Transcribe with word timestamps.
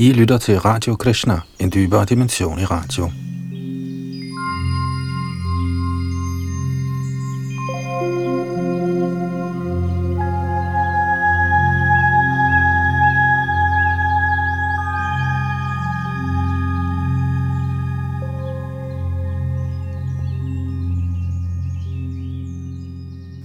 I 0.00 0.12
lytter 0.12 0.38
til 0.38 0.60
Radio 0.60 0.96
Krishna, 0.96 1.40
en 1.58 1.70
dybere 1.74 2.04
dimension 2.04 2.58
i 2.58 2.64
radio. 2.64 3.10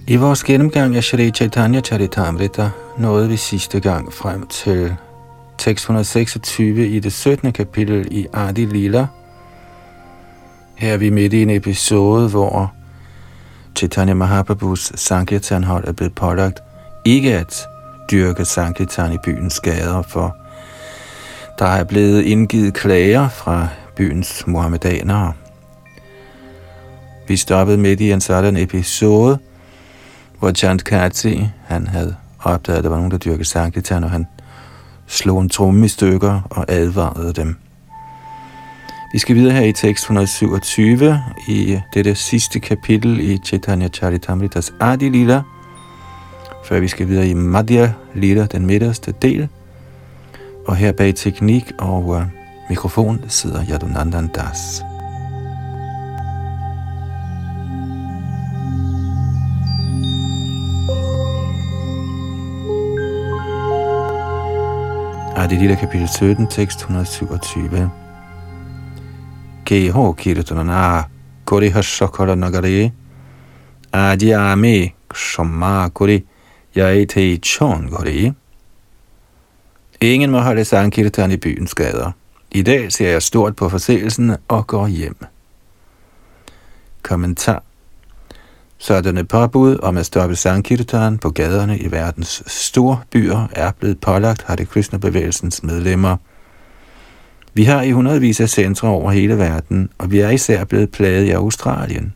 I 0.08 0.16
vores 0.16 0.44
gennemgang 0.44 0.96
af 0.96 1.04
Shri 1.04 1.30
Chaitanya 1.30 1.80
Charitamrita 1.80 2.70
nåede 2.98 3.28
vi 3.28 3.36
sidste 3.36 3.80
gang 3.80 4.12
frem 4.12 4.46
til 4.46 4.96
626 5.66 6.88
i 6.88 7.00
det 7.00 7.12
17. 7.12 7.52
kapitel 7.52 8.08
i 8.10 8.26
Adi 8.32 8.64
Lila. 8.64 9.06
Her 10.74 10.92
er 10.92 10.96
vi 10.96 11.10
midt 11.10 11.32
i 11.32 11.42
en 11.42 11.50
episode, 11.50 12.28
hvor 12.28 12.72
Chaitanya 13.76 14.14
Mahaprabhus 14.14 14.92
Sankirtanhold 14.94 15.88
er 15.88 15.92
blevet 15.92 16.14
pålagt 16.14 16.62
ikke 17.04 17.34
at 17.34 17.66
dyrke 18.10 18.44
Sankirtan 18.44 19.12
i 19.12 19.16
byens 19.24 19.60
gader, 19.60 20.02
for 20.02 20.36
der 21.58 21.66
er 21.66 21.84
blevet 21.84 22.22
indgivet 22.22 22.74
klager 22.74 23.28
fra 23.28 23.68
byens 23.96 24.46
muhammedanere. 24.46 25.32
Vi 27.28 27.36
stoppede 27.36 27.78
midt 27.78 28.00
i 28.00 28.12
en 28.12 28.20
sådan 28.20 28.56
episode, 28.56 29.38
hvor 30.38 30.52
Chant 30.52 30.84
Kati, 30.84 31.48
han 31.64 31.86
havde 31.86 32.16
opdaget, 32.42 32.78
at 32.78 32.84
der 32.84 32.90
var 32.90 32.96
nogen, 32.96 33.10
der 33.10 33.18
dyrkede 33.18 33.44
Sankirtan, 33.44 34.04
og 34.04 34.10
han 34.10 34.26
slog 35.06 35.40
en 35.40 35.48
tromme 35.48 35.84
i 35.84 35.88
stykker 35.88 36.40
og 36.50 36.64
advarede 36.68 37.32
dem. 37.32 37.56
Vi 39.12 39.18
skal 39.18 39.36
videre 39.36 39.52
her 39.52 39.64
i 39.64 39.72
tekst 39.72 40.04
127 40.04 41.20
i 41.48 41.80
dette 41.94 42.14
sidste 42.14 42.60
kapitel 42.60 43.20
i 43.20 43.38
Chaitanya 43.38 43.88
Charitamritas 43.88 44.72
Adi 44.80 45.08
Lila, 45.08 45.42
før 46.64 46.80
vi 46.80 46.88
skal 46.88 47.08
videre 47.08 47.28
i 47.28 47.34
Madhya 47.34 47.92
Lila, 48.14 48.46
den 48.46 48.66
midterste 48.66 49.14
del. 49.22 49.48
Og 50.66 50.76
her 50.76 50.92
bag 50.92 51.14
teknik 51.14 51.72
og 51.78 52.06
uh, 52.06 52.22
mikrofon 52.68 53.20
sidder 53.28 53.64
Yadunandan 53.70 54.28
Das. 54.28 54.82
Adilita 65.36 65.76
kapitel 65.76 66.08
17, 66.08 66.46
tekst 66.48 66.80
127. 66.80 67.90
Keho 69.64 70.14
kirtanana 70.16 71.08
kori 71.44 71.70
hashakara 71.70 72.34
nagare 72.34 72.92
adi 73.92 74.32
ame 74.32 74.94
shama 75.12 75.90
kori 75.92 76.24
yaite 76.74 77.38
chon 77.42 77.90
gori. 77.90 78.32
Ingen 80.00 80.30
må 80.30 80.40
holde 80.40 80.64
sangkirtan 80.64 81.32
i 81.32 81.36
byens 81.36 81.74
gader. 81.74 82.14
I 82.50 82.62
dag 82.62 82.88
ser 82.92 83.12
jeg 83.12 83.22
stort 83.22 83.56
på 83.56 83.68
forseelsen 83.68 84.38
og 84.48 84.66
går 84.66 84.88
hjem. 84.88 85.20
Kommentar 87.02 87.60
Sådanne 88.78 89.24
påbud 89.24 89.78
om 89.82 89.96
at 89.96 90.06
stoppe 90.06 90.36
Sankirtan 90.36 91.18
på 91.18 91.30
gaderne 91.30 91.78
i 91.78 91.90
verdens 91.90 92.42
store 92.46 93.00
byer 93.10 93.48
er 93.52 93.72
blevet 93.80 94.00
pålagt 94.00 94.42
har 94.42 94.56
det 94.56 94.68
kristne 94.68 95.00
bevægelsens 95.00 95.62
medlemmer. 95.62 96.16
Vi 97.54 97.64
har 97.64 97.82
i 97.82 97.90
hundredvis 97.90 98.40
af 98.40 98.48
centre 98.48 98.88
over 98.88 99.10
hele 99.10 99.38
verden, 99.38 99.88
og 99.98 100.10
vi 100.10 100.20
er 100.20 100.30
især 100.30 100.64
blevet 100.64 100.90
plaget 100.90 101.24
i 101.24 101.30
Australien. 101.30 102.12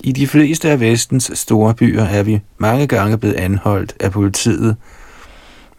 I 0.00 0.12
de 0.12 0.26
fleste 0.26 0.70
af 0.70 0.80
vestens 0.80 1.30
store 1.34 1.74
byer 1.74 2.04
er 2.04 2.22
vi 2.22 2.40
mange 2.58 2.86
gange 2.86 3.18
blevet 3.18 3.34
anholdt 3.34 3.94
af 4.00 4.12
politiet, 4.12 4.76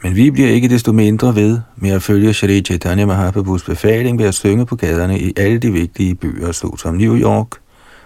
men 0.04 0.16
vi 0.16 0.32
bliver 0.32 0.50
ikke 0.50 0.70
desto 0.70 0.92
mindre 0.92 1.36
ved 1.36 1.60
med 1.76 1.90
at 1.90 2.04
følge 2.04 2.34
Shri 2.34 2.62
Chaitanya 2.62 3.06
Mahaprabhus 3.06 3.64
befaling 3.64 4.20
ved 4.20 4.26
at 4.26 4.34
synge 4.34 4.66
på 4.66 4.76
gaderne 4.76 5.20
i 5.20 5.34
alle 5.38 5.60
de 5.60 5.72
vigtige 5.72 6.16
byer, 6.16 6.52
såsom 6.52 6.96
New 6.96 7.18
York, 7.18 7.48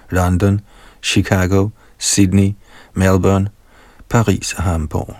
London, 0.10 0.62
Chicago, 1.06 1.70
Sydney, 1.98 2.52
Melbourne, 2.94 3.48
Paris 4.10 4.54
og 4.54 4.64
Hamburg. 4.64 5.16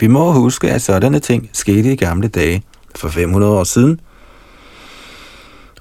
Vi 0.00 0.06
må 0.06 0.32
huske, 0.32 0.70
at 0.70 0.82
sådanne 0.82 1.18
ting 1.18 1.50
skete 1.52 1.92
i 1.92 1.96
gamle 1.96 2.28
dage 2.28 2.62
for 2.96 3.08
500 3.08 3.52
år 3.52 3.64
siden, 3.64 4.00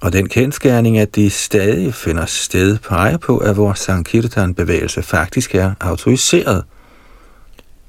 og 0.01 0.13
den 0.13 0.29
kendskærning, 0.29 0.97
at 0.97 1.15
de 1.15 1.29
stadig 1.29 1.93
finder 1.93 2.25
sted, 2.25 2.77
peger 2.77 3.17
på, 3.17 3.37
at 3.37 3.57
vores 3.57 3.79
Sankirtan-bevægelse 3.79 5.03
faktisk 5.03 5.55
er 5.55 5.73
autoriseret. 5.79 6.63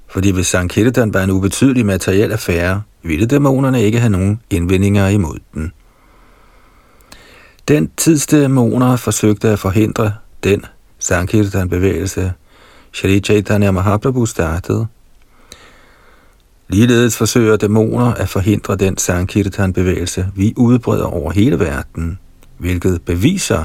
Fordi 0.08 0.30
hvis 0.30 0.46
Sankirtan 0.46 1.14
var 1.14 1.22
en 1.22 1.30
ubetydelig 1.30 1.86
materiel 1.86 2.32
affære, 2.32 2.82
ville 3.02 3.26
dæmonerne 3.26 3.82
ikke 3.82 4.00
have 4.00 4.10
nogen 4.10 4.40
indvendinger 4.50 5.08
imod 5.08 5.38
den. 5.54 5.72
Den 7.68 7.90
tids 7.96 8.26
dæmoner 8.26 8.96
forsøgte 8.96 9.48
at 9.48 9.58
forhindre 9.58 10.14
den 10.44 10.64
Sankirtan-bevægelse, 11.02 12.32
Shri 12.92 13.20
Chaitanya 13.20 13.70
Mahaprabhu 13.70 14.26
startede. 14.26 14.86
Ligeledes 16.68 17.16
forsøger 17.16 17.56
dæmoner 17.56 18.14
at 18.14 18.28
forhindre 18.28 18.76
den 18.76 18.98
Sankirtan-bevægelse, 18.98 20.26
vi 20.34 20.54
udbreder 20.56 21.04
over 21.04 21.32
hele 21.32 21.58
verden, 21.58 22.18
hvilket 22.58 23.02
beviser, 23.02 23.64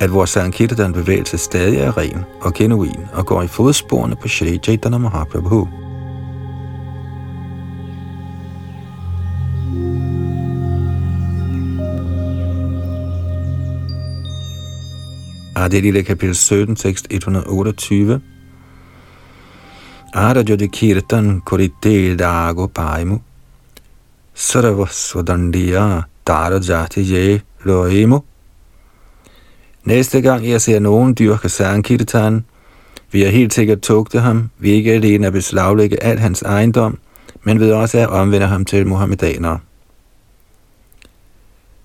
at 0.00 0.12
vores 0.12 0.30
Sankirtan-bevægelse 0.30 1.38
stadig 1.38 1.78
er 1.78 1.98
ren 1.98 2.24
og 2.40 2.54
genuin 2.54 3.00
og 3.12 3.26
går 3.26 3.42
i 3.42 3.48
fodsporene 3.48 4.16
på 4.22 4.28
Shri 4.28 4.58
Chaitanya 4.58 4.98
Mahaprabhu. 4.98 5.68
Adi 9.74 10.11
Ah, 15.62 15.66
Adelila 15.66 16.02
kapitel 16.02 16.34
17, 16.34 16.74
tekst 16.76 17.06
128. 17.10 18.20
Arajo 20.14 20.52
ah, 20.52 20.56
de 20.56 20.68
kirtan 20.68 21.40
korite 21.40 22.16
dago 22.16 22.66
paimu. 22.66 23.20
Sarva 24.34 24.86
svadandiya 24.86 26.02
dara 26.26 26.58
jati 26.58 27.02
je 27.02 27.40
loimu. 27.64 28.20
Næste 29.84 30.20
gang 30.20 30.48
jeg 30.48 30.60
ser 30.60 30.78
nogen 30.78 31.14
dyrke 31.14 31.48
Sankirtan, 31.48 32.44
vil 33.12 33.20
jeg 33.20 33.32
helt 33.32 33.54
sikkert 33.54 33.82
tugte 33.82 34.20
ham, 34.20 34.50
vi 34.58 34.70
ikke 34.70 34.92
alene 34.92 35.26
at 35.26 35.32
beslaglægge 35.32 36.02
al 36.02 36.18
hans 36.18 36.42
ejendom, 36.42 36.98
men 37.44 37.60
ved 37.60 37.72
også 37.72 37.98
at 37.98 38.08
omvende 38.08 38.46
ham 38.46 38.64
til 38.64 38.86
muhammedanere. 38.86 39.58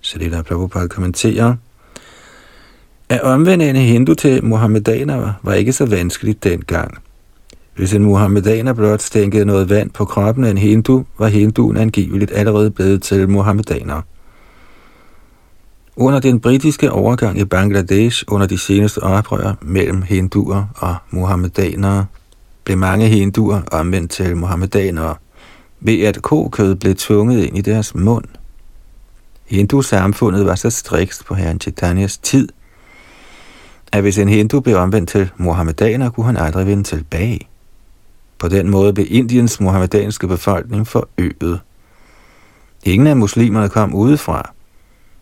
Salila 0.01 0.41
Prabhupada 0.41 0.87
kommenterer, 0.87 1.55
at 3.09 3.21
omvende 3.21 3.69
en 3.69 3.75
hindu 3.75 4.13
til 4.13 4.45
muhammedaner 4.45 5.33
var 5.43 5.53
ikke 5.53 5.73
så 5.73 5.85
vanskeligt 5.85 6.43
dengang. 6.43 6.97
Hvis 7.75 7.93
en 7.93 8.03
muhammedaner 8.03 8.73
blot 8.73 9.01
stænkede 9.01 9.45
noget 9.45 9.69
vand 9.69 9.89
på 9.89 10.05
kroppen 10.05 10.43
af 10.43 10.49
en 10.49 10.57
hindu, 10.57 11.05
var 11.17 11.27
hinduen 11.27 11.77
angiveligt 11.77 12.31
allerede 12.31 12.71
blevet 12.71 13.01
til 13.01 13.29
muhammedaner. 13.29 14.01
Under 15.95 16.19
den 16.19 16.39
britiske 16.39 16.91
overgang 16.91 17.39
i 17.39 17.45
Bangladesh 17.45 18.23
under 18.27 18.47
de 18.47 18.57
seneste 18.57 18.97
oprør 19.03 19.57
mellem 19.61 20.01
hinduer 20.01 20.65
og 20.75 20.95
muhammedanere, 21.11 22.05
blev 22.63 22.77
mange 22.77 23.07
hinduer 23.07 23.61
omvendt 23.71 24.11
til 24.11 24.37
muhammedanere, 24.37 25.15
ved 25.79 26.01
at 26.01 26.21
kokød 26.21 26.75
blev 26.75 26.95
tvunget 26.95 27.45
ind 27.45 27.57
i 27.57 27.61
deres 27.61 27.95
mund. 27.95 28.25
Hindu-samfundet 29.45 30.45
var 30.45 30.55
så 30.55 30.69
strikst 30.69 31.25
på 31.25 31.33
herren 31.33 31.61
Chaitanyas 31.61 32.17
tid, 32.17 32.49
at 33.91 34.01
hvis 34.01 34.17
en 34.17 34.29
hindu 34.29 34.59
blev 34.59 34.77
omvendt 34.77 35.09
til 35.09 35.29
muhammedaner, 35.37 36.09
kunne 36.09 36.25
han 36.25 36.37
aldrig 36.37 36.67
vende 36.67 36.83
tilbage. 36.83 37.47
På 38.39 38.47
den 38.47 38.69
måde 38.69 38.93
blev 38.93 39.05
Indiens 39.09 39.59
muhammedanske 39.59 40.27
befolkning 40.27 40.87
forøget. 40.87 41.59
Ingen 42.83 43.07
af 43.07 43.17
muslimerne 43.17 43.69
kom 43.69 43.93
udefra. 43.93 44.51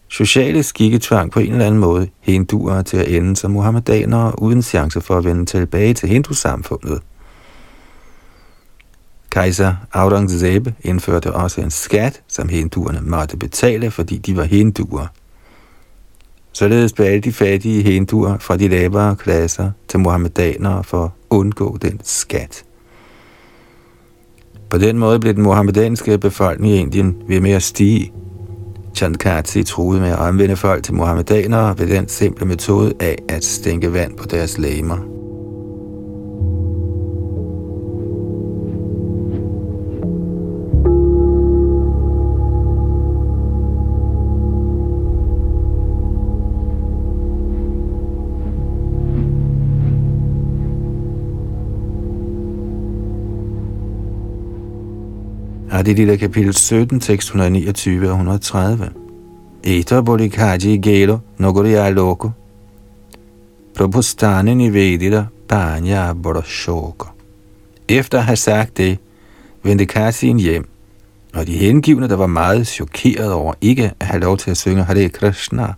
Sociale 0.08 0.64
skikke 0.64 1.00
tvang 1.00 1.32
på 1.32 1.40
en 1.40 1.52
eller 1.52 1.66
anden 1.66 1.80
måde 1.80 2.08
hinduer 2.20 2.82
til 2.82 2.98
at 2.98 3.08
ende 3.08 3.36
som 3.36 3.52
muhammedanere 3.52 4.42
uden 4.42 4.62
chance 4.62 5.02
for 5.02 5.18
at 5.18 5.26
vende 5.26 5.46
tilbage 5.46 5.94
til 5.94 6.10
hindusamfundet. 6.10 7.02
Kejser 9.30 9.76
Aurangzeb 9.94 10.68
indførte 10.82 11.34
også 11.34 11.62
en 11.62 11.72
skat, 11.72 12.22
som 12.28 12.50
hinduerne 12.50 13.02
måtte 13.02 13.38
betale, 13.38 13.92
fordi 13.92 14.18
de 14.18 14.38
var 14.38 14.44
hinduer. 14.44 15.08
Således 16.56 16.94
blev 16.94 17.06
alle 17.06 17.22
de 17.22 17.34
fattige 17.34 17.84
hinduer 17.84 18.38
fra 18.38 18.58
de 18.58 18.68
lavere 18.68 19.16
klasser 19.16 19.72
til 19.88 20.00
muhammedanere 20.00 20.84
for 20.84 21.04
at 21.04 21.12
undgå 21.30 21.78
den 21.82 22.00
skat. 22.04 22.64
På 24.70 24.78
den 24.78 24.98
måde 24.98 25.20
blev 25.20 25.34
den 25.34 25.44
muhammedanske 25.44 26.18
befolkning 26.18 26.74
i 26.74 26.78
Indien 26.78 27.16
ved 27.28 27.42
med 27.42 27.52
at 27.52 27.64
stige. 27.64 28.12
Chandkati 28.96 29.64
troede 29.64 30.02
med 30.02 30.10
at 30.10 30.20
omvende 30.20 30.56
folk 30.56 30.84
til 30.84 30.94
muhammedanere 30.94 31.80
ved 31.80 31.88
den 31.88 32.08
simple 32.08 32.46
metode 32.46 32.94
af 33.00 33.18
at 33.30 33.44
stænke 33.44 33.94
vand 33.94 34.18
på 34.18 34.26
deres 34.26 34.58
læmer. 34.58 34.98
Adi 55.76 55.94
det 55.94 56.20
kapitel 56.20 56.54
17, 56.54 57.00
tekst 57.00 57.28
129 57.28 58.08
og 58.08 58.12
130. 58.12 58.90
Eta 59.64 60.02
bolikaji 60.02 60.78
gelo 60.78 61.18
nogoriya 61.38 61.90
loko. 61.90 62.32
Prabhustane 63.76 64.56
nivedita 64.56 65.26
panya 65.48 66.14
borashoko. 66.14 67.08
Efter 67.88 68.18
at 68.18 68.24
have 68.24 68.36
sagt 68.36 68.78
det, 68.78 68.98
vendte 69.64 69.86
Kassin 69.86 70.40
hjem, 70.40 70.70
og 71.34 71.48
de 71.48 71.58
hengivne, 71.58 72.10
der 72.10 72.16
var 72.16 72.28
meget 72.28 72.68
chokeret 72.68 73.34
over 73.34 73.54
ikke 73.62 73.92
at 74.00 74.08
have 74.08 74.22
lov 74.22 74.38
til 74.38 74.52
at 74.52 74.58
synge 74.58 74.84
Hare 74.84 75.10
Krishna, 75.10 75.74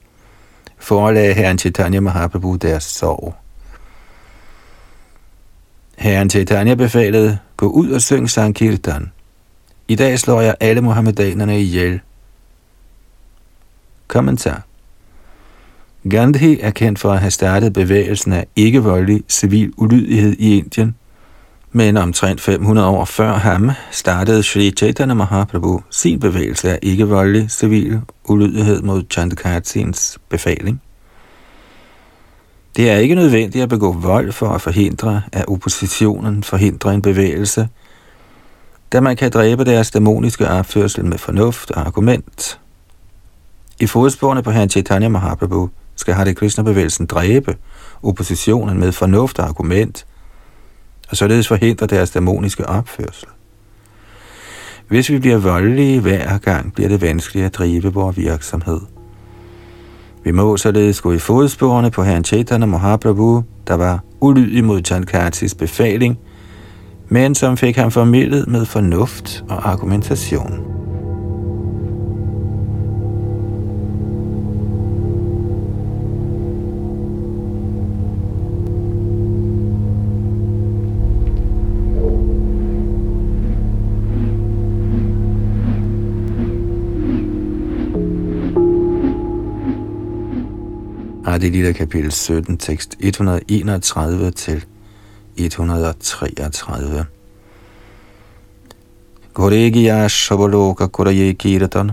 forelagde 0.77 1.33
herren 1.33 1.57
Chaitanya 1.57 1.99
Mahaprabhu 1.99 2.55
deres 2.55 2.83
sorg. 2.83 3.35
Herren 5.97 6.29
Chaitanya 6.29 6.73
befalede, 6.73 7.37
gå 7.57 7.67
ud 7.67 7.89
og 7.89 8.01
syng 8.01 8.29
Sankirtan, 8.29 9.11
i 9.87 9.95
dag 9.95 10.19
slår 10.19 10.41
jeg 10.41 10.55
alle 10.59 10.81
muhammedanerne 10.81 11.61
ihjel. 11.61 11.99
Kommentar. 14.07 14.61
Gandhi 16.09 16.59
er 16.59 16.71
kendt 16.71 16.99
for 16.99 17.11
at 17.11 17.19
have 17.19 17.31
startet 17.31 17.73
bevægelsen 17.73 18.33
af 18.33 18.47
ikke-voldelig 18.55 19.23
civil 19.29 19.73
ulydighed 19.77 20.35
i 20.39 20.57
Indien, 20.57 20.95
men 21.71 21.97
omtrent 21.97 22.41
500 22.41 22.87
år 22.87 23.05
før 23.05 23.33
ham 23.33 23.71
startede 23.91 24.43
Sri 24.43 24.71
Chaitanya 24.71 25.13
Mahaprabhu 25.13 25.81
sin 25.89 26.19
bevægelse 26.19 26.71
af 26.71 26.79
ikke-voldelig 26.81 27.51
civil 27.51 28.01
ulydighed 28.25 28.81
mod 28.81 29.03
Chandakatsins 29.11 30.17
befaling. 30.29 30.81
Det 32.75 32.89
er 32.89 32.97
ikke 32.97 33.15
nødvendigt 33.15 33.63
at 33.63 33.69
begå 33.69 33.91
vold 33.91 34.31
for 34.31 34.49
at 34.49 34.61
forhindre, 34.61 35.21
at 35.31 35.45
oppositionen 35.47 36.43
forhindrer 36.43 36.91
en 36.91 37.01
bevægelse– 37.01 37.67
da 38.91 39.01
man 39.01 39.15
kan 39.15 39.31
dræbe 39.31 39.65
deres 39.65 39.91
dæmoniske 39.91 40.47
opførsel 40.47 41.05
med 41.05 41.17
fornuft 41.17 41.71
og 41.71 41.87
argument. 41.87 42.59
I 43.79 43.87
fodsporene 43.87 44.43
på 44.43 44.51
herren 44.51 44.69
Chaitanya 44.69 45.07
Mahaprabhu 45.07 45.69
skal 45.95 46.13
Hare 46.13 46.33
Krishna-bevægelsen 46.33 47.05
dræbe 47.05 47.55
oppositionen 48.03 48.79
med 48.79 48.91
fornuft 48.91 49.39
og 49.39 49.47
argument, 49.47 50.05
og 51.09 51.17
således 51.17 51.47
forhindre 51.47 51.87
deres 51.87 52.11
dæmoniske 52.11 52.69
opførsel. 52.69 53.27
Hvis 54.87 55.09
vi 55.09 55.19
bliver 55.19 55.37
voldelige 55.37 55.99
hver 55.99 56.37
gang, 56.37 56.73
bliver 56.73 56.89
det 56.89 57.01
vanskeligt 57.01 57.45
at 57.45 57.55
drive 57.55 57.93
vores 57.93 58.17
virksomhed. 58.17 58.79
Vi 60.23 60.31
må 60.31 60.57
således 60.57 61.01
gå 61.01 61.11
i 61.11 61.19
fodsporene 61.19 61.91
på 61.91 62.03
herren 62.03 62.23
Chaitanya 62.23 62.65
Mahaprabhu, 62.65 63.43
der 63.67 63.73
var 63.73 64.03
ulydig 64.19 64.63
mod 64.63 64.81
Chankatis 64.83 65.55
befaling– 65.55 66.19
men 67.09 67.35
som 67.35 67.57
fik 67.57 67.77
ham 67.77 67.91
formidlet 67.91 68.47
med 68.47 68.65
fornuft 68.65 69.43
og 69.49 69.69
argumentation. 69.69 70.77
lille 91.57 91.73
kapitel 91.73 92.11
17, 92.11 92.57
tekst 92.57 92.95
131 92.99 94.31
til 94.31 94.65
133. 95.37 97.05
Goregiya 99.33 100.07
Shabaloka 100.07 100.87
Kuraye 100.87 101.33
Kiratan 101.33 101.91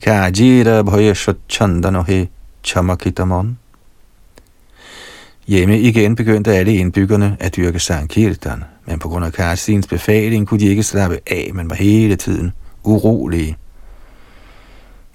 Kajira 0.00 0.82
Bhaya 0.82 1.14
Chandanohe 1.48 2.28
Chamakitamon 2.64 3.56
Hjemme 5.46 5.80
igen 5.80 6.16
begyndte 6.16 6.54
alle 6.54 6.74
indbyggerne 6.74 7.36
at 7.40 7.56
dyrke 7.56 7.78
Sankirtan, 7.78 8.64
men 8.86 8.98
på 8.98 9.08
grund 9.08 9.24
af 9.24 9.32
Karsins 9.32 9.86
befaling 9.86 10.46
kunne 10.46 10.60
de 10.60 10.66
ikke 10.66 10.82
slappe 10.82 11.18
af, 11.26 11.50
men 11.54 11.70
var 11.70 11.76
hele 11.76 12.16
tiden 12.16 12.52
urolige. 12.84 13.56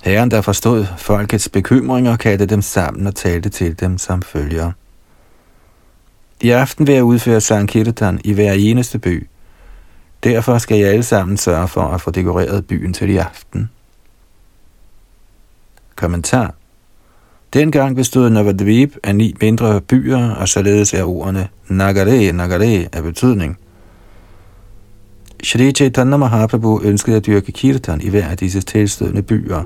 Herren, 0.03 0.31
der 0.31 0.41
forstod 0.41 0.85
folkets 0.97 1.49
bekymringer, 1.49 2.17
kaldte 2.17 2.45
dem 2.45 2.61
sammen 2.61 3.07
og 3.07 3.15
talte 3.15 3.49
til 3.49 3.79
dem 3.79 3.97
som 3.97 4.21
følger. 4.21 4.71
I 6.41 6.49
aften 6.49 6.87
vil 6.87 6.95
jeg 6.95 7.03
udføre 7.03 7.41
Sankirtan 7.41 8.21
i 8.23 8.33
hver 8.33 8.51
eneste 8.53 8.99
by. 8.99 9.27
Derfor 10.23 10.57
skal 10.57 10.77
jeg 10.77 10.89
alle 10.89 11.03
sammen 11.03 11.37
sørge 11.37 11.67
for 11.67 11.81
at 11.81 12.01
få 12.01 12.11
dekoreret 12.11 12.67
byen 12.67 12.93
til 12.93 13.09
i 13.09 13.17
aften. 13.17 13.69
Kommentar 15.95 16.53
Dengang 17.53 17.95
bestod 17.95 18.29
Navadvip 18.29 18.97
af 19.03 19.15
ni 19.15 19.35
mindre 19.41 19.81
byer, 19.81 20.31
og 20.31 20.49
således 20.49 20.93
er 20.93 21.03
ordene 21.03 21.47
Nagare, 21.67 22.31
Nagare 22.31 22.87
af 22.93 23.03
betydning. 23.03 23.57
Shri 25.43 25.71
Chaitanya 25.71 26.17
Mahaprabhu 26.17 26.81
ønskede 26.81 27.17
at 27.17 27.25
dyrke 27.25 27.51
kirtan 27.51 28.01
i 28.01 28.09
hver 28.09 28.27
af 28.27 28.37
disse 28.37 28.61
tilstødende 28.61 29.21
byer. 29.21 29.63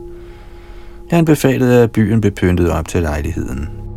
Han 1.10 1.26
befalede, 1.26 1.84
at 1.84 1.92
byen 1.92 2.22
blev 2.22 2.34
pyntet 2.34 2.72
op 2.72 2.88
til 2.88 3.02
lejligheden. 3.02 3.91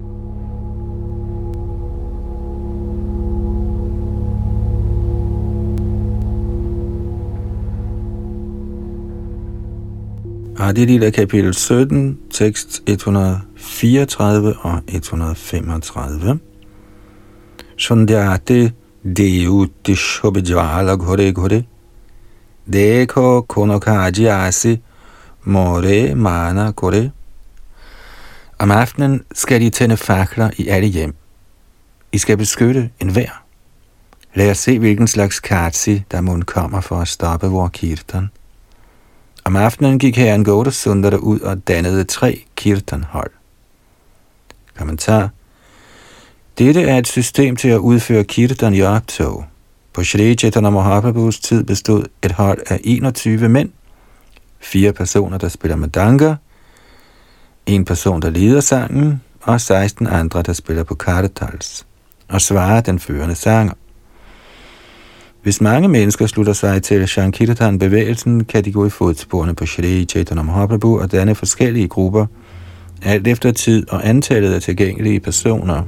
Adilila 10.58 11.10
kapitel 11.10 11.54
17, 11.54 12.18
tekst 12.30 12.82
134 12.86 14.54
og 14.60 14.82
135. 14.88 16.38
Sundhyate 17.76 18.72
Deut 19.16 19.96
Shobhijvala 19.96 20.94
Ghore 20.94 21.32
Ghore 21.32 21.64
Dekho 22.72 23.40
Konokaji 23.40 24.26
Asi 24.26 24.82
More 25.44 26.14
Mana 26.14 26.72
Kore 26.72 27.10
Om 28.58 28.70
aftenen 28.70 29.22
skal 29.32 29.60
de 29.60 29.70
tænde 29.70 29.96
fakler 29.96 30.50
i 30.56 30.68
alle 30.68 30.88
hjem. 30.88 31.14
I 32.12 32.18
skal 32.18 32.36
beskytte 32.36 32.90
enhver. 33.00 33.44
Lad 34.34 34.50
os 34.50 34.58
se, 34.58 34.78
hvilken 34.78 35.08
slags 35.08 35.40
katsi, 35.40 36.02
der 36.10 36.20
mund 36.20 36.42
kommer 36.42 36.80
for 36.80 36.96
at 37.00 37.08
stoppe 37.08 37.46
vor 37.46 37.68
kirtan. 37.68 38.30
Om 39.44 39.56
aftenen 39.56 39.98
gik 39.98 40.16
herren 40.16 40.44
Gaudasundara 40.44 41.16
ud 41.16 41.40
og 41.40 41.68
dannede 41.68 42.04
tre 42.04 42.44
kirtanhold. 42.56 43.30
Kommentar 44.78 45.30
Dette 46.58 46.82
er 46.82 46.98
et 46.98 47.06
system 47.06 47.56
til 47.56 47.68
at 47.68 47.78
udføre 47.78 48.24
kirtan 48.24 48.74
i 48.74 48.82
optog. 48.82 49.44
På 49.92 50.04
Shri 50.04 50.34
Chaitanya 50.34 50.70
Mahaprabhus 50.70 51.40
tid 51.40 51.64
bestod 51.64 52.04
et 52.22 52.32
hold 52.32 52.58
af 52.66 52.80
21 52.84 53.48
mænd, 53.48 53.70
fire 54.60 54.92
personer, 54.92 55.38
der 55.38 55.48
spiller 55.48 55.76
madanga, 55.76 56.34
en 57.66 57.84
person, 57.84 58.22
der 58.22 58.30
leder 58.30 58.60
sangen, 58.60 59.22
og 59.42 59.60
16 59.60 60.06
andre, 60.06 60.42
der 60.42 60.52
spiller 60.52 60.82
på 60.82 60.94
kartetals, 60.94 61.86
og 62.28 62.40
svarer 62.40 62.80
den 62.80 62.98
førende 62.98 63.34
sanger. 63.34 63.72
Hvis 65.44 65.60
mange 65.60 65.88
mennesker 65.88 66.26
slutter 66.26 66.52
sig 66.52 66.82
til 66.82 67.08
Shankirtan-bevægelsen, 67.08 68.44
kan 68.44 68.64
de 68.64 68.72
gå 68.72 68.86
i 68.86 68.90
fodsporene 68.90 69.54
på 69.54 69.66
Shri 69.66 70.04
Chaitanya 70.04 70.42
Mahaprabhu 70.42 71.00
og 71.00 71.12
danne 71.12 71.34
forskellige 71.34 71.88
grupper, 71.88 72.26
alt 73.02 73.26
efter 73.26 73.52
tid 73.52 73.90
og 73.90 74.08
antallet 74.08 74.54
af 74.54 74.62
tilgængelige 74.62 75.20
personer. 75.20 75.82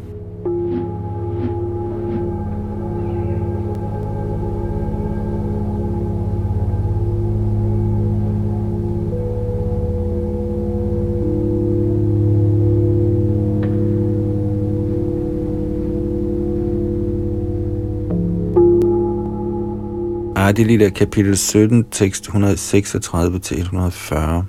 Adilita 20.46 20.90
kapitel 20.90 21.36
17, 21.36 21.84
tekst 21.90 22.28
136-140. 22.28 24.44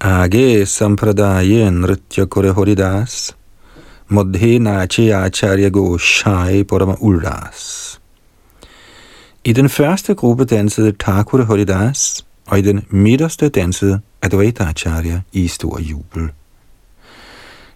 Age 0.00 0.66
sampradaye 0.66 1.70
nritya 1.70 2.26
kore 2.26 2.50
horidas, 2.50 3.34
modhe 4.10 4.58
nache 4.58 5.14
acharya 5.14 5.70
go 5.70 5.98
shai 5.98 6.64
parama 6.64 6.96
ullas. 7.00 7.98
I 9.44 9.52
den 9.52 9.68
første 9.68 10.14
gruppe 10.14 10.44
dansede 10.44 10.92
Thakur 10.92 11.42
Horidas, 11.42 12.24
og 12.46 12.58
i 12.58 12.62
den 12.62 12.84
midterste 12.90 13.48
dansede 13.48 14.00
Advaita 14.22 14.64
Acharya 14.64 15.20
i 15.32 15.48
stor 15.48 15.80
jubel. 15.80 16.30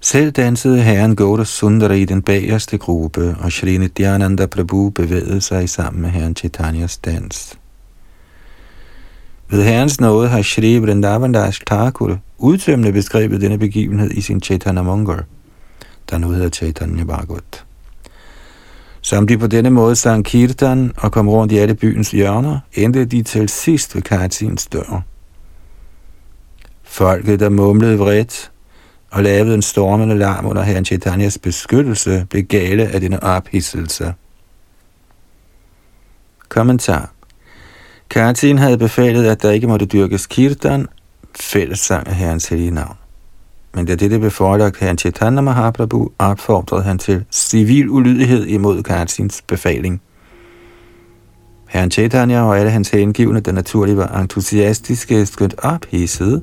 Selv 0.04 0.32
dansede 0.32 0.82
herren 0.82 1.16
Gauda 1.16 1.44
Sundara 1.44 1.92
i 1.92 2.04
den 2.04 2.22
bagerste 2.22 2.78
gruppe, 2.78 3.36
og 3.40 3.52
Shri 3.52 3.78
Nityananda 3.78 4.46
Prabhu 4.46 4.90
bevægede 4.90 5.40
sig 5.40 5.68
sammen 5.68 6.02
med 6.02 6.10
herren 6.10 6.36
Chaitanyas 6.36 6.98
dans. 6.98 7.58
Ved 9.50 9.64
herrens 9.64 10.00
nåde 10.00 10.28
har 10.28 10.42
Shri 10.42 10.78
Vrindavandas 10.78 11.60
Thakur 11.66 12.18
udtømmende 12.38 12.92
beskrevet 12.92 13.40
denne 13.40 13.58
begivenhed 13.58 14.10
i 14.10 14.20
sin 14.20 14.40
Chaitanya 14.40 14.82
Mongar, 14.82 15.24
der 16.10 16.18
nu 16.18 16.30
hedder 16.30 16.48
Chaitanya 16.48 17.04
Bhagavat. 17.04 17.64
Som 19.00 19.26
de 19.26 19.38
på 19.38 19.46
denne 19.46 19.70
måde 19.70 19.96
sang 19.96 20.24
kirtan 20.24 20.92
og 20.96 21.12
kom 21.12 21.28
rundt 21.28 21.52
i 21.52 21.58
alle 21.58 21.74
byens 21.74 22.10
hjørner, 22.10 22.58
endte 22.74 23.04
de 23.04 23.22
til 23.22 23.48
sidst 23.48 23.94
ved 23.94 24.02
Kartins 24.02 24.66
dør. 24.66 25.02
Folket, 26.82 27.40
der 27.40 27.48
mumlede 27.48 27.98
vredt 27.98 28.51
og 29.12 29.22
lavede 29.22 29.54
en 29.54 29.62
stormende 29.62 30.18
larm 30.18 30.46
under 30.46 30.62
herren 30.62 30.84
Chaitanyas 30.84 31.38
beskyttelse, 31.38 32.26
blev 32.30 32.42
gale 32.42 32.88
af 32.88 33.00
denne 33.00 33.22
ophidselse. 33.22 34.14
Kommentar 36.48 37.12
Kartin 38.10 38.58
havde 38.58 38.78
befalet, 38.78 39.26
at 39.26 39.42
der 39.42 39.50
ikke 39.50 39.66
måtte 39.66 39.86
dyrkes 39.86 40.26
kirtan, 40.26 40.86
fællessang 41.40 42.06
af 42.06 42.14
herrens 42.14 42.48
hellige 42.48 42.70
navn. 42.70 42.96
Men 43.74 43.86
da 43.86 43.94
dette 43.94 44.18
blev 44.18 44.30
forelagt 44.30 44.78
herren 44.78 44.98
Chaitanya 44.98 45.40
Mahaprabhu, 45.40 46.10
opfordrede 46.18 46.82
han 46.82 46.98
til 46.98 47.24
civil 47.30 47.90
ulydighed 47.90 48.46
imod 48.46 48.82
Kartins 48.82 49.42
befaling. 49.42 50.02
Herren 51.68 51.90
Chaitanya 51.90 52.42
og 52.42 52.58
alle 52.58 52.70
hans 52.70 52.90
hengivne, 52.90 53.40
der 53.40 53.52
naturligt 53.52 53.96
var 53.96 54.20
entusiastiske, 54.20 55.26
skønt 55.26 55.54
ophidsede, 55.58 56.42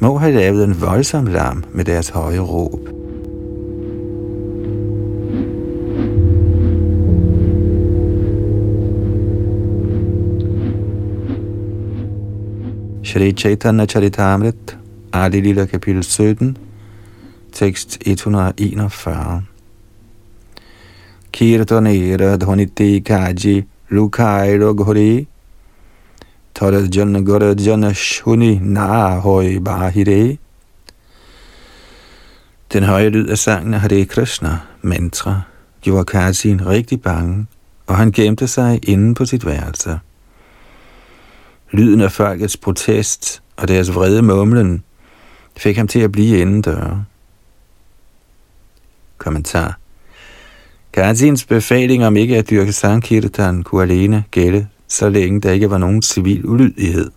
må 0.00 0.18
have 0.18 0.34
lavet 0.34 0.64
en 0.64 0.80
voldsom 0.80 1.26
larm 1.26 1.64
med 1.72 1.84
deres 1.84 2.08
høje 2.08 2.38
råb. 2.38 2.88
Shri 13.02 13.32
Chaitanya 13.32 13.86
Charitamrit, 13.86 14.78
Adi 15.12 15.40
Lila 15.40 15.66
kapitel 15.66 16.04
17, 16.04 16.56
tekst 17.52 17.98
141. 18.06 19.42
Kirtanera 21.32 22.36
dhvaniti 22.36 23.00
kaji 23.00 23.64
lukairo 23.90 24.74
ghori 24.74 25.26
Tara 26.58 26.88
jana 26.94 27.20
gora 27.20 27.54
jana 27.54 27.94
shuni 27.94 28.58
na 28.60 29.20
hoi 29.20 29.60
bahire. 29.60 30.38
Den 32.72 32.82
høje 32.82 33.08
lyd 33.08 33.28
af 33.28 33.38
sangen 33.38 33.74
af 33.74 33.80
Hare 33.80 34.04
Krishna, 34.04 34.58
mantra, 34.82 35.40
gjorde 35.82 36.04
Karsin 36.04 36.66
rigtig 36.66 37.02
bange, 37.02 37.46
og 37.86 37.96
han 37.96 38.12
gemte 38.12 38.48
sig 38.48 38.80
inde 38.82 39.14
på 39.14 39.24
sit 39.24 39.46
værelse. 39.46 39.98
Lyden 41.70 42.00
af 42.00 42.12
folkets 42.12 42.56
protest 42.56 43.42
og 43.56 43.68
deres 43.68 43.94
vrede 43.94 44.22
mumlen 44.22 44.82
fik 45.56 45.76
ham 45.76 45.88
til 45.88 46.00
at 46.00 46.12
blive 46.12 46.38
indendør. 46.38 47.04
Kommentar 49.18 49.78
Karsins 50.92 51.44
befaling 51.44 52.06
om 52.06 52.16
ikke 52.16 52.36
at 52.36 52.50
dyrke 52.50 52.72
Sankirtan 52.72 53.62
kunne 53.62 53.82
alene 53.82 54.24
gælde 54.30 54.66
så 54.88 55.08
længe 55.08 55.40
der 55.40 55.50
ikke 55.50 55.70
var 55.70 55.78
nogen 55.78 56.02
civil 56.02 56.46
ulydighed. 56.46 57.10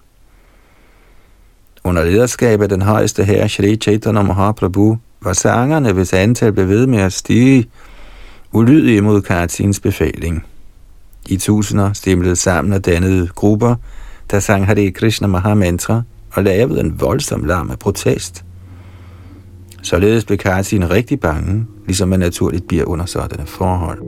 Under 1.84 2.04
lederskab 2.06 2.62
af 2.62 2.70
den 2.70 2.82
højeste 2.82 3.24
herre 3.24 3.50
Shri 3.50 3.75
Chaitanya 3.75 4.22
Mahaprabhu 4.22 4.98
var 5.22 5.34
sangerne, 5.34 5.94
hvis 5.94 6.13
antal 6.13 6.54
blev 6.54 6.68
ved 6.68 6.88
med 6.88 7.00
at 7.00 7.13
stige, 7.13 7.70
ulydige 8.51 9.01
mod 9.01 9.22
Kartins 9.22 9.80
befaling. 9.80 10.46
I 11.30 11.38
tusinder 11.38 11.94
stemlede 11.94 12.36
sammen 12.36 12.74
og 12.74 12.86
dannede 12.86 13.28
grupper, 13.28 13.75
der 14.32 14.40
sang 14.40 14.66
Hare 14.66 14.92
Krishna 14.92 15.28
Mahamantra 15.28 16.01
og 16.32 16.44
lavede 16.44 16.80
en 16.80 17.01
voldsom 17.01 17.44
larm 17.44 17.72
af 17.72 17.80
protest. 17.80 18.46
Således 19.82 20.25
blev 20.25 20.38
Kartin 20.38 20.90
rigtig 20.90 21.20
bange, 21.20 21.66
ligesom 21.86 22.10
man 22.10 22.20
naturligt 22.20 22.68
bliver 22.68 22.86
under 22.86 23.06
sådanne 23.06 23.46
forhold. 23.46 24.00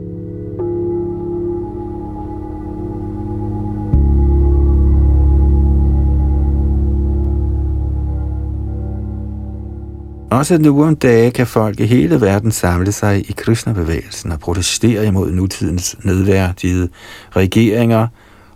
Også 10.34 10.58
nu 10.58 10.84
om 10.84 10.96
dage 10.96 11.30
kan 11.30 11.46
folk 11.46 11.80
i 11.80 11.84
hele 11.84 12.20
verden 12.20 12.52
samle 12.52 12.92
sig 12.92 13.30
i 13.30 13.32
Krishna-bevægelsen 13.36 14.32
og 14.32 14.40
protestere 14.40 15.06
imod 15.06 15.32
nutidens 15.32 15.96
nedværdigede 16.02 16.88
regeringer 17.36 18.08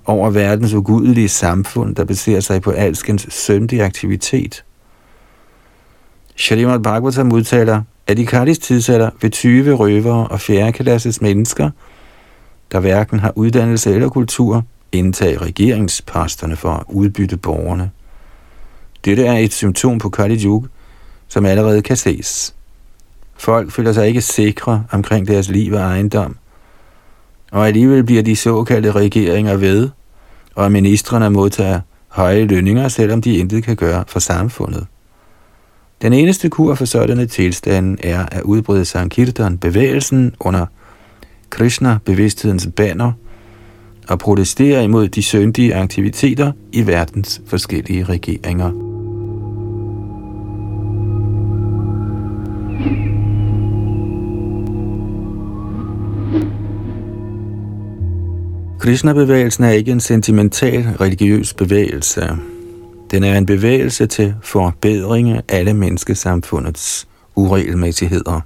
over 0.06 0.30
verdens 0.30 0.75
ugudelige 0.75 1.28
samfund, 1.28 1.94
der 1.94 2.04
baserer 2.04 2.40
sig 2.40 2.62
på 2.62 2.70
alskens 2.70 3.26
syndige 3.30 3.85
aktivitet. 3.85 4.64
Shalimad 6.37 6.78
Bhagavatam 6.78 7.32
udtaler, 7.32 7.82
at 8.06 8.18
i 8.18 8.25
Kalis 8.25 8.58
tidsalder 8.58 9.11
vil 9.20 9.30
20 9.30 9.75
røvere 9.75 10.28
og 10.28 10.40
fjerdeklasses 10.40 11.20
mennesker, 11.20 11.70
der 12.73 12.80
hverken 12.80 13.20
har 13.20 13.32
uddannelse 13.37 13.94
eller 13.94 14.08
kultur, 14.08 14.64
indtage 14.92 15.38
regeringsposterne 15.38 16.56
for 16.56 16.70
at 16.70 16.85
udbytte 16.88 17.37
borgerne. 17.37 17.90
Dette 19.04 19.26
er 19.26 19.38
et 19.38 19.52
symptom 19.52 19.99
på 19.99 20.08
Kali 20.08 20.44
Yuga, 20.44 20.66
som 21.28 21.47
allerede 21.47 21.82
kan 21.82 21.97
ses. 21.97 22.54
Folk 23.37 23.73
føler 23.73 23.92
sig 23.92 24.08
ikke 24.08 24.20
sikre 24.20 24.85
omkring 24.92 25.28
deres 25.28 25.49
liv 25.49 25.73
og 25.73 25.80
ejendom, 25.80 26.37
og 27.52 27.66
alligevel 27.66 28.04
bliver 28.04 28.23
de 28.23 28.37
såkaldte 28.37 28.92
regeringer 28.92 29.56
ved, 29.56 29.88
og 30.54 30.73
ministerne 30.73 31.30
modtager 31.30 31.80
høje 32.08 32.44
lønninger, 32.44 32.88
selvom 32.88 33.23
de 33.23 33.37
intet 33.37 33.64
kan 33.64 33.76
gøre 33.76 34.04
for 34.08 34.18
samfundet. 34.18 34.87
Den 36.02 36.12
eneste 36.12 36.49
kur 36.49 36.75
for 36.75 36.85
sådanne 36.85 37.26
tilstande 37.26 38.04
er 38.04 38.26
at 38.32 38.42
udbrede 38.42 38.85
Sankirtan 38.85 39.58
bevægelsen 39.58 40.35
under 40.40 40.66
Krishna-bevidsthedens 41.50 42.68
banner 42.76 43.12
og 44.08 44.18
protestere 44.18 44.85
imod 44.85 45.08
de 45.08 45.23
syndige 45.23 45.75
aktiviteter 45.75 46.52
i 46.73 46.87
verdens 46.87 47.40
forskellige 47.47 48.04
regeringer. 48.04 48.88
Krishna-bevægelsen 58.78 59.64
er 59.64 59.70
ikke 59.70 59.92
en 59.92 60.00
sentimental 60.00 60.82
religiøs 61.00 61.54
bevægelse. 61.54 62.28
Den 63.11 63.25
er 63.25 63.38
en 63.38 63.47
bevægelse 63.47 64.06
til 64.06 64.35
forbedring 64.42 65.30
af 65.30 65.42
alle 65.49 65.75
menneskesamfundets 65.75 67.08
uregelmæssigheder. 67.35 68.40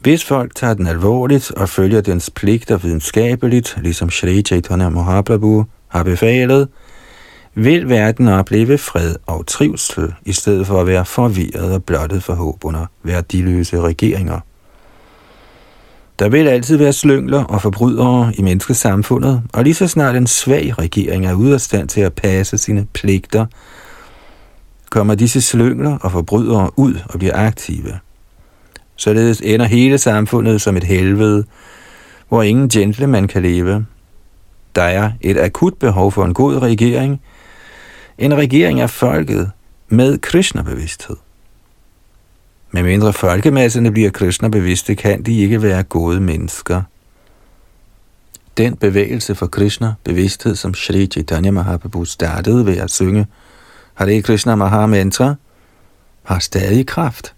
Hvis 0.00 0.24
folk 0.24 0.54
tager 0.54 0.74
den 0.74 0.86
alvorligt 0.86 1.50
og 1.50 1.68
følger 1.68 2.00
dens 2.00 2.30
pligter 2.30 2.76
videnskabeligt, 2.76 3.78
ligesom 3.82 4.10
Shri 4.10 4.42
Chaitanya 4.42 4.88
Mahaprabhu 4.88 5.64
har 5.88 6.02
befalet, 6.02 6.68
vil 7.58 7.88
verden 7.88 8.28
opleve 8.28 8.78
fred 8.78 9.14
og 9.26 9.46
trivsel, 9.46 10.14
i 10.24 10.32
stedet 10.32 10.66
for 10.66 10.80
at 10.80 10.86
være 10.86 11.04
forvirret 11.04 11.74
og 11.74 11.84
blottet 11.84 12.22
for 12.22 12.34
håb 12.34 12.64
under 12.64 12.86
værdiløse 13.02 13.80
regeringer. 13.80 14.40
Der 16.18 16.28
vil 16.28 16.48
altid 16.48 16.76
være 16.76 16.92
slyngler 16.92 17.44
og 17.44 17.62
forbrydere 17.62 18.32
i 18.38 18.42
menneskesamfundet, 18.42 19.42
og 19.52 19.64
lige 19.64 19.74
så 19.74 19.88
snart 19.88 20.16
en 20.16 20.26
svag 20.26 20.78
regering 20.78 21.26
er 21.26 21.34
ude 21.34 21.54
af 21.54 21.60
stand 21.60 21.88
til 21.88 22.00
at 22.00 22.12
passe 22.12 22.58
sine 22.58 22.86
pligter, 22.92 23.46
kommer 24.90 25.14
disse 25.14 25.40
slyngler 25.40 25.98
og 25.98 26.12
forbrydere 26.12 26.70
ud 26.78 26.94
og 27.08 27.18
bliver 27.18 27.36
aktive. 27.36 27.98
Således 28.96 29.40
ender 29.40 29.66
hele 29.66 29.98
samfundet 29.98 30.60
som 30.60 30.76
et 30.76 30.84
helvede, 30.84 31.44
hvor 32.28 32.42
ingen 32.42 32.68
gentleman 32.68 33.28
kan 33.28 33.42
leve. 33.42 33.86
Der 34.74 34.82
er 34.82 35.10
et 35.20 35.38
akut 35.38 35.74
behov 35.74 36.12
for 36.12 36.24
en 36.24 36.34
god 36.34 36.62
regering, 36.62 37.20
en 38.18 38.36
regering 38.36 38.80
af 38.80 38.90
folket 38.90 39.50
med 39.88 40.18
Krishna-bevidsthed. 40.18 41.16
Med 42.70 42.82
mindre 42.82 43.12
folkemasserne 43.12 43.92
bliver 43.92 44.10
Krishna 44.10 44.48
bevidste, 44.48 44.94
kan 44.94 45.22
de 45.22 45.38
ikke 45.38 45.62
være 45.62 45.82
gode 45.82 46.20
mennesker. 46.20 46.82
Den 48.56 48.76
bevægelse 48.76 49.34
for 49.34 49.46
Krishna, 49.46 49.94
bevidsthed, 50.04 50.54
som 50.54 50.74
Sri 50.74 51.06
Chaitanya 51.06 51.50
Mahaprabhu 51.50 52.04
startede 52.04 52.66
ved 52.66 52.76
at 52.76 52.90
synge 52.90 53.26
Hare 53.94 54.22
Krishna 54.22 54.54
Maha 54.54 54.86
Mantra, 54.86 55.34
har 56.22 56.38
stadig 56.38 56.86
kraft. 56.86 57.34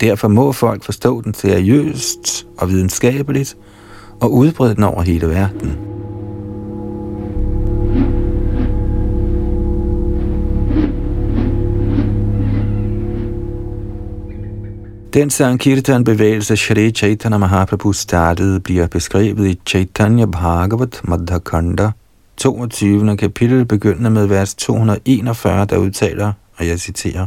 Derfor 0.00 0.28
må 0.28 0.52
folk 0.52 0.84
forstå 0.84 1.20
den 1.20 1.34
seriøst 1.34 2.46
og 2.58 2.68
videnskabeligt 2.68 3.56
og 4.20 4.32
udbrede 4.32 4.74
den 4.74 4.82
over 4.84 5.02
hele 5.02 5.28
verden. 5.28 5.93
Den 15.14 15.30
Sankirtan 15.30 16.04
bevægelse 16.04 16.56
Shri 16.56 16.90
Chaitanya 16.90 17.38
Mahaprabhu 17.38 17.92
startede 17.92 18.60
bliver 18.60 18.86
beskrevet 18.86 19.46
i 19.48 19.60
Chaitanya 19.66 20.26
Bhagavat 20.26 21.00
Madhakanda 21.04 21.90
22. 22.36 23.16
kapitel 23.16 23.64
begyndende 23.64 24.10
med 24.10 24.26
vers 24.26 24.54
241, 24.54 25.64
der 25.64 25.76
udtaler, 25.76 26.32
og 26.56 26.66
jeg 26.66 26.80
citerer, 26.80 27.26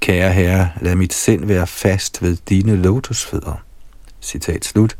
Kære 0.00 0.32
herre, 0.32 0.68
lad 0.80 0.94
mit 0.94 1.14
sind 1.14 1.44
være 1.44 1.66
fast 1.66 2.22
ved 2.22 2.36
dine 2.48 2.76
lotusfødder. 2.76 3.62
Citat 4.22 4.64
slut. 4.64 4.96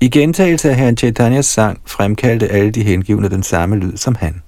I 0.00 0.08
gentagelse 0.08 0.70
af 0.70 0.76
herren 0.76 0.96
Chaitanyas 0.96 1.46
sang 1.46 1.80
fremkaldte 1.84 2.48
alle 2.48 2.70
de 2.70 2.82
hengivne 2.82 3.28
den 3.28 3.42
samme 3.42 3.76
lyd 3.76 3.96
som 3.96 4.14
han. 4.14 4.42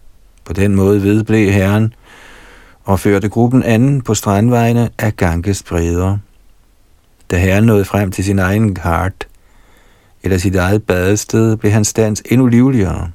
På 0.45 0.53
den 0.53 0.75
måde 0.75 1.03
vedblev 1.03 1.53
herren 1.53 1.95
og 2.89 3.01
førte 3.01 3.29
gruppen 3.29 3.63
anden 3.63 4.01
på 4.03 4.15
strandvejene 4.15 4.91
af 4.99 5.17
Ganges 5.17 5.63
bredere. 5.63 6.19
Da 7.31 7.39
herren 7.39 7.65
nåede 7.65 7.85
frem 7.85 8.11
til 8.11 8.25
sin 8.25 8.39
egen 8.39 8.75
kart, 8.75 9.29
eller 10.23 10.39
sit 10.39 10.57
eget 10.57 10.83
badested, 10.83 11.57
blev 11.57 11.73
hans 11.73 11.93
dans 11.93 12.23
endnu 12.31 12.47
livligere. 12.47 13.11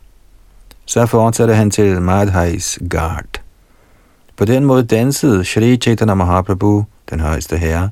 Så 0.86 1.06
fortsatte 1.06 1.56
han 1.56 1.72
til 1.72 2.02
Madhais 2.02 2.80
Ghat. 2.90 3.42
På 4.38 4.46
den 4.46 4.66
måde 4.66 4.84
dansede 4.84 5.46
Shri 5.46 5.78
Chaitanya 5.78 6.14
Mahaprabhu, 6.14 6.86
den 7.10 7.20
højeste 7.20 7.58
herre, 7.58 7.90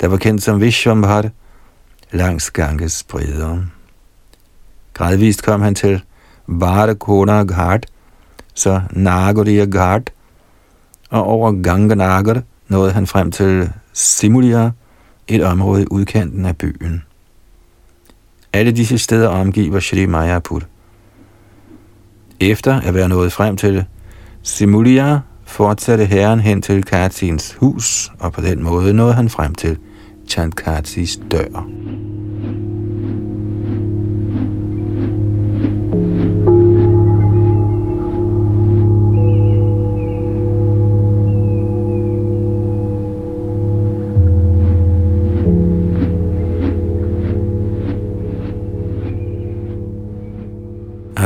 der 0.00 0.08
var 0.08 0.16
kendt 0.16 0.42
som 0.42 0.60
Vishwambhar, 0.60 1.30
langs 2.10 2.50
Ganges 2.50 3.02
bredder. 3.02 3.58
Gradvist 4.92 5.42
kom 5.42 5.62
han 5.62 5.74
til 5.74 6.02
Varakona 6.46 7.42
Ghat, 7.42 7.86
så 8.54 8.80
Nagoriya 8.90 9.64
Ghat, 9.64 10.10
og 11.14 11.24
over 11.24 11.62
Ganganagar 11.62 12.42
nåede 12.68 12.92
han 12.92 13.06
frem 13.06 13.30
til 13.30 13.70
Simulia, 13.92 14.70
et 15.28 15.44
område 15.44 15.82
i 15.82 15.86
udkanten 15.90 16.46
af 16.46 16.56
byen. 16.56 17.02
Alle 18.52 18.72
disse 18.72 18.98
steder 18.98 19.28
omgiver 19.28 19.80
Shri 19.80 20.06
Mayapur. 20.06 20.62
Efter 22.40 22.80
at 22.80 22.94
være 22.94 23.08
nået 23.08 23.32
frem 23.32 23.56
til 23.56 23.84
Simulia, 24.42 25.20
fortsatte 25.44 26.04
herren 26.04 26.40
hen 26.40 26.62
til 26.62 26.84
Kartins 26.84 27.54
hus, 27.54 28.12
og 28.18 28.32
på 28.32 28.40
den 28.40 28.62
måde 28.62 28.94
nåede 28.94 29.14
han 29.14 29.28
frem 29.28 29.54
til 29.54 29.78
Chandkartis 30.28 31.20
dør. 31.30 31.66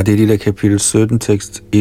Det 0.08 0.18
lille 0.18 0.38
kapitel 0.38 0.80
17, 0.80 1.18
tekst 1.18 1.62
142-144. 1.76 1.80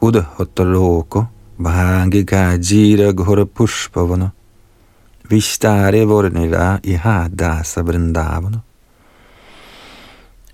Udhottaloko 0.00 1.24
bhangika 1.62 2.58
jira 2.70 3.12
ghora 3.12 3.44
pushpavana 3.44 4.28
vistare 5.28 6.06
vornila 6.06 6.78
iha 6.84 7.28
dasa 7.28 7.80
vrindavana. 7.82 8.58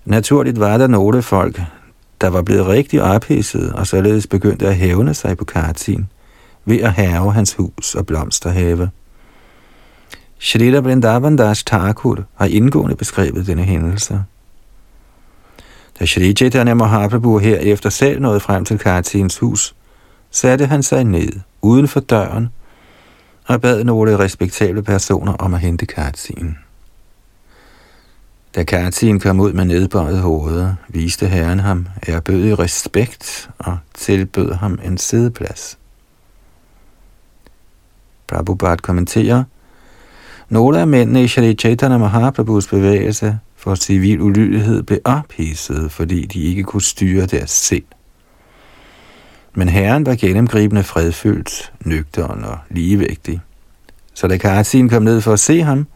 Naturligt 0.05 0.59
var 0.59 0.77
der 0.77 0.87
nogle 0.87 1.21
folk, 1.21 1.61
der 2.21 2.27
var 2.27 2.41
blevet 2.41 2.67
rigtig 2.67 3.01
ophidsede 3.01 3.75
og 3.75 3.87
således 3.87 4.27
begyndte 4.27 4.67
at 4.67 4.75
hævne 4.75 5.13
sig 5.13 5.37
på 5.37 5.45
Kartin 5.45 6.05
ved 6.65 6.79
at 6.79 6.93
have 6.93 7.33
hans 7.33 7.53
hus 7.53 7.95
og 7.95 8.05
blomsterhave. 8.05 8.89
Shrita 10.45 10.79
Vrindavan 10.79 11.37
Das 11.37 11.63
Thakur 11.63 12.23
har 12.35 12.45
indgående 12.45 12.95
beskrevet 12.95 13.47
denne 13.47 13.63
hændelse. 13.63 14.23
Da 15.99 16.05
Shri 16.05 16.33
Chaitanya 16.33 16.73
Mahaprabhu 16.73 17.37
herefter 17.37 17.89
selv 17.89 18.21
nåede 18.21 18.39
frem 18.39 18.65
til 18.65 18.77
Kartins 18.77 19.37
hus, 19.37 19.75
satte 20.31 20.65
han 20.65 20.83
sig 20.83 21.03
ned 21.03 21.29
uden 21.61 21.87
for 21.87 21.99
døren 21.99 22.49
og 23.45 23.61
bad 23.61 23.83
nogle 23.83 24.19
respektable 24.19 24.83
personer 24.83 25.33
om 25.33 25.53
at 25.53 25.59
hente 25.59 25.85
Kartin. 25.85 26.57
Da 28.55 28.63
Kartin 28.63 29.19
kom 29.19 29.39
ud 29.39 29.53
med 29.53 29.65
nedbøjet 29.65 30.19
hoved, 30.19 30.73
viste 30.87 31.27
herren 31.27 31.59
ham 31.59 31.87
erbødig 32.07 32.59
respekt 32.59 33.49
og 33.59 33.77
tilbød 33.93 34.53
ham 34.53 34.79
en 34.83 34.97
sideplads. 34.97 35.77
Prabhupada 38.27 38.75
kommenterer, 38.75 39.43
nogle 40.53 40.79
af 40.79 40.87
mændene 40.87 41.23
i 41.23 41.27
Shri 41.27 41.53
Chaitanya 41.53 41.97
Mahaprabhus 41.97 42.67
bevægelse 42.67 43.39
for 43.55 43.75
civil 43.75 44.21
ulydighed 44.21 44.83
blev 44.83 44.99
ophidset, 45.05 45.91
fordi 45.91 46.25
de 46.25 46.43
ikke 46.43 46.63
kunne 46.63 46.81
styre 46.81 47.25
deres 47.25 47.49
sind. 47.51 47.83
Men 49.53 49.69
herren 49.69 50.05
var 50.05 50.15
gennemgribende 50.15 50.83
fredfyldt, 50.83 51.73
nøgteren 51.85 52.43
og 52.43 52.57
ligevægtig. 52.69 53.41
Så 54.13 54.27
da 54.27 54.37
Karatin 54.37 54.89
kom 54.89 55.03
ned 55.03 55.21
for 55.21 55.33
at 55.33 55.39
se 55.39 55.61
ham, 55.61 55.87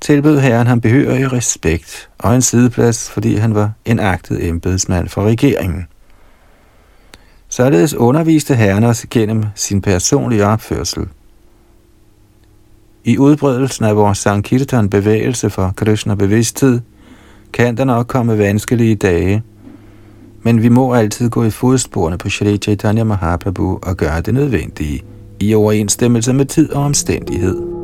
tilbød 0.00 0.38
herren 0.38 0.66
ham 0.66 0.80
behørig 0.80 1.32
respekt 1.32 2.08
og 2.18 2.34
en 2.34 2.42
sideplads, 2.42 3.10
fordi 3.10 3.36
han 3.36 3.54
var 3.54 3.72
en 3.84 3.98
agtet 3.98 4.48
embedsmand 4.48 5.08
for 5.08 5.22
regeringen. 5.22 5.86
Således 7.48 7.94
underviste 7.94 8.54
herren 8.54 8.84
os 8.84 9.06
gennem 9.10 9.44
sin 9.54 9.82
personlige 9.82 10.46
opførsel– 10.46 11.08
i 13.08 13.18
udbredelsen 13.18 13.84
af 13.84 13.96
vores 13.96 14.18
Sankirtan 14.18 14.90
bevægelse 14.90 15.50
for 15.50 15.72
Krishna 15.76 16.14
bevidsthed, 16.14 16.80
kan 17.52 17.76
der 17.76 17.84
nok 17.84 18.06
komme 18.06 18.38
vanskelige 18.38 18.94
dage, 18.94 19.42
men 20.42 20.62
vi 20.62 20.68
må 20.68 20.94
altid 20.94 21.30
gå 21.30 21.44
i 21.44 21.50
fodsporene 21.50 22.18
på 22.18 22.28
Shri 22.28 22.56
Chaitanya 22.56 23.04
Mahaprabhu 23.04 23.78
og 23.82 23.96
gøre 23.96 24.20
det 24.20 24.34
nødvendige 24.34 25.02
i 25.40 25.54
overensstemmelse 25.54 26.32
med 26.32 26.44
tid 26.44 26.72
og 26.72 26.82
omstændighed. 26.82 27.77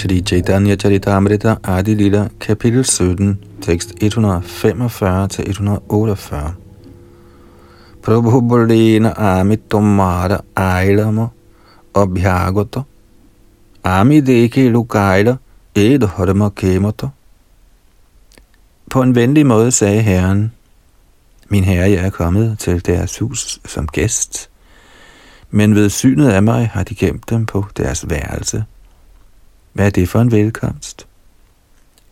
Shri 0.00 0.22
Chaitanya 0.22 0.76
Charitamrita 0.76 1.58
Adi 1.62 1.94
Lila, 1.94 2.30
kapitel 2.40 2.84
17, 2.84 3.38
tekst 3.60 3.94
145-148. 4.00 6.52
Prabhu 8.02 8.40
Bolena 8.40 9.12
Amitomara 9.12 10.40
Ailama 10.56 11.30
Abhyagata 11.94 12.84
Ami 13.84 14.20
Deke 14.20 14.70
Lukaila 14.70 15.38
Edharma 15.74 16.48
Kemata 16.48 17.08
På 18.90 19.02
en 19.02 19.14
venlig 19.14 19.46
måde 19.46 19.70
sagde 19.70 20.02
Herren, 20.02 20.52
Min 21.48 21.64
herre, 21.64 21.90
jeg 21.90 22.06
er 22.06 22.10
kommet 22.10 22.58
til 22.58 22.86
deres 22.86 23.18
hus 23.18 23.60
som 23.64 23.86
gæst, 23.86 24.50
men 25.50 25.74
ved 25.74 25.90
synet 25.90 26.28
af 26.28 26.42
mig 26.42 26.70
har 26.72 26.82
de 26.82 26.94
gemt 26.94 27.30
dem 27.30 27.46
på 27.46 27.64
deres 27.76 28.10
værelse. 28.10 28.64
Hvad 29.72 29.86
er 29.86 29.90
det 29.90 30.08
for 30.08 30.20
en 30.20 30.30
velkomst? 30.30 31.06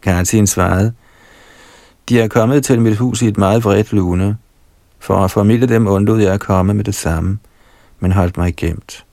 Kartin 0.03 0.47
svarede, 0.47 0.93
de 2.09 2.21
er 2.21 2.29
kommet 2.29 2.65
til 2.65 2.81
mit 2.81 2.97
hus 2.97 3.23
i 3.23 3.27
et 3.27 3.39
meget 3.39 3.65
vredt 3.65 3.93
lune. 3.93 4.37
For 4.99 5.17
at 5.25 5.31
formidle 5.31 5.67
dem 5.67 5.87
undlod 5.87 6.21
jeg 6.21 6.33
at 6.33 6.41
komme 6.41 6.75
med 6.75 6.85
det 6.85 6.95
samme, 6.95 7.39
men 8.01 8.13
holdt 8.13 8.37
mig 8.37 8.57
gemt. 8.57 9.05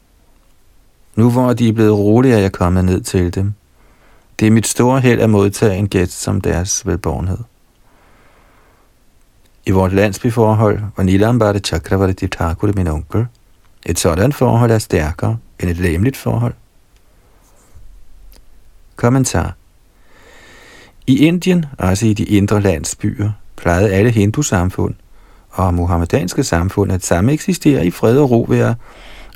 Nu 1.16 1.32
hvor 1.32 1.54
de 1.54 1.70
er 1.70 1.74
blevet 1.74 1.94
rolige, 1.94 2.34
er 2.34 2.40
jeg 2.40 2.52
kommet 2.52 2.86
ned 2.86 3.02
til 3.02 3.36
dem. 3.36 3.54
Det 4.40 4.48
er 4.48 4.52
mit 4.52 4.68
store 4.68 5.00
held 5.00 5.22
at 5.22 5.30
modtage 5.30 5.78
en 5.78 5.88
gæst 5.88 6.22
som 6.22 6.42
deres 6.42 6.88
velborgenhed. 6.88 7.38
I 9.66 9.72
vort 9.72 9.94
landsbyforhold 9.94 10.80
var 10.98 11.04
Nilambarte 11.04 11.60
Chakravarti 11.60 12.28
Thakur 12.28 12.72
min 12.76 12.88
onkel. 12.88 13.26
Et 13.86 14.00
sådan 14.00 14.34
forhold 14.34 14.72
er 14.72 14.80
stærkere 14.80 15.38
end 15.60 15.70
et 15.70 15.78
læmeligt 15.78 16.18
forhold. 16.18 16.54
Kommentar 18.96 19.54
I 21.08 21.26
Indien, 21.26 21.66
altså 21.80 22.06
i 22.06 22.14
de 22.14 22.24
indre 22.24 22.62
landsbyer, 22.62 23.32
plejede 23.58 23.94
alle 23.94 24.12
hindusamfund 24.12 24.94
og 25.52 25.74
muhammedanske 25.74 26.44
samfund 26.44 26.92
at 26.92 27.06
samme 27.06 27.34
eksistere 27.34 27.86
i 27.86 27.92
fred 27.92 28.18
og 28.18 28.32
ro 28.32 28.46
ved 28.50 28.60
at 28.60 28.76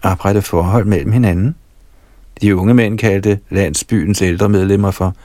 oprette 0.03 0.41
forhold 0.41 0.85
mellem 0.85 1.11
hinanden. 1.11 1.55
De 2.41 2.55
unge 2.55 2.73
mænd 2.73 2.97
kaldte 2.97 3.39
landsbyens 3.49 4.21
ældre 4.21 4.49
medlemmer 4.49 4.91
for 4.91 5.15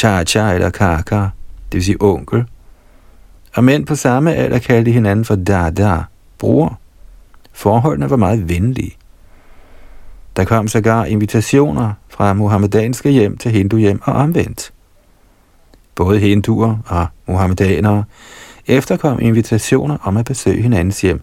cha-cha 0.00 0.52
eller 0.52 0.70
kaka, 0.70 1.16
det 1.16 1.30
vil 1.72 1.84
sige 1.84 1.96
onkel, 2.00 2.44
og 3.54 3.64
mænd 3.64 3.86
på 3.86 3.94
samme 3.94 4.34
alder 4.34 4.58
kaldte 4.58 4.90
hinanden 4.90 5.24
for 5.24 5.34
dada, 5.34 6.02
bror. 6.38 6.78
Forholdene 7.52 8.10
var 8.10 8.16
meget 8.16 8.48
venlige. 8.48 8.96
Der 10.36 10.44
kom 10.44 10.68
sågar 10.68 11.04
invitationer 11.04 11.92
fra 12.08 12.32
muhammedanske 12.32 13.10
hjem 13.10 13.36
til 13.36 13.50
hinduhjem 13.50 14.00
og 14.04 14.14
omvendt. 14.14 14.72
Både 15.94 16.18
hinduer 16.18 16.76
og 16.86 17.06
muhammedanere 17.26 18.04
efterkom 18.66 19.20
invitationer 19.20 19.96
om 20.02 20.16
at 20.16 20.24
besøge 20.24 20.62
hinandens 20.62 21.00
hjem 21.00 21.20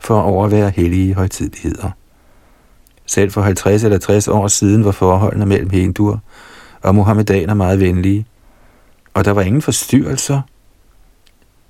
for 0.00 0.18
at 0.18 0.24
overvære 0.24 0.70
hellige 0.70 1.14
højtidligheder. 1.14 1.90
Selv 3.06 3.30
for 3.30 3.42
50 3.42 3.84
eller 3.84 3.98
60 3.98 4.28
år 4.28 4.48
siden 4.48 4.84
var 4.84 4.92
forholdene 4.92 5.46
mellem 5.46 5.70
hinduer 5.70 6.18
og 6.82 6.94
muhammedaner 6.94 7.54
meget 7.54 7.80
venlige, 7.80 8.26
og 9.14 9.24
der 9.24 9.30
var 9.30 9.42
ingen 9.42 9.62
forstyrrelser. 9.62 10.40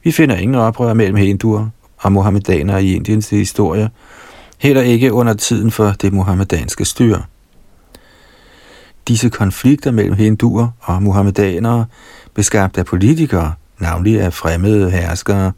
Vi 0.05 0.13
finder 0.13 0.37
ingen 0.37 0.55
oprør 0.55 0.95
mellem 0.95 1.17
hinduer 1.17 1.69
og 1.97 2.13
muhammedanere 2.13 2.85
i 2.85 2.95
Indiens 2.95 3.31
historie, 3.31 3.91
heller 4.65 4.83
ikke 4.83 5.13
under 5.13 5.35
tiden 5.35 5.71
for 5.71 5.91
det 5.91 6.13
muhammedanske 6.13 6.85
styre. 6.85 7.23
Disse 9.09 9.29
konflikter 9.29 9.91
mellem 9.91 10.15
hinduer 10.15 10.69
og 10.81 11.03
muhammedanere 11.03 11.87
blev 12.35 12.45
skabt 12.45 12.79
af 12.79 12.87
politikere, 12.87 13.55
navnlig 13.79 14.21
af 14.21 14.33
fremmede 14.33 14.91
herskere, 14.91 15.53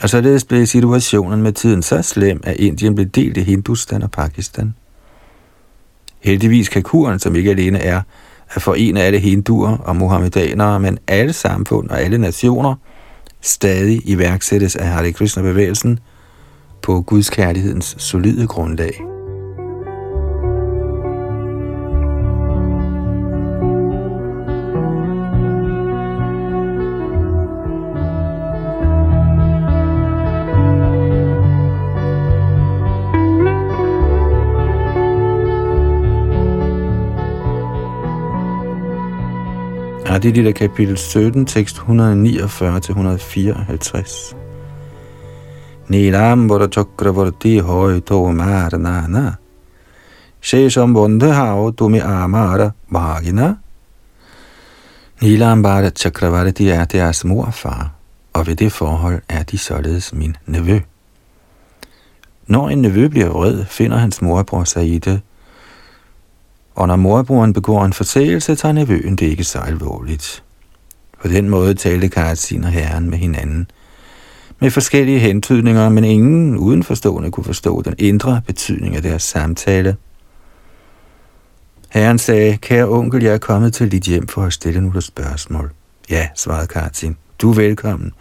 og 0.00 0.10
således 0.10 0.44
blev 0.44 0.66
situationen 0.66 1.42
med 1.42 1.52
tiden 1.52 1.82
så 1.82 2.02
slem, 2.02 2.40
at 2.44 2.56
Indien 2.56 2.94
blev 2.94 3.06
delt 3.06 3.36
i 3.36 3.42
Hindustan 3.42 4.02
og 4.02 4.10
Pakistan. 4.10 4.74
Heldigvis 6.20 6.68
kan 6.68 6.82
kuren, 6.82 7.18
som 7.18 7.36
ikke 7.36 7.50
alene 7.50 7.78
er 7.78 8.00
at 8.50 8.62
forene 8.62 9.02
alle 9.02 9.18
hinduer 9.18 9.76
og 9.76 9.96
muhammedanere, 9.96 10.80
men 10.80 10.98
alle 11.06 11.32
samfund 11.32 11.90
og 11.90 12.00
alle 12.00 12.18
nationer, 12.18 12.74
stadig 13.40 14.00
iværksættes 14.04 14.76
af 14.76 14.86
Hare 14.86 15.12
Krishna-bevægelsen 15.12 15.98
på 16.86 17.00
Guds 17.00 17.30
kærlighedens 17.30 17.96
solide 17.98 18.46
grundlag. 18.46 18.92
Adilita 40.06 40.52
kapitel 40.52 40.96
17, 40.96 41.46
tekst 41.46 41.76
149-154. 41.76 44.45
Nilambara 45.88 46.68
chakravarti 46.68 47.60
hoy 47.60 48.00
to 48.00 48.32
marnana. 48.32 49.36
Shesham 50.42 50.92
bonde 50.94 51.32
hao 51.32 51.70
tumi 51.70 52.00
amara 52.00 52.72
bhagina. 52.90 53.56
Nilambara 55.20 55.90
Chakravarti 55.90 56.68
er 56.68 56.84
deres 56.84 57.24
morfar, 57.24 57.90
og 58.32 58.46
ved 58.46 58.56
det 58.56 58.72
forhold 58.72 59.22
er 59.28 59.42
de 59.42 59.58
således 59.58 60.12
min 60.12 60.36
nevø. 60.46 60.80
Når 62.46 62.68
en 62.68 62.82
nevø 62.82 63.08
bliver 63.08 63.28
vred, 63.28 63.64
finder 63.64 63.96
hans 63.96 64.22
morbror 64.22 64.64
sig 64.64 64.88
i 64.88 64.98
det, 64.98 65.20
og 66.74 66.86
når 66.88 66.96
morbroren 66.96 67.52
begår 67.52 67.84
en 67.84 67.92
forseelse, 67.92 68.54
tager 68.54 68.72
nevøen 68.72 69.16
det 69.16 69.26
ikke 69.26 69.44
så 69.44 69.58
alvorligt. 69.58 70.42
På 71.22 71.28
den 71.28 71.48
måde 71.48 71.74
talte 71.74 72.08
Karatsin 72.08 72.64
og 72.64 72.70
herren 72.70 73.10
med 73.10 73.18
hinanden, 73.18 73.70
med 74.58 74.70
forskellige 74.70 75.18
hentydninger, 75.18 75.88
men 75.88 76.04
ingen 76.04 76.56
udenforstående 76.56 77.30
kunne 77.30 77.44
forstå 77.44 77.82
den 77.82 77.94
indre 77.98 78.40
betydning 78.46 78.96
af 78.96 79.02
deres 79.02 79.22
samtale. 79.22 79.96
Herren 81.88 82.18
sagde, 82.18 82.56
kære 82.56 82.88
onkel, 82.88 83.22
jeg 83.22 83.34
er 83.34 83.38
kommet 83.38 83.74
til 83.74 83.92
dit 83.92 84.02
hjem 84.02 84.28
for 84.28 84.42
at 84.42 84.52
stille 84.52 84.80
nogle 84.80 85.02
spørgsmål. 85.02 85.72
Ja, 86.10 86.28
svarede 86.34 86.66
Karatsin. 86.66 87.16
Du 87.38 87.50
er 87.50 87.54
velkommen. 87.54 88.12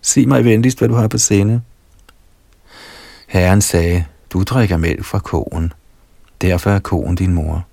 Sig 0.00 0.28
mig 0.28 0.44
venligst, 0.44 0.78
hvad 0.78 0.88
du 0.88 0.94
har 0.94 1.08
på 1.08 1.18
scene. 1.18 1.62
Herren 3.28 3.60
sagde, 3.60 4.04
du 4.30 4.42
drikker 4.42 4.76
mælk 4.76 5.04
fra 5.04 5.18
koen. 5.18 5.72
Derfor 6.42 6.70
er 6.70 6.78
koen 6.78 7.14
din 7.14 7.34
mor 7.34 7.66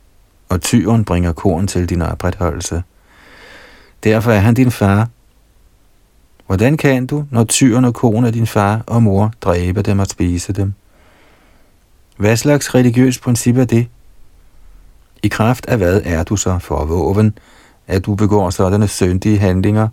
og 0.51 0.62
tyren 0.62 1.05
bringer 1.05 1.31
korn 1.31 1.67
til 1.67 1.89
din 1.89 2.01
opretholdelse. 2.01 2.84
Derfor 4.03 4.31
er 4.31 4.39
han 4.39 4.53
din 4.53 4.71
far. 4.71 5.10
Hvordan 6.45 6.77
kan 6.77 7.06
du, 7.06 7.25
når 7.32 7.43
tyren 7.43 7.86
og 7.86 7.93
konen 7.93 8.25
af 8.25 8.34
din 8.34 8.47
far 8.47 8.84
og 8.88 9.04
mor, 9.04 9.34
dræber 9.41 9.82
dem 9.82 9.99
og 9.99 10.08
spise 10.08 10.54
dem? 10.54 10.73
Hvad 12.17 12.38
slags 12.38 12.75
religiøs 12.75 13.19
princip 13.19 13.58
er 13.58 13.65
det? 13.65 13.88
I 15.23 15.27
kraft 15.27 15.65
af 15.65 15.77
hvad 15.77 16.01
er 16.06 16.23
du 16.23 16.36
så 16.36 16.60
for 16.60 16.86
våben, 16.86 17.38
at 17.88 18.06
du 18.06 18.15
begår 18.15 18.49
sådanne 18.49 18.88
syndige 18.88 19.38
handlinger? 19.38 19.88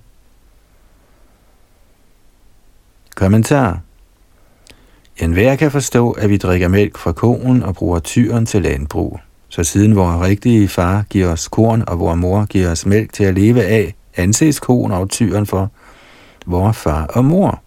Kommentar 3.14 3.80
En 5.16 5.32
hver 5.32 5.56
kan 5.56 5.70
forstå, 5.70 6.11
at 6.11 6.30
vi 6.30 6.37
drikker 6.37 6.68
mælk 6.68 6.98
fra 6.98 7.12
konen 7.12 7.62
og 7.62 7.74
bruger 7.74 7.98
tyren 7.98 8.46
til 8.46 8.62
landbrug. 8.62 9.20
Så 9.48 9.64
siden 9.64 9.96
vor 9.96 10.22
rigtige 10.22 10.68
far 10.68 11.04
giver 11.11 11.28
os 11.28 11.48
korn, 11.48 11.84
og 11.87 12.00
vor 12.00 12.14
mor 12.14 12.44
giver 12.44 12.70
os 12.70 12.87
mælk 12.87 13.12
til 13.12 13.24
at 13.24 13.34
leve 13.34 13.62
af, 13.62 13.94
anses 14.16 14.61
koen 14.61 14.92
og 14.92 15.11
tyren 15.11 15.46
for 15.46 15.70
vor 16.48 16.72
far 16.72 17.06
og 17.06 17.24
mor. 17.24 17.62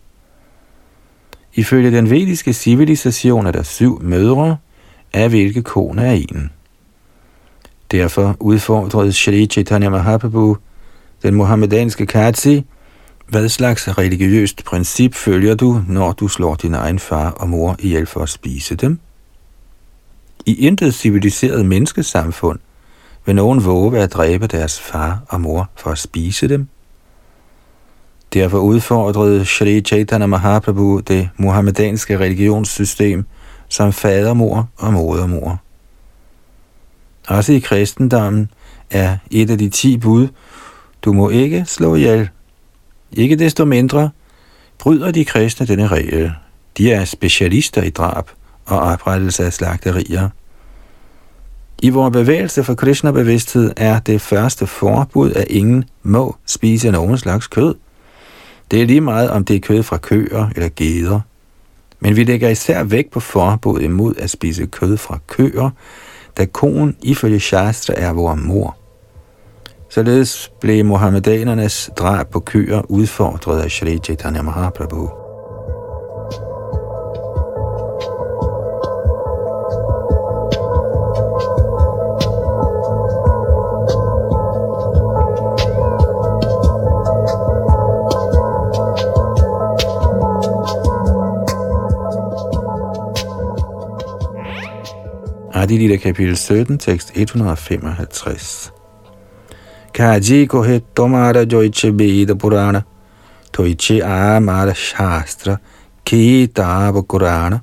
Ifølge 1.54 1.92
den 1.92 2.10
vediske 2.10 2.54
civilisation 2.54 3.48
er 3.48 3.52
der 3.52 3.64
syv 3.64 4.02
mødre, 4.02 4.58
af 5.14 5.30
hvilke 5.30 5.62
kone 5.62 6.06
er 6.08 6.12
en. 6.12 6.52
Derfor 7.92 8.36
udfordrede 8.40 9.14
Shri 9.14 9.46
Chaitanya 9.46 9.90
Mahaprabhu 9.90 10.58
den 11.24 11.36
muhammedanske 11.36 12.06
Katsi, 12.06 12.66
hvad 13.28 13.50
slags 13.50 13.98
religiøst 13.98 14.66
princip 14.66 15.14
følger 15.14 15.56
du, 15.56 15.82
når 15.88 16.12
du 16.12 16.28
slår 16.28 16.56
din 16.56 16.74
egen 16.74 17.00
far 17.00 17.30
og 17.30 17.50
mor 17.50 17.76
ihjel 17.80 18.06
for 18.06 18.22
at 18.22 18.30
spise 18.30 18.76
dem? 18.76 19.00
I 20.46 20.56
intet 20.56 20.94
civiliseret 20.94 21.66
menneskesamfund 21.66 22.60
vil 23.26 23.36
nogen 23.36 23.66
våge 23.66 24.00
at 24.00 24.14
dræbe 24.14 24.48
deres 24.48 24.80
far 24.80 25.24
og 25.28 25.42
mor 25.42 25.70
for 25.76 25.92
at 25.92 25.98
spise 25.98 26.48
dem. 26.48 26.68
Derfor 28.34 28.58
udfordrede 28.58 29.46
Shri 29.46 29.82
Chaitanya 29.82 30.26
Mahaprabhu 30.26 31.00
det 31.00 31.30
muhammedanske 31.38 32.20
religionssystem 32.20 33.26
som 33.70 33.94
fadermor 33.94 34.70
og 34.78 34.94
modermor. 34.94 35.62
Også 37.28 37.54
i 37.54 37.60
kristendommen 37.60 38.50
er 38.90 39.18
et 39.32 39.50
af 39.50 39.58
de 39.58 39.70
ti 39.70 39.98
bud, 39.98 40.28
du 41.02 41.14
må 41.14 41.30
ikke 41.30 41.66
slå 41.68 41.96
ihjel. 41.96 42.30
Ikke 43.12 43.36
desto 43.36 43.66
mindre 43.66 44.10
bryder 44.80 45.12
de 45.12 45.26
kristne 45.26 45.68
denne 45.68 45.88
regel. 45.88 46.32
De 46.78 46.92
er 46.92 47.06
specialister 47.06 47.84
i 47.84 47.90
drab– 47.90 48.30
og 48.66 48.80
oprettelse 48.80 49.46
af 49.46 49.54
slagterier. 49.54 50.30
I 51.82 51.90
vores 51.90 52.14
bevægelse 52.14 52.64
for 52.64 52.74
Krishna-bevidsthed 52.74 53.74
er 53.78 54.00
det 54.00 54.22
første 54.22 54.68
forbud, 54.68 55.32
at 55.32 55.48
ingen 55.50 55.84
må 56.04 56.36
spise 56.46 56.92
nogen 56.92 57.18
slags 57.18 57.48
kød. 57.48 57.76
Det 58.72 58.82
er 58.82 58.86
lige 58.86 59.02
meget, 59.02 59.30
om 59.30 59.46
det 59.46 59.56
er 59.56 59.60
kød 59.60 59.84
fra 59.84 59.98
køer 59.98 60.50
eller 60.56 60.70
geder. 60.76 61.20
Men 62.00 62.16
vi 62.16 62.24
lægger 62.24 62.50
især 62.50 62.84
vægt 62.84 63.12
på 63.12 63.20
forbud 63.20 63.82
imod 63.82 64.16
at 64.18 64.30
spise 64.30 64.66
kød 64.66 64.98
fra 64.98 65.20
køer, 65.28 65.70
da 66.38 66.46
konen 66.46 66.98
ifølge 67.02 67.40
Shastra 67.40 67.94
er 67.98 68.14
vores 68.14 68.42
mor. 68.44 68.78
Således 69.90 70.52
blev 70.62 70.86
Mohammedanernes 70.86 71.90
drab 71.98 72.30
på 72.30 72.40
køer 72.40 72.82
udfordret 72.92 73.62
af 73.62 73.72
Shri 73.72 73.98
Chaitanya 73.98 74.42
Mahaprabhu. 74.42 75.21
Bhagavad 95.72 95.98
kapitel 96.00 96.36
17, 96.38 96.78
tekst 96.78 97.12
155. 97.16 98.72
Kaji 99.94 100.48
kohe 100.48 100.82
tomara 100.96 101.46
joiche 101.46 101.92
beda 101.92 102.36
purana, 102.36 102.82
toiche 103.54 104.04
amara 104.04 104.74
shastra, 104.74 105.58
kitab 106.06 106.96
Qurana. 107.08 107.60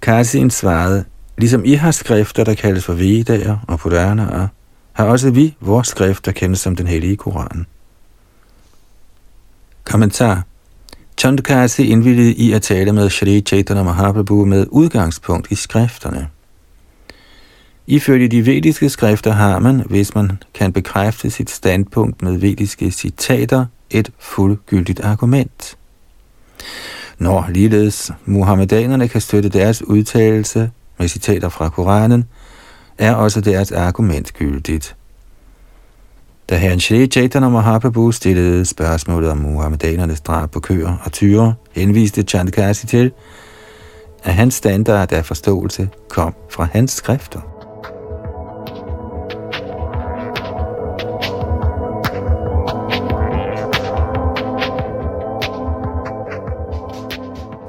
Kasin 0.00 0.50
svarede, 0.50 1.04
ligesom 1.38 1.64
I 1.64 1.74
har 1.74 1.90
skrifter, 1.90 2.44
der 2.44 2.54
kaldes 2.54 2.84
for 2.84 2.92
Vedaer 2.92 3.58
og 3.68 3.78
Puranaer, 3.78 4.48
har 4.92 5.04
også 5.04 5.30
vi 5.30 5.56
vores 5.60 5.88
skrift, 5.88 6.26
der 6.26 6.32
kendes 6.32 6.60
som 6.60 6.76
den 6.76 6.86
hellige 6.86 7.16
Koran. 7.16 7.66
Kommentar 9.84 10.42
Chandkasi 11.20 11.82
indvildede 11.82 12.34
i 12.34 12.52
at 12.52 12.62
tale 12.62 12.92
med 12.92 13.10
Shri 13.10 13.40
Chaitanya 13.40 13.82
Mahaprabhu 13.82 14.44
med 14.44 14.66
udgangspunkt 14.70 15.50
i 15.50 15.54
skrifterne. 15.54 16.28
Ifølge 17.86 18.28
de 18.28 18.46
vediske 18.46 18.88
skrifter 18.88 19.32
har 19.32 19.58
man, 19.58 19.82
hvis 19.86 20.14
man 20.14 20.38
kan 20.54 20.72
bekræfte 20.72 21.30
sit 21.30 21.50
standpunkt 21.50 22.22
med 22.22 22.38
vediske 22.38 22.90
citater, 22.90 23.66
et 23.90 24.10
fuldgyldigt 24.18 25.00
argument. 25.00 25.76
Når 27.18 27.46
ligeledes 27.50 28.12
muhammedanerne 28.24 29.08
kan 29.08 29.20
støtte 29.20 29.48
deres 29.48 29.82
udtalelse 29.82 30.70
med 30.98 31.08
citater 31.08 31.48
fra 31.48 31.68
Koranen, 31.68 32.24
er 32.98 33.14
også 33.14 33.40
deres 33.40 33.72
argument 33.72 34.34
gyldigt. 34.34 34.96
Da 36.50 36.56
herren 36.56 36.80
Shri 36.80 37.06
Chaitanya 37.06 37.48
Mahaprabhu 37.48 38.12
stillede 38.12 38.64
spørgsmålet 38.64 39.30
om 39.30 39.38
muhammedanernes 39.38 40.20
drab 40.20 40.50
på 40.50 40.60
køer 40.60 40.96
og 41.04 41.12
tyre, 41.12 41.54
henviste 41.72 42.22
Chandkasi 42.22 42.86
til, 42.86 43.12
at 44.24 44.34
hans 44.34 44.54
standard 44.54 45.12
af 45.12 45.24
forståelse 45.24 45.88
kom 46.08 46.34
fra 46.50 46.68
hans 46.72 46.92
skrifter. 46.92 47.40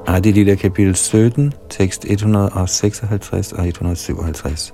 Adi 0.08 0.32
Lille 0.32 0.56
kapitel 0.56 0.96
17, 0.96 1.54
tekst 1.70 2.06
156 2.10 3.52
og 3.52 3.68
157. 3.68 4.74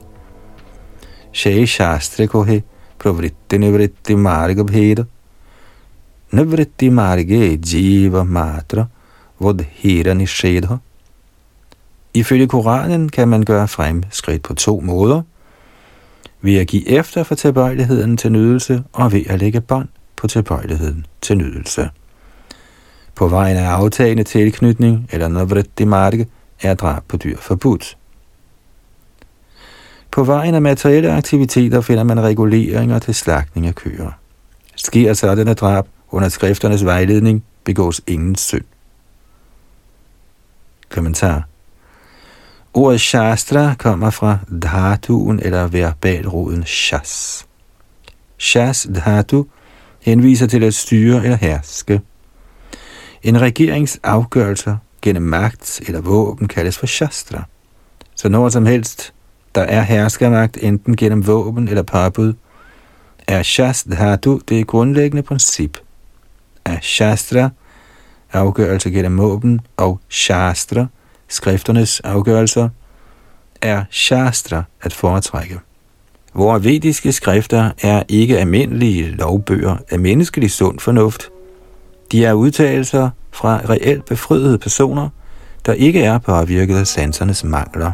Shai 1.34 1.66
Shastre 1.66 2.28
Kohe 2.28 2.64
Pravritti 3.04 3.58
Nivritti 3.58 4.16
Marga 4.16 4.64
Bheda 4.64 5.04
Nivritti 6.32 6.90
Marge 6.90 7.60
Jiva 7.60 8.24
Matra 8.24 8.86
Vodhira 9.40 10.14
Nishedha 10.14 10.78
Ifølge 12.14 12.48
Koranen 12.48 13.10
kan 13.10 13.28
man 13.28 13.44
gøre 13.44 13.68
fremskridt 13.68 14.44
på 14.44 14.54
to 14.54 14.80
måder. 14.80 15.22
Ved 16.42 16.56
at 16.58 16.68
give 16.68 16.90
efter 16.90 17.24
for 17.24 17.36
tilbøjeligheden 17.36 18.18
til 18.18 18.32
nydelse, 18.32 18.84
og 18.94 19.12
ved 19.12 19.24
at 19.30 19.40
lægge 19.40 19.62
bånd 19.62 19.88
på 20.16 20.28
tilbøjeligheden 20.28 21.06
til 21.22 21.38
nydelse. 21.38 21.90
På 23.16 23.28
vejen 23.28 23.58
af 23.58 23.70
aftagende 23.70 24.24
tilknytning 24.24 25.10
eller 25.12 25.28
navritti 25.28 25.86
marke 25.86 26.28
er 26.62 26.74
drab 26.74 27.04
på 27.08 27.18
dyr 27.18 27.38
forbudt. 27.38 27.98
På 30.14 30.24
vejen 30.24 30.56
af 30.56 30.62
materielle 30.62 31.12
aktiviteter 31.12 31.82
finder 31.82 32.04
man 32.04 32.22
reguleringer 32.24 33.00
til 33.00 33.16
slagtning 33.16 33.68
af 33.68 33.76
køer. 33.76 34.12
Sker 34.76 35.14
sådanne 35.14 35.54
drab 35.54 35.88
under 36.12 36.30
skrifternes 36.30 36.86
vejledning, 36.86 37.44
begås 37.64 38.02
ingen 38.08 38.36
synd. 38.36 38.64
Kommentar 40.90 41.44
Ordet 42.74 43.02
shastra 43.02 43.74
kommer 43.74 44.10
fra 44.10 44.38
dhatuen 44.62 45.40
eller 45.40 45.68
verbalroden 45.68 46.64
shas. 46.66 47.46
Shas 48.38 48.88
dhatu 48.96 49.46
henviser 50.02 50.48
til 50.48 50.64
at 50.64 50.74
styre 50.74 51.24
eller 51.24 51.38
herske. 51.38 52.02
En 53.24 53.42
regerings 53.42 54.00
afgørelser 54.04 54.78
gennem 55.02 55.24
magt 55.24 55.82
eller 55.88 56.02
våben 56.02 56.48
kaldes 56.48 56.78
for 56.78 56.86
shastra. 56.86 57.44
Så 58.16 58.30
når 58.30 58.50
som 58.50 58.66
helst 58.66 59.14
der 59.56 59.62
er 59.62 59.82
herskermagt 59.82 60.58
enten 60.62 60.96
gennem 60.96 61.28
våben 61.28 61.68
eller 61.68 61.84
parbud, 61.84 62.34
er 63.28 63.44
shasthatu 63.44 64.40
det 64.50 64.68
grundlæggende 64.68 65.24
princip. 65.24 65.78
Er 66.66 66.78
shastra 66.82 67.50
afgørelse 68.34 68.90
gennem 68.90 69.18
våben 69.18 69.62
og 69.78 70.00
shastra, 70.10 70.86
skrifternes 71.28 72.00
afgørelser, 72.00 72.70
er 73.62 73.84
shastra 73.92 74.64
at 74.82 74.94
foretrække. 74.94 75.60
Hvor 76.34 76.58
vediske 76.58 77.12
skrifter 77.12 77.72
er 77.82 78.04
ikke 78.10 78.40
almindelige 78.40 79.12
lovbøger 79.12 79.78
af 79.90 80.00
menneskelig 80.00 80.52
sund 80.52 80.80
fornuft. 80.80 81.30
De 82.12 82.26
er 82.26 82.34
udtalelser 82.34 83.10
fra 83.32 83.62
reelt 83.70 84.06
befriede 84.06 84.58
personer, 84.58 85.10
der 85.66 85.74
ikke 85.74 86.04
er 86.04 86.18
påvirket 86.18 86.78
af 86.78 86.88
sansernes 86.88 87.44
mangler. 87.44 87.92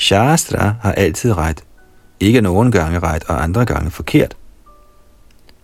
Shastra 0.00 0.74
har 0.82 0.92
altid 0.92 1.36
ret, 1.36 1.64
ikke 2.20 2.40
nogen 2.40 2.72
gange 2.72 2.98
ret 2.98 3.24
og 3.28 3.42
andre 3.42 3.64
gange 3.64 3.90
forkert. 3.90 4.36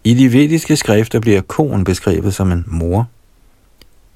I 0.04 0.14
de 0.14 0.32
vediske 0.32 0.76
skrifter 0.76 1.20
bliver 1.20 1.40
konen 1.40 1.84
beskrevet 1.84 2.34
som 2.34 2.52
en 2.52 2.64
mor. 2.66 3.08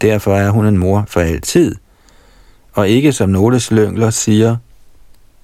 Derfor 0.00 0.37
er 0.37 0.50
hun 0.50 0.66
en 0.66 0.78
mor 0.78 1.04
for 1.09 1.20
altid, 1.20 1.74
og 2.72 2.88
ikke 2.88 3.12
som 3.12 3.28
nogle 3.28 3.61
slyngler 3.61 4.11
siger, 4.11 4.56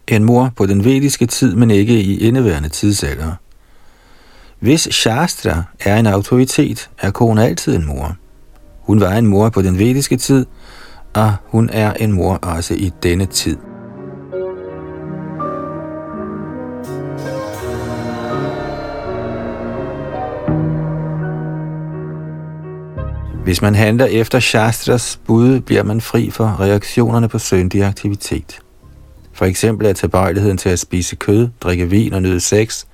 en 0.08 0.24
mor 0.24 0.52
på 0.56 0.66
den 0.66 0.84
vediske 0.84 1.26
tid, 1.26 1.54
men 1.54 1.70
ikke 1.70 2.00
i 2.00 2.20
indeværende 2.20 2.68
tidsalder. 2.68 3.32
Hvis 4.58 4.88
Shastra 4.90 5.62
er 5.80 5.96
en 5.96 6.06
autoritet, 6.06 6.90
er 6.98 7.10
konen 7.10 7.38
altid 7.38 7.76
en 7.76 7.86
mor. 7.86 8.16
Hun 8.80 9.00
var 9.00 9.12
en 9.12 9.26
mor 9.26 9.48
på 9.48 9.62
den 9.62 9.78
vediske 9.78 10.16
tid, 10.16 10.46
og 11.14 11.34
hun 11.44 11.70
er 11.72 11.92
en 11.92 12.12
mor 12.12 12.34
også 12.34 12.74
i 12.74 12.92
denne 13.02 13.26
tid. 13.26 13.56
Hvis 23.46 23.62
man 23.62 23.74
handler 23.74 24.06
efter 24.06 24.40
Shastras 24.40 25.20
bud, 25.26 25.61
bliver 25.61 25.82
man 25.82 26.00
fri 26.00 26.30
for 26.30 26.61
reaktionerne 26.61 27.28
på 27.28 27.38
syndig 27.38 27.85
aktivitet. 27.85 28.59
For 29.32 29.44
eksempel 29.44 29.87
er 29.87 29.92
tilbøjeligheden 29.92 30.59
til 30.59 30.68
at 30.68 30.78
spise 30.78 31.16
kød, 31.16 31.48
drikke 31.61 31.90
vin 31.90 32.12
og 32.12 32.22
nyde 32.22 32.40
sex, 32.40 32.85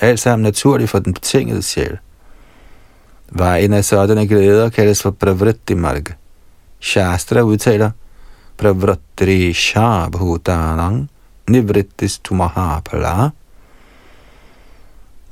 alt 0.00 0.20
sammen 0.20 0.42
naturligt 0.42 0.90
for 0.90 0.98
den 0.98 1.14
betingede 1.14 1.62
sjæl. 1.62 1.98
Vejen 3.30 3.72
af 3.72 3.84
sådanne 3.84 4.26
glæder 4.26 4.68
kaldes 4.68 5.02
for 5.02 5.10
pravritti 5.10 5.74
marg. 5.74 6.04
Shastra 6.80 7.40
udtaler 7.40 7.90
pravritti 8.58 9.52
shabhutanang 9.52 11.10
nivrittis 11.50 12.18
tumahapala. 12.18 13.28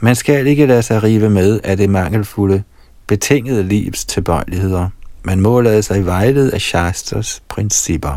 Man 0.01 0.15
skal 0.15 0.47
ikke 0.47 0.67
lade 0.67 0.83
sig 0.83 1.03
rive 1.03 1.31
med 1.31 1.61
af 1.65 1.77
det 1.77 1.91
mangelfulde 1.91 2.63
betingede 3.11 3.63
livs 3.63 4.05
tilbøjeligheder. 4.05 4.89
Man 5.23 5.41
må 5.41 5.61
lade 5.61 5.83
sig 5.83 6.07
vejlede 6.07 6.55
af 6.55 6.61
Shastras 6.61 7.43
principper. 7.49 8.17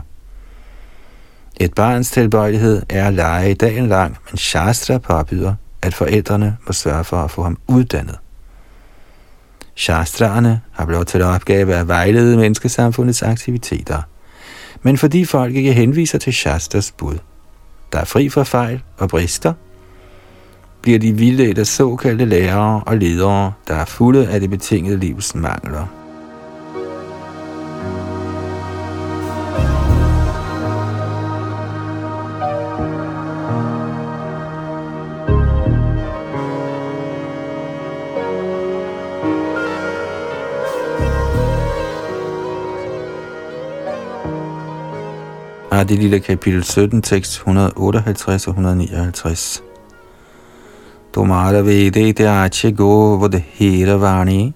Et 1.60 1.73
barns 1.73 2.12
tilbøjelighed 2.12 2.82
er 2.89 3.08
at 3.08 3.13
lege 3.13 3.53
dagen 3.53 3.88
lang, 3.88 4.17
men 4.29 4.38
Shastra 4.38 4.97
påbyder, 4.97 5.56
at 5.82 5.93
forældrene 5.93 6.58
må 6.67 6.73
sørge 6.73 7.03
for 7.03 7.17
at 7.17 7.32
få 7.32 7.43
ham 7.43 7.58
uddannet. 7.67 8.17
Shastraerne 9.75 10.62
har 10.71 10.86
blot 10.86 11.08
til 11.08 11.21
opgave 11.21 11.75
at 11.75 11.88
vejlede 11.88 12.38
menneskesamfundets 12.38 13.23
aktiviteter. 13.23 14.01
Men 14.82 14.97
fordi 14.97 15.25
folk 15.25 15.56
ikke 15.56 15.73
henviser 15.73 16.17
til 16.17 16.34
Shastras 16.34 16.91
bud, 16.91 17.17
der 17.91 17.99
er 17.99 18.06
fri 18.06 18.29
for 18.29 18.43
fejl 18.43 18.82
og 18.97 19.10
brister, 19.10 19.53
bliver 20.83 20.99
de 20.99 21.11
vildledt 21.11 21.57
af 21.57 21.67
såkaldte 21.67 22.25
lærere 22.25 22.83
og 22.85 22.97
ledere, 22.97 23.51
der 23.67 23.73
er 23.73 23.85
fulde 23.85 24.27
af 24.27 24.39
det 24.39 24.49
betingede 24.49 24.97
livs 24.97 25.35
mangler. 25.35 25.87
Adi 45.71 45.95
Lille 45.95 46.19
kapitel 46.19 46.63
17, 46.63 47.01
tekst 47.01 47.33
158 47.33 48.47
og 48.47 48.51
159. 48.51 49.63
Tomara 51.13 51.62
vede 51.62 52.13
te 52.13 52.30
ache 52.30 52.71
go 52.71 53.17
vod 53.17 53.41
hera 53.54 53.97
vani, 53.97 54.54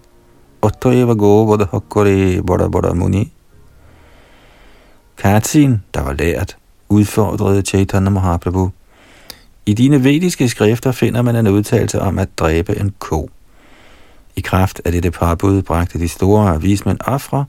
otto 0.62 0.92
eva 0.92 1.14
go 1.14 1.44
vod 1.46 1.66
hokkore 1.66 2.94
muni. 2.96 3.32
Katsin, 5.18 5.84
der 5.94 6.02
var 6.02 6.14
lært, 6.14 6.58
udfordrede 6.90 7.62
Chaitanya 7.62 8.10
Mahaprabhu. 8.10 8.72
I 9.66 9.74
dine 9.74 10.04
vediske 10.04 10.50
skrifter 10.50 10.92
finder 10.92 11.22
man 11.22 11.36
en 11.36 11.48
udtalelse 11.48 12.02
om 12.02 12.20
at 12.20 12.30
dræbe 12.38 12.80
en 12.80 12.94
ko. 13.00 13.30
I 14.36 14.42
kraft 14.42 14.82
af 14.86 14.92
dette 14.92 15.12
parbud 15.12 15.62
bragte 15.62 16.00
de 16.00 16.08
store 16.08 16.62
vismænd 16.62 17.00
ofre, 17.06 17.46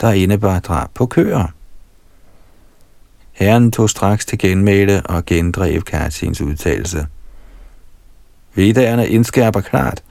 der 0.00 0.12
indebar 0.12 0.58
drab 0.58 0.88
på 0.94 1.06
køer. 1.06 1.46
Herren 3.32 3.72
tog 3.72 3.90
straks 3.90 4.26
til 4.26 4.38
genmæle 4.38 5.02
og 5.04 5.26
gendrev 5.26 5.82
Katsins 5.82 6.40
udtalelse. 6.40 7.06
Vedderne 8.58 9.08
indskærper 9.08 9.60
klart, 9.60 10.02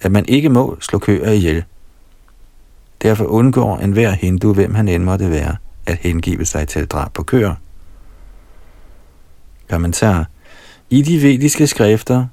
at 0.00 0.12
man 0.12 0.24
ikke 0.28 0.48
må 0.48 0.76
slå 0.80 0.98
køer 0.98 1.30
ihjel. 1.30 1.64
Derfor 3.02 3.24
undgår 3.24 3.76
enhver 3.76 4.10
hindu, 4.10 4.52
hvem 4.52 4.74
han 4.74 4.88
end 4.88 5.02
måtte 5.02 5.30
være, 5.30 5.56
at 5.86 5.98
hengive 6.00 6.44
sig 6.44 6.68
til 6.68 6.86
drab 6.86 7.12
på 7.12 7.22
køer. 7.22 7.54
Kommentar. 9.70 10.26
I 10.90 11.02
de 11.02 11.22
vediske 11.22 11.66
skrifter 11.66 12.26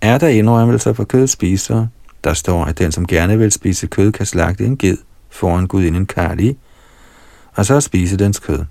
er 0.00 0.18
der 0.18 0.28
indrømmelser 0.28 0.92
for 0.92 1.04
kødspisere. 1.04 1.88
Der 2.24 2.34
står, 2.34 2.64
at 2.64 2.78
den, 2.78 2.92
som 2.92 3.06
gerne 3.06 3.38
vil 3.38 3.52
spise 3.52 3.86
kød, 3.86 4.12
kan 4.12 4.26
slagte 4.26 4.64
en 4.64 4.76
ged 4.76 4.96
foran 5.28 5.66
Gud 5.66 5.84
inden 5.84 6.06
Kali, 6.06 6.56
og 7.54 7.66
så 7.66 7.80
spise 7.80 8.16
dens 8.16 8.38
kød. 8.38 8.64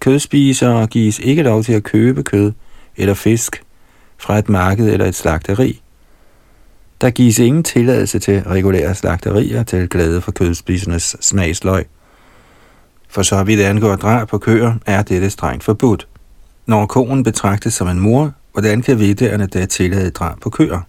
Kødspisere 0.00 0.86
gives 0.86 1.18
ikke 1.18 1.42
lov 1.42 1.62
til 1.62 1.72
at 1.72 1.82
købe 1.82 2.22
kød 2.22 2.52
eller 2.96 3.14
fisk 3.14 3.62
fra 4.18 4.38
et 4.38 4.48
marked 4.48 4.88
eller 4.88 5.06
et 5.06 5.14
slagteri. 5.14 5.82
Der 7.00 7.10
gives 7.10 7.38
ingen 7.38 7.62
tilladelse 7.62 8.18
til 8.18 8.42
regulære 8.42 8.94
slagterier 8.94 9.62
til 9.62 9.88
glæde 9.88 10.20
for 10.20 10.32
kødspisernes 10.32 11.16
smagsløg. 11.20 11.86
For 13.08 13.22
så 13.22 13.44
vidt 13.44 13.60
angår 13.60 13.96
drab 13.96 14.28
på 14.28 14.38
køer, 14.38 14.74
er 14.86 15.02
dette 15.02 15.30
strengt 15.30 15.64
forbudt. 15.64 16.08
Når 16.66 16.86
konen 16.86 17.22
betragtes 17.22 17.74
som 17.74 17.88
en 17.88 18.00
mor, 18.00 18.32
hvordan 18.52 18.82
kan 18.82 18.98
vidderne 18.98 19.46
da 19.46 19.66
tillade 19.66 20.10
drab 20.10 20.40
på 20.40 20.50
køer? 20.50 20.80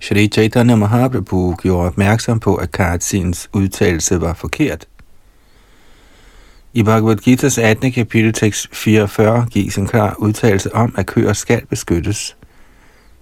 Shri 0.00 0.28
Chaitanya 0.28 0.76
Mahaprabhu 0.76 1.54
gjorde 1.62 1.86
opmærksom 1.86 2.40
på, 2.40 2.54
at 2.54 2.72
Katsins 2.72 3.48
udtalelse 3.52 4.20
var 4.20 4.34
forkert. 4.34 4.86
I 6.76 6.82
Bhagavad 6.82 7.16
Gita's 7.16 7.58
18. 7.58 7.92
kapitel 7.92 8.32
tekst 8.32 8.68
44 8.72 9.46
gives 9.50 9.78
en 9.78 9.86
klar 9.86 10.14
udtalelse 10.18 10.74
om, 10.74 10.94
at 10.98 11.06
køer 11.06 11.32
skal 11.32 11.66
beskyttes. 11.66 12.36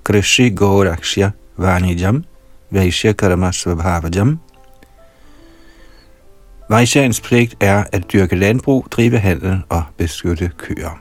Krishi 0.04 0.50
Gorakshya 0.50 1.30
Vanijam 1.56 2.24
Vaishya 2.70 3.12
Karma 3.12 3.52
Svabhavajam 3.52 4.38
Vaishyans 6.70 7.20
pligt 7.20 7.54
er 7.60 7.84
at 7.92 8.12
dyrke 8.12 8.36
landbrug, 8.36 8.86
drive 8.90 9.18
handel 9.18 9.62
og 9.68 9.82
beskytte 9.96 10.50
køer. 10.56 11.00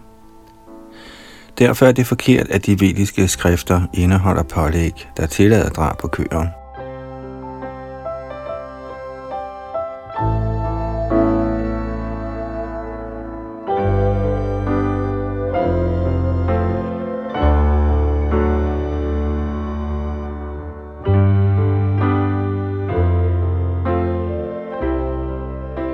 Derfor 1.59 1.85
er 1.85 1.91
det 1.91 2.07
forkert, 2.07 2.49
at 2.49 2.65
de 2.65 2.79
vediske 2.79 3.27
skrifter 3.27 3.81
indeholder 3.93 4.43
pålæg, 4.43 5.07
der 5.17 5.25
tillader 5.25 5.69
drab 5.69 5.97
på 5.97 6.07
køer. 6.07 6.60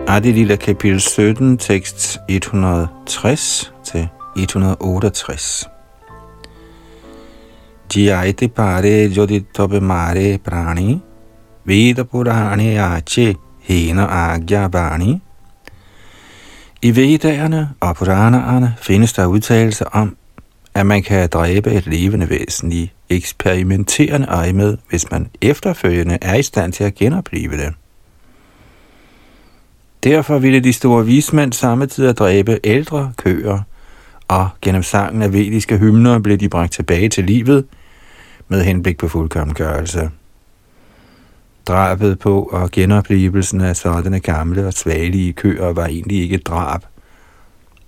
Adi 0.10 0.32
Lilla 0.32 0.56
kapitel 0.56 1.02
17, 1.02 1.58
tekst 1.58 2.20
160 2.30 3.74
til 3.84 4.08
168. 4.38 5.70
Jiaite 7.96 8.48
pare 8.48 9.12
jodi 9.18 9.40
tobe 9.56 9.82
mare 9.82 10.38
prani, 10.38 11.00
Veda 11.66 12.04
Purane 12.04 12.80
ache 12.80 13.36
hena 13.62 14.06
agya 14.06 14.68
bani. 14.68 15.22
I 16.82 16.96
Vedaerne 16.96 17.70
og 17.80 17.96
Puranaerne 17.96 18.76
findes 18.82 19.14
der 19.14 19.26
udtalelser 19.26 19.86
om, 19.86 20.18
at 20.74 20.86
man 20.86 21.04
kan 21.04 21.30
dræbe 21.30 21.72
et 21.72 21.88
levende 21.88 22.30
væsen 22.30 22.72
i 22.72 22.92
eksperimenterende 23.10 24.28
øje 24.28 24.54
med, 24.54 24.78
hvis 24.90 25.12
man 25.12 25.28
efterfølgende 25.42 26.18
er 26.22 26.36
i 26.36 26.44
stand 26.44 26.74
til 26.74 26.84
at 26.84 26.96
genopleve 26.96 27.58
det. 27.58 27.74
Derfor 30.04 30.40
ville 30.40 30.60
de 30.60 30.74
store 30.74 31.06
vismænd 31.06 31.54
samtidig 31.54 32.18
dræbe 32.18 32.60
ældre 32.64 33.14
køer, 33.18 33.60
og 34.28 34.50
gennem 34.62 34.84
sangen 34.84 35.22
af 35.22 35.34
vediske 35.34 35.78
hymner 35.78 36.20
blev 36.20 36.38
de 36.38 36.50
bragt 36.50 36.74
tilbage 36.74 37.10
til 37.10 37.24
livet 37.24 37.66
med 38.48 38.64
henblik 38.64 38.98
på 38.98 39.08
fuldkommengørelse. 39.08 40.10
Drabet 41.68 42.20
på 42.20 42.50
og 42.52 42.72
genoplevelsen 42.72 43.62
af 43.62 43.76
sådanne 43.76 44.20
gamle 44.20 44.68
og 44.68 44.74
svagelige 44.74 45.34
køer 45.34 45.74
var 45.74 45.86
egentlig 45.86 46.22
ikke 46.22 46.38
drab, 46.38 46.82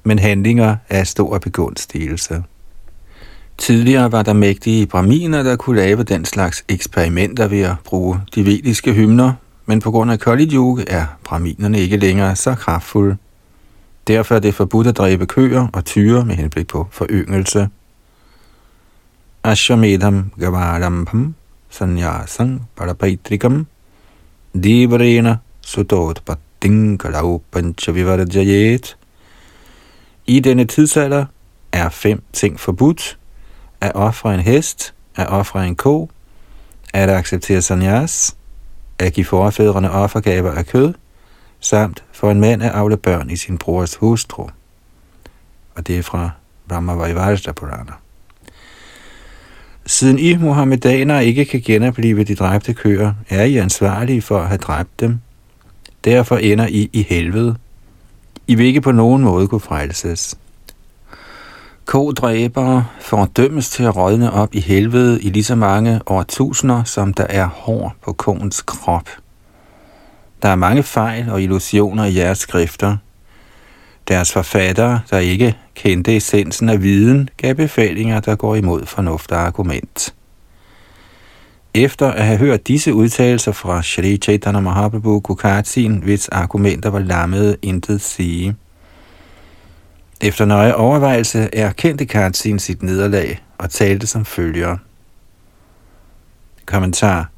men 0.03 0.19
handlinger 0.19 0.75
af 0.89 1.07
stor 1.07 1.37
begunstigelse. 1.37 2.43
Tidligere 3.57 4.11
var 4.11 4.23
der 4.23 4.33
mægtige 4.33 4.87
braminer, 4.87 5.43
der 5.43 5.55
kunne 5.55 5.75
lave 5.79 6.03
den 6.03 6.25
slags 6.25 6.63
eksperimenter 6.69 7.47
ved 7.47 7.61
at 7.61 7.75
bruge 7.85 8.19
de 8.35 8.45
vediske 8.45 8.93
hymner, 8.93 9.33
men 9.69 9.81
på 9.81 9.91
grund 9.91 10.11
af 10.11 10.19
Kali 10.19 10.55
er 10.87 11.05
braminerne 11.23 11.79
ikke 11.79 11.97
længere 11.97 12.35
så 12.35 12.55
kraftfulde. 12.55 13.17
Derfor 14.07 14.35
er 14.35 14.39
det 14.39 14.55
forbudt 14.55 14.87
at 14.87 14.97
dræbe 14.97 15.25
køer 15.25 15.67
og 15.73 15.85
tyre 15.85 16.25
med 16.25 16.35
henblik 16.35 16.67
på 16.67 16.87
foryngelse. 16.91 17.69
Ashwamedham 19.43 20.31
gavarampam 20.39 21.35
sanyasang 21.69 22.69
parapaitrikam 22.75 23.67
divrena 24.63 25.37
sudot 25.61 26.21
patting 26.25 26.99
kalau 26.99 27.41
panchavivarjayet. 27.51 28.97
I 30.27 30.39
denne 30.39 30.65
tidsalder 30.65 31.25
er 31.71 31.89
fem 31.89 32.23
ting 32.33 32.59
forbudt. 32.59 33.17
At 33.81 33.91
ofre 33.95 34.33
en 34.33 34.39
hest, 34.39 34.93
at 35.15 35.27
ofre 35.29 35.67
en 35.67 35.75
ko, 35.75 36.09
at 36.93 37.09
acceptere 37.09 37.61
sanyas, 37.61 38.35
at 38.99 39.13
give 39.13 39.25
forfædrene 39.25 39.91
offergaver 39.91 40.51
af 40.51 40.65
kød, 40.65 40.93
samt 41.59 42.03
for 42.11 42.31
en 42.31 42.39
mand 42.39 42.63
at 42.63 42.71
afle 42.71 42.97
børn 42.97 43.29
i 43.29 43.35
sin 43.35 43.57
brors 43.57 43.95
hustru. 43.95 44.47
Og 45.75 45.87
det 45.87 45.97
er 45.97 46.03
fra 46.03 46.29
Brahma 46.67 46.93
Purana. 47.55 47.91
Siden 49.85 50.19
I 50.19 50.35
muhammedanere 50.35 51.25
ikke 51.25 51.45
kan 51.45 51.61
genopleve 51.61 52.23
de 52.23 52.35
dræbte 52.35 52.73
køer, 52.73 53.13
er 53.29 53.43
I 53.43 53.57
ansvarlige 53.57 54.21
for 54.21 54.39
at 54.39 54.47
have 54.47 54.57
dræbt 54.57 54.99
dem. 54.99 55.19
Derfor 56.03 56.37
ender 56.37 56.67
I 56.67 56.89
i 56.93 57.03
helvede. 57.03 57.55
I 58.47 58.55
vil 58.55 58.65
ikke 58.65 58.81
på 58.81 58.91
nogen 58.91 59.23
måde 59.23 59.47
kunne 59.47 59.61
frelses. 59.61 60.37
Kodræbere 61.89 62.85
får 63.01 63.25
dømmes 63.25 63.69
til 63.69 63.83
at 63.83 63.95
rådne 63.95 64.33
op 64.33 64.55
i 64.55 64.59
helvede 64.59 65.21
i 65.21 65.29
lige 65.29 65.43
så 65.43 65.55
mange 65.55 66.01
årtusinder, 66.05 66.83
som 66.83 67.13
der 67.13 67.25
er 67.29 67.45
hår 67.45 67.95
på 68.03 68.13
koens 68.13 68.61
krop. 68.61 69.09
Der 70.41 70.49
er 70.49 70.55
mange 70.55 70.83
fejl 70.83 71.29
og 71.29 71.41
illusioner 71.41 72.05
i 72.05 72.15
jeres 72.15 72.37
skrifter. 72.37 72.97
Deres 74.07 74.33
forfattere, 74.33 75.01
der 75.09 75.17
ikke 75.17 75.57
kendte 75.75 76.17
essensen 76.17 76.69
af 76.69 76.81
viden, 76.83 77.29
gav 77.37 77.55
befalinger, 77.55 78.19
der 78.19 78.35
går 78.35 78.55
imod 78.55 78.85
fornuft 78.85 79.31
og 79.31 79.39
argument. 79.39 80.13
Efter 81.73 82.11
at 82.11 82.25
have 82.25 82.37
hørt 82.37 82.67
disse 82.67 82.93
udtalelser 82.93 83.51
fra 83.51 83.83
Shri 83.83 84.17
Chaitanya 84.17 84.59
Mahaprabhu 84.59 85.19
Kukatsin, 85.19 85.97
hvis 86.03 86.27
argumenter 86.27 86.89
var 86.89 86.99
lammede, 86.99 87.57
intet 87.61 88.01
sige. 88.01 88.55
Efter 90.21 90.45
nøje 90.45 90.75
overvejelse 90.75 91.49
erkendte 91.53 92.05
Katsin 92.05 92.59
sit 92.59 92.83
nederlag 92.83 93.41
og 93.57 93.69
talte 93.69 94.07
som 94.07 94.25
følger. 94.25 94.77
Kommentar 96.65 97.29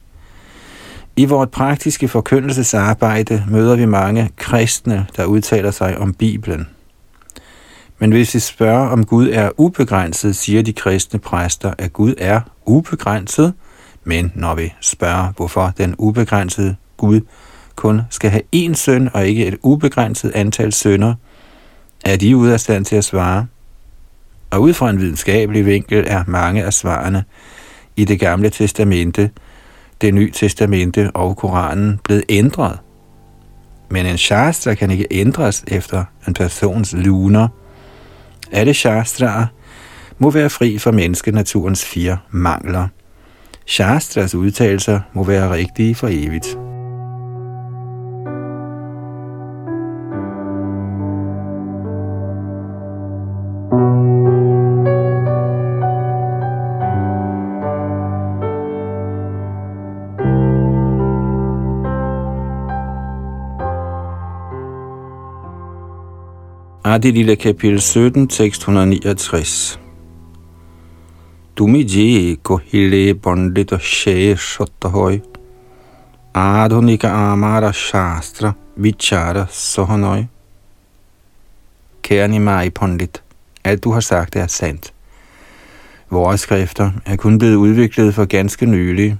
i 1.15 1.25
vort 1.25 1.51
praktiske 1.51 2.07
forkyndelsesarbejde 2.07 3.43
møder 3.49 3.75
vi 3.75 3.85
mange 3.85 4.29
kristne, 4.37 5.07
der 5.15 5.25
udtaler 5.25 5.71
sig 5.71 5.97
om 5.97 6.13
Bibelen. 6.13 6.67
Men 7.99 8.11
hvis 8.11 8.33
vi 8.33 8.39
spørger, 8.39 8.87
om 8.87 9.05
Gud 9.05 9.29
er 9.29 9.49
ubegrænset, 9.57 10.35
siger 10.35 10.61
de 10.61 10.73
kristne 10.73 11.19
præster, 11.19 11.73
at 11.77 11.93
Gud 11.93 12.13
er 12.17 12.41
ubegrænset. 12.65 13.53
Men 14.03 14.31
når 14.35 14.55
vi 14.55 14.73
spørger, 14.81 15.33
hvorfor 15.35 15.73
den 15.77 15.95
ubegrænsede 15.97 16.75
Gud 16.97 17.21
kun 17.75 18.01
skal 18.09 18.29
have 18.29 18.43
én 18.55 18.73
søn 18.73 19.09
og 19.13 19.27
ikke 19.27 19.45
et 19.45 19.57
ubegrænset 19.61 20.31
antal 20.35 20.73
sønner, 20.73 21.13
er 22.05 22.15
de 22.15 22.37
ude 22.37 22.53
af 22.53 22.59
stand 22.59 22.85
til 22.85 22.95
at 22.95 23.03
svare. 23.03 23.47
Og 24.49 24.61
ud 24.61 24.73
fra 24.73 24.89
en 24.89 24.99
videnskabelig 24.99 25.65
vinkel 25.65 26.03
er 26.07 26.23
mange 26.27 26.63
af 26.63 26.73
svarene 26.73 27.23
i 27.95 28.05
det 28.05 28.19
gamle 28.19 28.49
testamente, 28.49 29.31
det 30.01 30.13
nye 30.13 30.31
testamente 30.31 31.11
og 31.13 31.37
Koranen 31.37 31.99
blevet 32.03 32.23
ændret. 32.29 32.79
Men 33.89 34.05
en 34.05 34.17
shastra 34.17 34.73
kan 34.73 34.91
ikke 34.91 35.07
ændres 35.11 35.63
efter 35.67 36.05
en 36.27 36.33
persons 36.33 36.93
luner. 36.93 37.47
Alle 38.51 38.73
shastraer 38.73 39.45
må 40.17 40.29
være 40.31 40.49
fri 40.49 40.77
for 40.77 40.91
menneskenaturens 40.91 41.85
fire 41.85 42.17
mangler. 42.29 42.87
Shastras 43.65 44.35
udtalelser 44.35 44.99
må 45.13 45.23
være 45.23 45.51
rigtige 45.51 45.95
for 45.95 46.07
evigt. 46.11 46.57
Adi 66.91 67.11
Lila 67.11 67.35
kapitel 67.35 67.81
17, 67.81 68.27
tekst 68.27 68.61
169. 68.61 69.79
Tumi 71.55 71.83
ji 71.83 72.35
ko 72.43 72.57
hile 72.57 73.13
bondito 73.13 73.77
she. 73.79 74.35
Adhunika 76.33 77.09
amara 77.09 77.71
shastra 77.71 78.53
vichara 78.75 79.47
sohanoi. 79.49 80.27
Kære 82.03 82.27
Nimai 82.27 82.69
Pondit, 82.69 83.23
alt 83.63 83.83
du 83.83 83.91
har 83.91 84.01
sagt 84.01 84.35
er 84.35 84.47
sandt. 84.47 84.93
Vores 86.09 86.41
skrifter 86.41 86.91
er 87.05 87.15
kun 87.15 87.37
blevet 87.37 87.55
udviklet 87.55 88.15
for 88.15 88.25
ganske 88.25 88.65
nylig, 88.65 89.17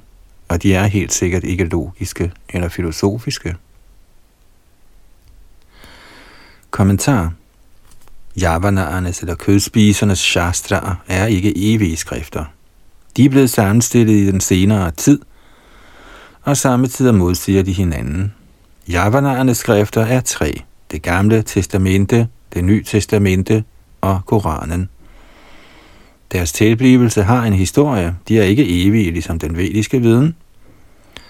og 0.49 0.63
de 0.63 0.74
er 0.74 0.88
helt 0.88 1.13
sikkert 1.13 1.43
ikke 1.43 1.63
logiske 1.63 2.32
eller 2.49 2.69
filosofiske. 2.69 3.55
Kommentar 6.72 7.32
Javanaernes 8.40 9.20
eller 9.20 9.36
kødspisernes 9.36 10.20
shastraer 10.20 10.96
er 11.08 11.26
ikke 11.26 11.74
evige 11.74 11.98
skrifter. 11.98 12.46
De 13.18 13.26
er 13.26 13.30
blevet 13.30 13.50
sammenstillet 13.50 14.14
i 14.14 14.28
den 14.28 14.42
senere 14.42 14.92
tid, 14.92 15.20
og 16.42 16.58
samme 16.58 16.88
tid 16.88 17.12
modsiger 17.12 17.64
de 17.64 17.74
hinanden. 17.74 18.34
Javanaernes 18.90 19.58
skrifter 19.58 20.06
er 20.06 20.22
tre. 20.22 20.62
Det 20.92 21.02
gamle 21.02 21.42
testamente, 21.42 22.28
det 22.54 22.64
nye 22.64 22.84
testamente 22.84 23.64
og 24.02 24.22
Koranen. 24.26 24.90
Deres 26.32 26.52
tilblivelse 26.52 27.24
har 27.24 27.44
en 27.44 27.54
historie. 27.54 28.16
De 28.28 28.40
er 28.40 28.44
ikke 28.44 28.86
evige, 28.86 29.12
ligesom 29.12 29.40
den 29.40 29.58
vediske 29.58 30.02
viden. 30.02 30.36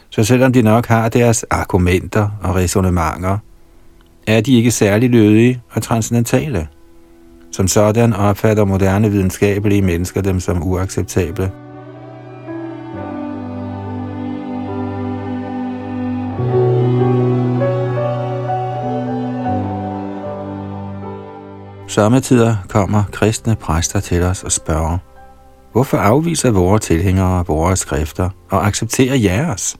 Så 0.09 0.23
selvom 0.23 0.53
de 0.53 0.61
nok 0.61 0.85
har 0.85 1.09
deres 1.09 1.45
argumenter 1.49 2.29
og 2.43 2.55
resonemanger, 2.55 3.37
er 4.27 4.41
de 4.41 4.53
ikke 4.53 4.71
særlig 4.71 5.09
lødige 5.09 5.61
og 5.69 5.83
transcendentale. 5.83 6.67
Som 7.51 7.67
sådan 7.67 8.13
opfatter 8.13 8.65
moderne 8.65 9.11
videnskabelige 9.11 9.81
mennesker 9.81 10.21
dem 10.21 10.39
som 10.39 10.63
uacceptable. 10.63 11.51
Sommetider 21.87 22.55
kommer 22.69 23.03
kristne 23.11 23.55
præster 23.55 23.99
til 23.99 24.23
os 24.23 24.43
og 24.43 24.51
spørger, 24.51 24.97
hvorfor 25.71 25.97
afviser 25.97 26.51
vores 26.51 26.85
tilhængere 26.85 27.45
vores 27.47 27.79
skrifter 27.79 28.29
og 28.49 28.67
accepterer 28.67 29.15
jeres? 29.15 29.77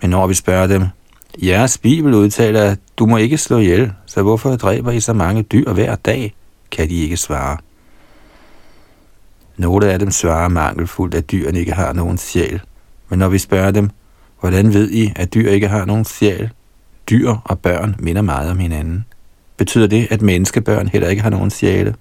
Men 0.00 0.10
når 0.10 0.26
vi 0.26 0.34
spørger 0.34 0.66
dem, 0.66 0.82
Jeres 1.38 1.78
bibel 1.78 2.14
udtaler, 2.14 2.62
at 2.62 2.78
du 2.96 3.06
må 3.06 3.16
ikke 3.16 3.38
slå 3.38 3.58
ihjel, 3.58 3.92
så 4.06 4.22
hvorfor 4.22 4.56
dræber 4.56 4.90
I 4.90 5.00
så 5.00 5.12
mange 5.12 5.42
dyr 5.42 5.72
hver 5.72 5.94
dag, 5.94 6.34
kan 6.70 6.88
de 6.88 6.94
ikke 6.94 7.16
svare. 7.16 7.56
Nogle 9.56 9.92
af 9.92 9.98
dem 9.98 10.10
svarer 10.10 10.48
mangelfuldt, 10.48 11.14
at 11.14 11.30
dyrene 11.30 11.58
ikke 11.58 11.72
har 11.72 11.92
nogen 11.92 12.18
sjæl. 12.18 12.60
Men 13.08 13.18
når 13.18 13.28
vi 13.28 13.38
spørger 13.38 13.70
dem, 13.70 13.90
hvordan 14.40 14.74
ved 14.74 14.90
I, 14.90 15.12
at 15.16 15.34
dyr 15.34 15.50
ikke 15.50 15.68
har 15.68 15.84
nogen 15.84 16.04
sjæl? 16.04 16.50
Dyr 17.10 17.34
og 17.44 17.58
børn 17.58 17.96
minder 17.98 18.22
meget 18.22 18.50
om 18.50 18.58
hinanden. 18.58 19.04
Betyder 19.56 19.86
det, 19.86 20.08
at 20.10 20.22
menneskebørn 20.22 20.88
heller 20.88 21.08
ikke 21.08 21.22
har 21.22 21.30
nogen 21.30 21.50
sjæle? 21.50 21.94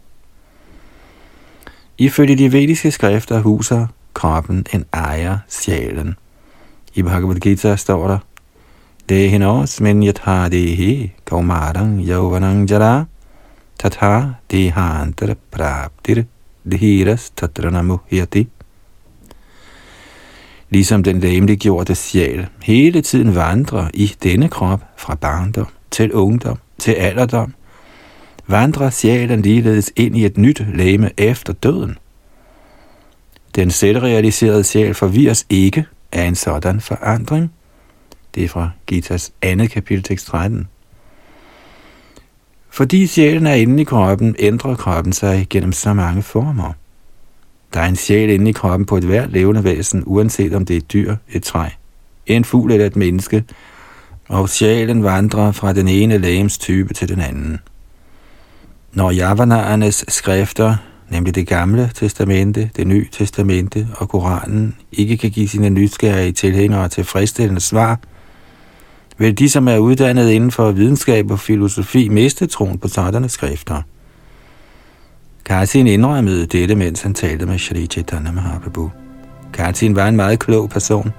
Ifølge 1.98 2.36
de 2.36 2.52
vediske 2.52 2.92
skrifter 2.92 3.40
huser 3.40 3.88
kroppen 4.14 4.66
en 4.74 4.86
ejer 4.94 5.38
sjælen. 5.48 6.16
I 6.94 7.02
Bhagavad 7.02 7.36
Gita 7.36 7.76
står 7.76 8.08
der, 8.08 8.18
dehinosmin 9.12 10.04
yatha 10.04 10.38
dehi 10.52 11.12
kaumarang 11.26 12.00
yauvanang 12.10 12.62
jara 12.72 13.06
tatha 13.82 14.14
dehantar 14.50 15.36
praptir 15.52 16.26
dehiras 16.72 17.24
tatranamuhyati. 17.36 18.48
Ligesom 20.70 21.04
den 21.04 21.20
læmeliggjorte 21.20 21.96
sjæl 21.96 22.48
hele 22.64 23.02
tiden 23.02 23.36
vandrer 23.36 23.90
i 23.94 24.16
denne 24.24 24.50
krop 24.50 24.82
fra 24.98 25.16
barndom 25.16 25.68
til 25.92 26.14
ungdom 26.14 26.58
til 26.80 26.92
alderdom, 26.92 27.54
vandrer 28.48 28.90
sjælen 28.90 29.42
ligeledes 29.42 29.92
ind 29.96 30.18
i 30.18 30.26
et 30.26 30.38
nyt 30.38 30.66
læme 30.74 31.10
efter 31.18 31.54
døden. 31.54 31.98
Den 33.56 33.72
selvrealiserede 33.72 34.64
sjæl 34.64 34.94
forvirres 34.94 35.46
ikke 35.50 35.86
af 36.12 36.24
en 36.24 36.36
sådan 36.36 36.82
forandring, 36.82 37.52
det 38.36 38.44
er 38.44 38.48
fra 38.48 38.70
Gitas 38.88 39.32
andet 39.42 39.72
kapitel, 39.72 40.04
tekst 40.04 40.28
13. 40.28 40.68
Fordi 42.70 43.08
sjælen 43.08 43.48
er 43.48 43.54
inde 43.54 43.82
i 43.82 43.86
kroppen, 43.86 44.36
ændrer 44.40 44.76
kroppen 44.76 45.14
sig 45.14 45.48
gennem 45.50 45.72
så 45.72 45.94
mange 45.94 46.24
former. 46.24 46.74
Der 47.74 47.80
er 47.80 47.86
en 47.86 47.96
sjæl 47.96 48.30
inde 48.30 48.50
i 48.50 48.54
kroppen 48.54 48.86
på 48.86 48.98
et 48.98 49.04
hvert 49.04 49.32
levende 49.32 49.64
væsen, 49.64 50.04
uanset 50.06 50.54
om 50.54 50.66
det 50.66 50.74
er 50.74 50.78
et 50.78 50.94
dyr, 50.94 51.16
et 51.30 51.44
træ, 51.44 51.70
en 52.26 52.46
fugl 52.46 52.72
eller 52.72 52.86
et 52.86 52.96
menneske, 52.96 53.44
og 54.28 54.50
sjælen 54.50 55.04
vandrer 55.04 55.52
fra 55.52 55.74
den 55.74 55.88
ene 55.88 56.18
lægems 56.18 56.58
type 56.58 56.94
til 56.94 57.10
den 57.10 57.22
anden. 57.22 57.60
Når 58.94 59.12
javanarernes 59.12 60.06
skrifter, 60.08 60.76
nemlig 61.10 61.36
det 61.36 61.48
gamle 61.48 61.92
testamente, 61.96 62.70
det 62.76 62.88
nye 62.88 63.08
testamente 63.12 63.88
og 63.98 64.10
Koranen, 64.10 64.76
ikke 64.92 65.18
kan 65.18 65.32
give 65.32 65.48
sine 65.48 65.70
nysgerrige 65.70 66.32
tilhængere 66.32 66.90
tilfredsstillende 66.90 67.62
svar, 67.62 68.00
vil 69.22 69.40
de, 69.40 69.50
som 69.50 69.68
er 69.68 69.78
uddannet 69.78 70.30
inden 70.30 70.52
for 70.52 70.72
videnskab 70.72 71.32
og 71.32 71.40
filosofi, 71.40 72.10
miste 72.10 72.48
troen 72.48 72.78
på 72.78 72.88
sådanne 72.88 73.30
skrifter. 73.30 73.82
Kartin 75.46 75.88
indrømmede 75.88 76.46
dette, 76.46 76.76
mens 76.76 77.02
han 77.02 77.14
talte 77.14 77.46
med 77.46 77.58
Shri 77.60 77.86
Chaitanya 77.86 78.32
Mahaprabhu. 78.32 78.92
Kartin 79.54 79.96
var 79.96 80.08
en 80.08 80.16
meget 80.16 80.40
klog 80.40 80.70
person. 80.70 81.12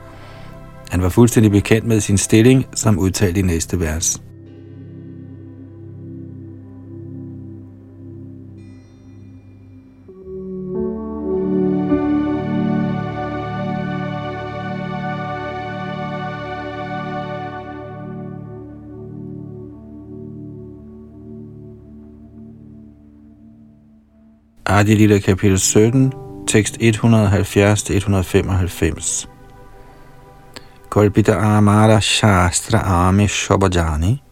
Han 0.90 1.02
var 1.02 1.08
fuldstændig 1.08 1.52
bekendt 1.52 1.86
med 1.86 2.00
sin 2.00 2.18
stilling, 2.18 2.66
som 2.74 2.98
udtalt 2.98 3.36
i 3.36 3.42
næste 3.42 3.80
vers. 3.80 4.22
Adi 24.72 24.94
Lila 24.94 25.18
kapitel 25.18 25.58
17, 25.58 26.12
tekst 26.46 26.78
170-195. 26.80 29.26
Kolpita 30.88 31.36
amara 31.36 32.00
shastra 32.00 33.08
ame 33.08 33.28
shobajani, 33.28 34.22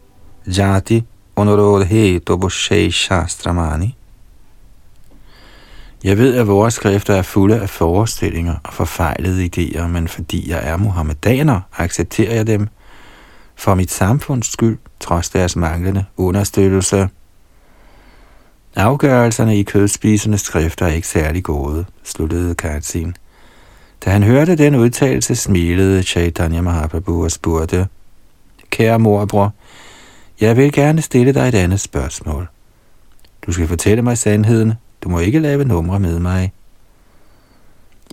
jati 0.47 1.03
onorodhe 1.35 2.19
toboshei 2.19 2.91
shastramani. 2.91 3.97
Jeg 6.03 6.17
ved, 6.17 6.35
at 6.35 6.47
vores 6.47 6.73
skrifter 6.73 7.13
er 7.13 7.21
fulde 7.21 7.59
af 7.59 7.69
forestillinger 7.69 8.55
og 8.63 8.73
forfejlede 8.73 9.49
idéer, 9.55 9.87
men 9.87 10.07
fordi 10.07 10.49
jeg 10.49 10.59
er 10.63 10.77
muhammedaner, 10.77 11.61
accepterer 11.77 12.35
jeg 12.35 12.47
dem 12.47 12.67
for 13.55 13.75
mit 13.75 13.91
samfunds 13.91 14.51
skyld, 14.51 14.77
trods 14.99 15.29
deres 15.29 15.55
manglende 15.55 16.05
understøttelse– 16.17 17.07
Afgørelserne 18.75 19.59
i 19.59 19.63
kødspisernes 19.63 20.41
skrifter 20.41 20.85
er 20.85 20.91
ikke 20.91 21.07
særlig 21.07 21.43
gode, 21.43 21.85
sluttede 22.03 22.55
Katsin. 22.55 23.15
Da 24.05 24.09
han 24.09 24.23
hørte 24.23 24.55
den 24.55 24.75
udtalelse, 24.75 25.35
smilede 25.35 26.03
Chaitanya 26.03 26.61
Mahaprabhu 26.61 27.23
og 27.23 27.31
spurgte, 27.31 27.87
Kære 28.69 28.99
morbror, 28.99 29.53
jeg 30.41 30.57
vil 30.57 30.71
gerne 30.71 31.01
stille 31.01 31.33
dig 31.33 31.47
et 31.47 31.55
andet 31.55 31.79
spørgsmål. 31.79 32.47
Du 33.45 33.51
skal 33.51 33.67
fortælle 33.67 34.01
mig 34.01 34.17
sandheden, 34.17 34.73
Du 35.03 35.09
må 35.09 35.19
ikke 35.19 35.39
lave 35.39 35.65
numre 35.65 35.99
med 35.99 36.19
mig. 36.19 36.51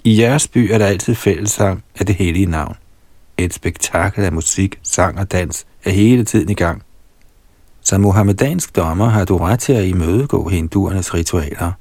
I 0.04 0.20
jeres 0.20 0.48
by 0.48 0.72
er 0.72 0.78
der 0.78 0.86
altid 0.86 1.14
fællesang 1.14 1.84
af 1.98 2.06
det 2.06 2.14
hellige 2.14 2.46
navn. 2.46 2.76
Et 3.36 3.54
spektakel 3.54 4.24
af 4.24 4.32
musik, 4.32 4.78
sang 4.82 5.18
og 5.18 5.32
dans 5.32 5.66
er 5.84 5.90
hele 5.90 6.24
tiden 6.24 6.50
i 6.50 6.54
gang. 6.54 6.82
Som 7.88 8.00
muhammedansk 8.00 8.76
dommer 8.76 9.08
har 9.08 9.24
du 9.24 9.36
ret 9.36 9.60
til 9.60 9.72
at 9.72 9.84
imødegå 9.84 10.48
hinduernes 10.48 11.14
ritualer. 11.14 11.72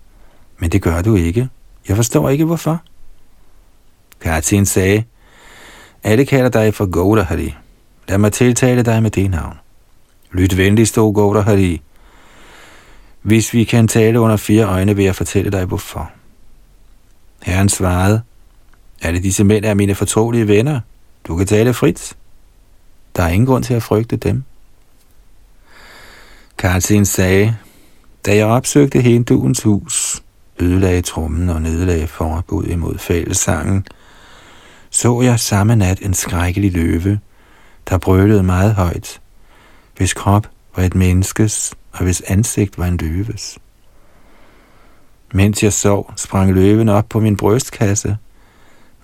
Men 0.60 0.70
det 0.70 0.82
gør 0.82 1.02
du 1.02 1.16
ikke. 1.16 1.50
Jeg 1.88 1.96
forstår 1.96 2.30
ikke, 2.30 2.46
hvorfor. 2.46 2.82
Katin 4.22 4.66
sagde, 4.66 5.04
alle 6.04 6.26
kalder 6.26 6.50
dig 6.50 6.74
for 6.74 6.86
Goda 6.86 7.22
Hari. 7.22 7.56
Lad 8.08 8.18
mig 8.18 8.34
tiltale 8.34 8.84
dig 8.84 9.04
med 9.04 9.12
det 9.12 9.32
navn. 9.32 9.54
Lyt 10.32 10.58
venligst, 10.58 10.98
o 10.98 11.12
Goda 11.12 11.42
Hari. 11.42 11.82
Hvis 13.22 13.54
vi 13.54 13.64
kan 13.64 13.88
tale 13.88 14.20
under 14.20 14.38
fire 14.38 14.66
øjne, 14.66 14.96
vil 14.96 15.06
jeg 15.06 15.16
fortælle 15.16 15.52
dig, 15.52 15.66
hvorfor. 15.66 16.12
Herren 17.44 17.70
svarede, 17.70 18.22
alle 19.02 19.20
disse 19.20 19.44
mænd 19.44 19.66
er 19.66 19.74
mine 19.74 19.96
fortrolige 19.96 20.48
venner. 20.48 20.80
Du 21.28 21.36
kan 21.38 21.48
tale 21.48 21.74
frit. 21.74 22.18
Der 23.16 23.24
er 23.24 23.30
ingen 23.30 23.48
grund 23.48 23.64
til 23.64 23.74
at 23.74 23.84
frygte 23.84 24.16
dem. 24.16 24.44
Karlsen 26.58 27.06
sagde, 27.06 27.56
da 28.26 28.36
jeg 28.36 28.46
opsøgte 28.46 29.02
hinduens 29.02 29.64
hus, 29.64 30.24
ødelagde 30.60 31.02
trummen 31.02 31.50
og 31.50 31.62
nedlagde 31.62 32.08
forbud 32.08 32.64
imod 32.64 32.98
fællessangen, 32.98 33.86
så 34.90 35.22
jeg 35.22 35.40
samme 35.40 35.76
nat 35.76 36.00
en 36.02 36.14
skrækkelig 36.14 36.72
løve, 36.72 37.20
der 37.90 37.98
brølede 37.98 38.44
meget 38.44 38.76
højt, 38.76 39.22
hvis 39.98 40.14
krop 40.14 40.48
var 40.76 40.84
et 40.84 40.96
menneskes, 40.96 41.74
og 41.92 42.04
hvis 42.04 42.22
ansigt 42.28 42.78
var 42.78 42.86
en 42.86 42.98
løves. 42.98 43.58
Mens 45.34 45.64
jeg 45.64 45.74
sov, 45.74 46.14
sprang 46.16 46.54
løven 46.54 46.90
op 46.90 47.06
på 47.10 47.20
min 47.20 47.38
brystkasse 47.38 48.18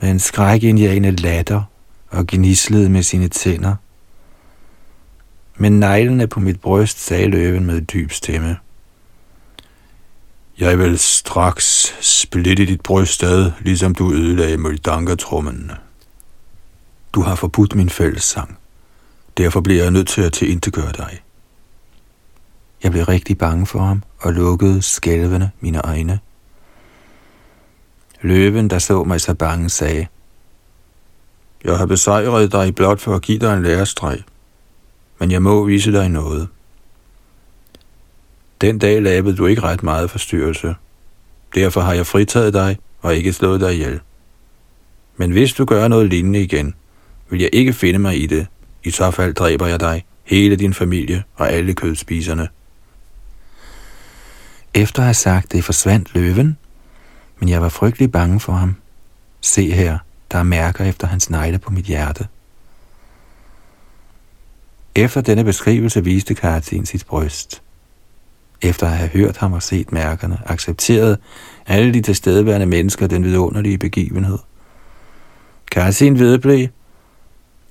med 0.01 0.11
en 0.11 0.19
skrækindjagende 0.19 1.11
latter 1.11 1.61
og 2.09 2.27
gnislede 2.27 2.89
med 2.89 3.03
sine 3.03 3.27
tænder. 3.27 3.75
Men 5.57 5.79
neglene 5.79 6.27
på 6.27 6.39
mit 6.39 6.61
bryst 6.61 6.99
sagde 6.99 7.27
løven 7.27 7.65
med 7.65 7.81
dyb 7.81 8.11
stemme. 8.11 8.57
Jeg 10.59 10.79
vil 10.79 10.99
straks 10.99 11.95
splitte 12.01 12.65
dit 12.65 12.81
bryst 12.81 13.23
ad, 13.23 13.51
ligesom 13.61 13.95
du 13.95 14.13
ødelagde 14.13 14.57
Møldankertrummen. 14.57 15.71
Du 17.13 17.21
har 17.21 17.35
forbudt 17.35 17.75
min 17.75 17.89
fællessang. 17.89 18.57
Derfor 19.37 19.61
bliver 19.61 19.81
jeg 19.81 19.91
nødt 19.91 20.07
til 20.07 20.21
at 20.21 20.33
tilintegøre 20.33 20.91
dig. 20.97 21.21
Jeg 22.83 22.91
blev 22.91 23.03
rigtig 23.03 23.37
bange 23.37 23.65
for 23.65 23.79
ham 23.79 24.03
og 24.19 24.33
lukkede 24.33 24.81
skælvende 24.81 25.49
mine 25.59 25.85
øjne. 25.85 26.19
Løven, 28.21 28.69
der 28.69 28.79
så 28.79 29.03
mig 29.03 29.21
så 29.21 29.33
bange, 29.33 29.69
sagde, 29.69 30.07
Jeg 31.63 31.77
har 31.77 31.85
besejret 31.85 32.51
dig 32.51 32.75
blot 32.75 32.99
for 32.99 33.15
at 33.15 33.21
give 33.21 33.39
dig 33.39 33.53
en 33.53 33.63
lærestreg, 33.63 34.23
men 35.19 35.31
jeg 35.31 35.41
må 35.41 35.63
vise 35.63 35.91
dig 35.91 36.09
noget. 36.09 36.47
Den 38.61 38.79
dag 38.79 39.01
lavede 39.01 39.35
du 39.35 39.45
ikke 39.45 39.61
ret 39.61 39.83
meget 39.83 40.11
forstyrrelse. 40.11 40.75
Derfor 41.55 41.81
har 41.81 41.93
jeg 41.93 42.05
fritaget 42.05 42.53
dig 42.53 42.77
og 43.01 43.15
ikke 43.15 43.33
slået 43.33 43.61
dig 43.61 43.73
ihjel. 43.73 43.99
Men 45.17 45.31
hvis 45.31 45.53
du 45.53 45.65
gør 45.65 45.87
noget 45.87 46.09
lignende 46.09 46.41
igen, 46.41 46.75
vil 47.29 47.41
jeg 47.41 47.49
ikke 47.53 47.73
finde 47.73 47.99
mig 47.99 48.23
i 48.23 48.25
det. 48.25 48.47
I 48.83 48.91
så 48.91 49.11
fald 49.11 49.33
dræber 49.33 49.67
jeg 49.67 49.79
dig, 49.79 50.05
hele 50.23 50.55
din 50.55 50.73
familie 50.73 51.23
og 51.35 51.51
alle 51.51 51.73
kødspiserne. 51.73 52.47
Efter 54.73 54.99
at 54.99 55.05
have 55.05 55.13
sagt 55.13 55.51
det, 55.51 55.63
forsvandt 55.63 56.13
løven, 56.13 56.57
men 57.39 57.49
jeg 57.49 57.61
var 57.61 57.69
frygtelig 57.69 58.11
bange 58.11 58.39
for 58.39 58.53
ham. 58.53 58.75
Se 59.41 59.71
her, 59.71 59.97
der 60.31 60.37
er 60.37 60.43
mærker 60.43 60.85
efter 60.85 61.07
hans 61.07 61.29
negle 61.29 61.59
på 61.59 61.71
mit 61.71 61.85
hjerte. 61.85 62.27
Efter 64.95 65.21
denne 65.21 65.43
beskrivelse 65.43 66.03
viste 66.03 66.35
Karatin 66.35 66.85
sit 66.85 67.05
bryst. 67.05 67.61
Efter 68.61 68.87
at 68.87 68.97
have 68.97 69.09
hørt 69.09 69.37
ham 69.37 69.53
og 69.53 69.63
set 69.63 69.91
mærkerne, 69.91 70.39
accepterede 70.45 71.17
alle 71.67 71.93
de 71.93 72.01
tilstedeværende 72.01 72.65
mennesker 72.65 73.07
den 73.07 73.23
vidunderlige 73.23 73.77
begivenhed. 73.77 74.37
Karatin 75.71 76.19
vedblev. 76.19 76.67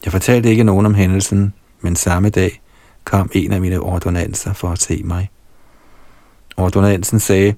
Jeg 0.05 0.13
fortalte 0.13 0.51
ikke 0.51 0.65
nogen 0.65 0.87
om 0.87 0.95
hændelsen, 0.95 1.55
men 1.81 1.97
samme 1.97 2.29
dag 2.29 2.61
kom 3.05 3.31
en 3.33 3.53
af 3.53 3.61
mine 3.61 3.81
ordonanser 3.81 4.53
for 4.53 4.69
at 4.69 4.79
se 4.81 5.03
mig. 5.05 5.31
Ordonansen 6.57 7.21
sagde, 7.21 7.55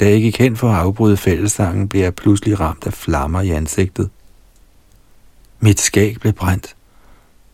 da 0.00 0.10
jeg 0.10 0.20
gik 0.20 0.38
hen 0.38 0.56
for 0.56 0.68
at 0.70 0.76
afbryde 0.76 1.16
fællessangen, 1.16 1.88
blev 1.88 2.02
jeg 2.02 2.14
pludselig 2.14 2.60
ramt 2.60 2.86
af 2.86 2.92
flammer 2.92 3.40
i 3.40 3.50
ansigtet. 3.50 4.10
Mit 5.60 5.80
skæg 5.80 6.16
blev 6.20 6.32
brændt, 6.32 6.76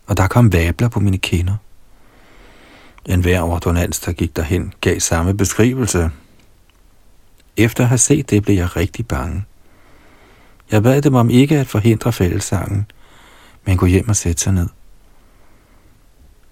og 0.07 0.17
der 0.17 0.27
kom 0.27 0.53
vabler 0.53 0.87
på 0.87 0.99
mine 0.99 1.17
kinder. 1.17 1.55
En 3.05 3.21
hver 3.21 3.41
ordonans, 3.41 3.99
der 3.99 4.11
gik 4.11 4.35
derhen, 4.35 4.73
gav 4.81 4.99
samme 4.99 5.33
beskrivelse. 5.33 6.09
Efter 7.57 7.83
at 7.83 7.87
have 7.87 7.97
set 7.97 8.29
det, 8.29 8.43
blev 8.43 8.55
jeg 8.55 8.75
rigtig 8.75 9.07
bange. 9.07 9.43
Jeg 10.71 10.83
bad 10.83 11.01
dem 11.01 11.15
om 11.15 11.29
ikke 11.29 11.59
at 11.59 11.67
forhindre 11.67 12.13
fællessangen, 12.13 12.85
men 13.65 13.77
gå 13.77 13.85
hjem 13.85 14.09
og 14.09 14.15
sætte 14.15 14.41
sig 14.41 14.53
ned. 14.53 14.67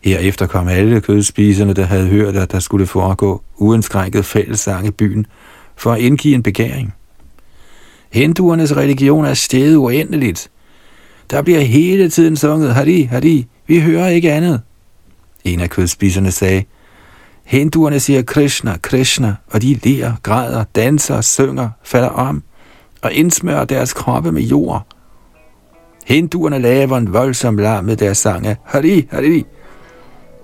Herefter 0.03 0.47
kom 0.47 0.67
alle 0.67 1.01
kødspiserne, 1.01 1.73
der 1.73 1.85
havde 1.85 2.07
hørt, 2.07 2.35
at 2.35 2.51
der 2.51 2.59
skulle 2.59 2.87
foregå 2.87 3.43
uindskrænket 3.55 4.25
fællesang 4.25 4.87
i 4.87 4.91
byen, 4.91 5.25
for 5.75 5.93
at 5.93 5.99
indgive 5.99 6.35
en 6.35 6.43
begæring. 6.43 6.93
Hinduernes 8.11 8.75
religion 8.75 9.25
er 9.25 9.33
steget 9.33 9.75
uendeligt. 9.75 10.49
Der 11.29 11.41
bliver 11.41 11.59
hele 11.59 12.09
tiden 12.09 12.37
sunget, 12.37 12.73
Hari, 12.73 13.01
Hari, 13.01 13.47
vi 13.67 13.79
hører 13.79 14.07
ikke 14.07 14.31
andet. 14.31 14.61
En 15.43 15.59
af 15.59 15.69
kødspiserne 15.69 16.31
sagde, 16.31 16.63
Hinduerne 17.43 17.99
siger 17.99 18.21
Krishna, 18.21 18.77
Krishna, 18.81 19.35
og 19.51 19.61
de 19.61 19.79
ler, 19.83 20.13
græder, 20.23 20.63
danser, 20.75 21.21
synger, 21.21 21.69
falder 21.83 22.09
om 22.09 22.43
og 23.01 23.13
indsmører 23.13 23.65
deres 23.65 23.93
kroppe 23.93 24.31
med 24.31 24.41
jord. 24.41 24.87
Hinduerne 26.05 26.59
laver 26.59 26.97
en 26.97 27.13
voldsom 27.13 27.57
larm 27.57 27.83
med 27.85 27.95
deres 27.95 28.17
sange, 28.17 28.57
Hari, 28.63 29.07
Hari. 29.11 29.45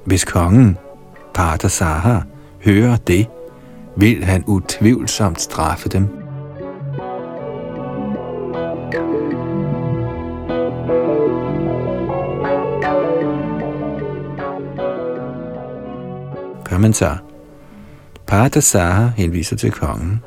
Hvis 0.05 0.25
kongen, 0.25 0.77
Partasaha, 1.33 2.19
hører 2.65 2.95
det, 2.95 3.27
vil 3.97 4.23
han 4.23 4.43
utvivlsomt 4.47 5.41
straffe 5.41 5.89
dem. 5.89 6.20
Kommentar 16.71 17.23
Partasaha 18.27 19.07
henviser 19.17 19.55
til 19.55 19.71
kongen. 19.71 20.23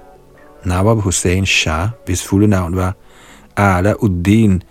Nawab 0.64 0.99
Hussein 0.99 1.47
Shah, 1.47 1.88
hvis 2.07 2.26
fulde 2.26 2.47
navn 2.47 2.76
var 2.76 2.97
Ala 3.57 3.92
Uddin 3.92 4.62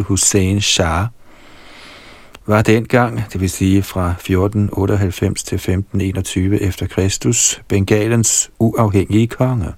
Hussein 0.00 0.60
Shah, 0.60 1.06
var 2.46 2.62
dengang, 2.62 3.24
det 3.32 3.40
vil 3.40 3.50
sige 3.50 3.82
fra 3.82 4.10
1498 4.10 5.42
til 5.42 5.56
1521 5.56 6.62
efter 6.62 6.86
Kristus, 6.86 7.62
Bengalens 7.68 8.50
uafhængige 8.58 9.26
konge. 9.26 9.72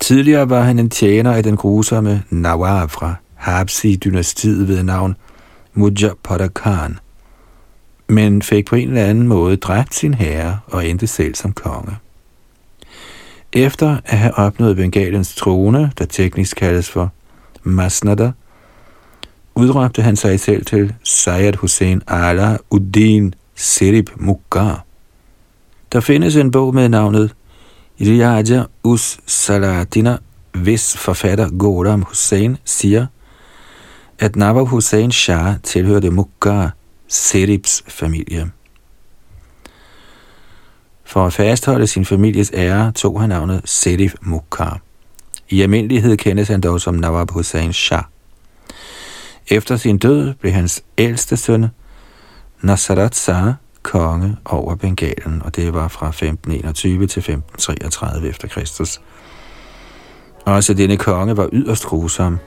Tidligere 0.00 0.50
var 0.50 0.60
han 0.60 0.78
en 0.78 0.90
tjener 0.90 1.32
af 1.32 1.42
den 1.42 1.56
grusomme 1.56 2.22
Nawab 2.30 2.90
fra 2.90 3.14
Habsi-dynastiet 3.34 4.68
ved 4.68 4.82
navn 4.82 5.16
Mujappada 5.74 6.48
Khan, 6.54 6.98
men 8.14 8.42
fik 8.42 8.66
på 8.66 8.76
en 8.76 8.88
eller 8.88 9.04
anden 9.04 9.28
måde 9.28 9.56
dræbt 9.56 9.94
sin 9.94 10.14
herre 10.14 10.58
og 10.66 10.88
endte 10.88 11.06
selv 11.06 11.34
som 11.34 11.52
konge. 11.52 11.96
Efter 13.52 13.96
at 14.04 14.18
have 14.18 14.34
opnået 14.34 14.76
Bengalens 14.76 15.34
trone, 15.34 15.92
der 15.98 16.04
teknisk 16.04 16.56
kaldes 16.56 16.90
for 16.90 17.12
Masnada, 17.62 18.32
udråbte 19.54 20.02
han 20.02 20.16
sig 20.16 20.40
selv 20.40 20.64
til 20.64 20.94
Sayyid 21.02 21.54
Hussein 21.56 22.02
Ala 22.06 22.56
Uddin 22.70 23.34
Sirib 23.54 24.10
Mughar. 24.16 24.84
Der 25.92 26.00
findes 26.00 26.36
en 26.36 26.50
bog 26.50 26.74
med 26.74 26.88
navnet 26.88 27.34
Riyaja 28.00 28.62
Us 28.84 29.18
Saladina, 29.26 30.18
hvis 30.52 30.96
forfatter 30.96 31.50
Goram 31.58 32.02
Hussein 32.02 32.56
siger, 32.64 33.06
at 34.18 34.36
Nawab 34.36 34.68
Hussein 34.68 35.12
Shah 35.12 35.54
tilhørte 35.62 36.10
Mughar 36.10 36.72
Seribs 37.08 37.84
familie. 37.88 38.50
For 41.04 41.26
at 41.26 41.32
fastholde 41.32 41.86
sin 41.86 42.04
families 42.04 42.50
ære, 42.54 42.92
tog 42.92 43.20
han 43.20 43.28
navnet 43.28 43.62
Serif 43.64 44.14
Mughar. 44.22 44.80
I 45.48 45.62
almindelighed 45.62 46.16
kendes 46.16 46.48
han 46.48 46.60
dog 46.60 46.80
som 46.80 46.94
Nawab 46.94 47.30
Hussein 47.30 47.72
Shah. 47.72 48.02
Efter 49.48 49.76
sin 49.76 49.98
død 49.98 50.34
blev 50.34 50.52
hans 50.52 50.82
ældste 50.98 51.36
søn, 51.36 51.66
Nasrat 52.60 53.14
Shah, 53.14 53.52
konge 53.82 54.36
over 54.44 54.74
Bengalen, 54.74 55.42
og 55.44 55.56
det 55.56 55.74
var 55.74 55.88
fra 55.88 56.08
1521 56.08 57.06
til 57.06 57.20
1533 57.20 58.28
efter 58.28 58.48
Kristus. 58.48 59.00
Også 60.44 60.74
denne 60.74 60.96
konge 60.96 61.36
var 61.36 61.48
yderst 61.52 61.84
grusom. 61.84 62.38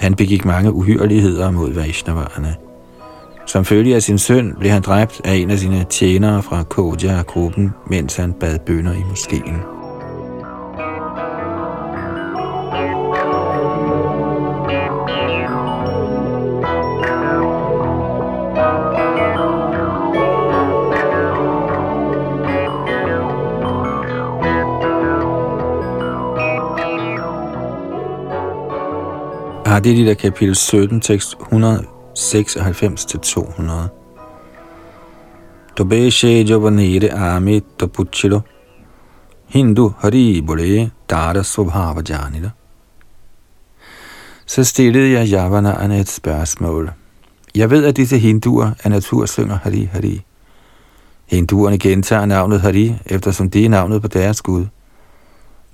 Han 0.00 0.14
begik 0.14 0.44
mange 0.44 0.72
uhyreligheder 0.72 1.50
mod 1.50 1.72
Vaishnavarerne. 1.72 2.56
Som 3.46 3.64
følge 3.64 3.94
af 3.94 4.02
sin 4.02 4.18
søn 4.18 4.56
blev 4.58 4.70
han 4.70 4.82
dræbt 4.82 5.20
af 5.24 5.34
en 5.34 5.50
af 5.50 5.58
sine 5.58 5.84
tjenere 5.90 6.42
fra 6.42 6.62
Kodja-gruppen, 6.62 7.70
mens 7.86 8.16
han 8.16 8.32
bad 8.32 8.58
bønder 8.58 8.92
i 8.92 9.02
moskeen. 9.08 9.56
Adilita 29.66 30.14
kapitel 30.14 30.56
17, 30.56 31.00
tekst 31.00 31.36
100 31.40 31.84
196-200. 32.14 33.88
Tobeshe 35.76 36.42
Jovanere 36.42 37.10
Amit 37.10 37.64
Topuchilo 37.78 38.40
Hindu 39.46 39.92
Hari 39.98 40.40
Bole 40.40 40.90
Dara 41.10 41.42
Svabhava 41.42 42.02
janila. 42.08 42.50
Så 44.46 44.64
stillede 44.64 45.10
jeg 45.12 45.28
javanerne 45.28 46.00
et 46.00 46.08
spørgsmål. 46.08 46.92
Jeg 47.54 47.70
ved, 47.70 47.84
at 47.84 47.96
disse 47.96 48.18
hinduer 48.18 48.70
af 48.84 48.90
natur 48.90 49.26
synger 49.26 49.58
Hari 49.62 49.88
Hari. 49.92 50.20
Hinduerne 51.26 51.78
gentager 51.78 52.26
navnet 52.26 52.60
Hari, 52.60 52.94
eftersom 53.06 53.50
det 53.50 53.64
er 53.64 53.68
navnet 53.68 54.02
på 54.02 54.08
deres 54.08 54.42
Gud. 54.42 54.66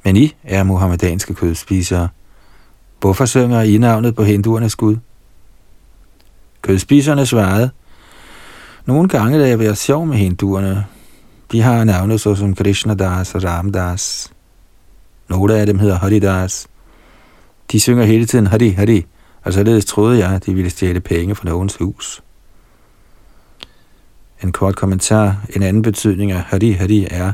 Men 0.04 0.16
I 0.16 0.34
er 0.44 0.62
muhammedanske 0.62 1.34
kødspisere. 1.34 2.08
Hvorfor 3.00 3.24
synger 3.24 3.62
I 3.62 3.78
navnet 3.78 4.14
på 4.14 4.22
hinduernes 4.22 4.76
Gud? 4.76 4.96
Kødspiserne 6.68 7.26
svarede, 7.26 7.70
nogle 8.86 9.08
gange 9.08 9.38
lader 9.38 9.48
jeg 9.48 9.58
være 9.58 9.76
sjov 9.76 10.06
med 10.06 10.16
hinduerne. 10.16 10.86
De 11.52 11.60
har 11.60 11.84
navne 11.84 12.18
såsom 12.18 12.54
Krishna 12.54 12.94
Das 12.94 13.34
og 13.34 13.44
Ramdas. 13.44 14.32
Nogle 15.28 15.56
af 15.56 15.66
dem 15.66 15.78
hedder 15.78 15.98
Haridas. 15.98 16.66
De 17.72 17.80
synger 17.80 18.04
hele 18.04 18.26
tiden 18.26 18.46
Hari 18.46 18.68
Hari, 18.68 19.06
og 19.42 19.52
således 19.52 19.84
troede 19.84 20.18
jeg, 20.18 20.30
at 20.30 20.46
de 20.46 20.54
ville 20.54 20.70
stjæle 20.70 21.00
penge 21.00 21.34
fra 21.34 21.48
nogens 21.48 21.76
hus. 21.76 22.22
En 24.42 24.52
kort 24.52 24.76
kommentar. 24.76 25.36
En 25.56 25.62
anden 25.62 25.82
betydning 25.82 26.32
af 26.32 26.40
Hari 26.40 26.72
Hari 26.72 27.06
er, 27.10 27.32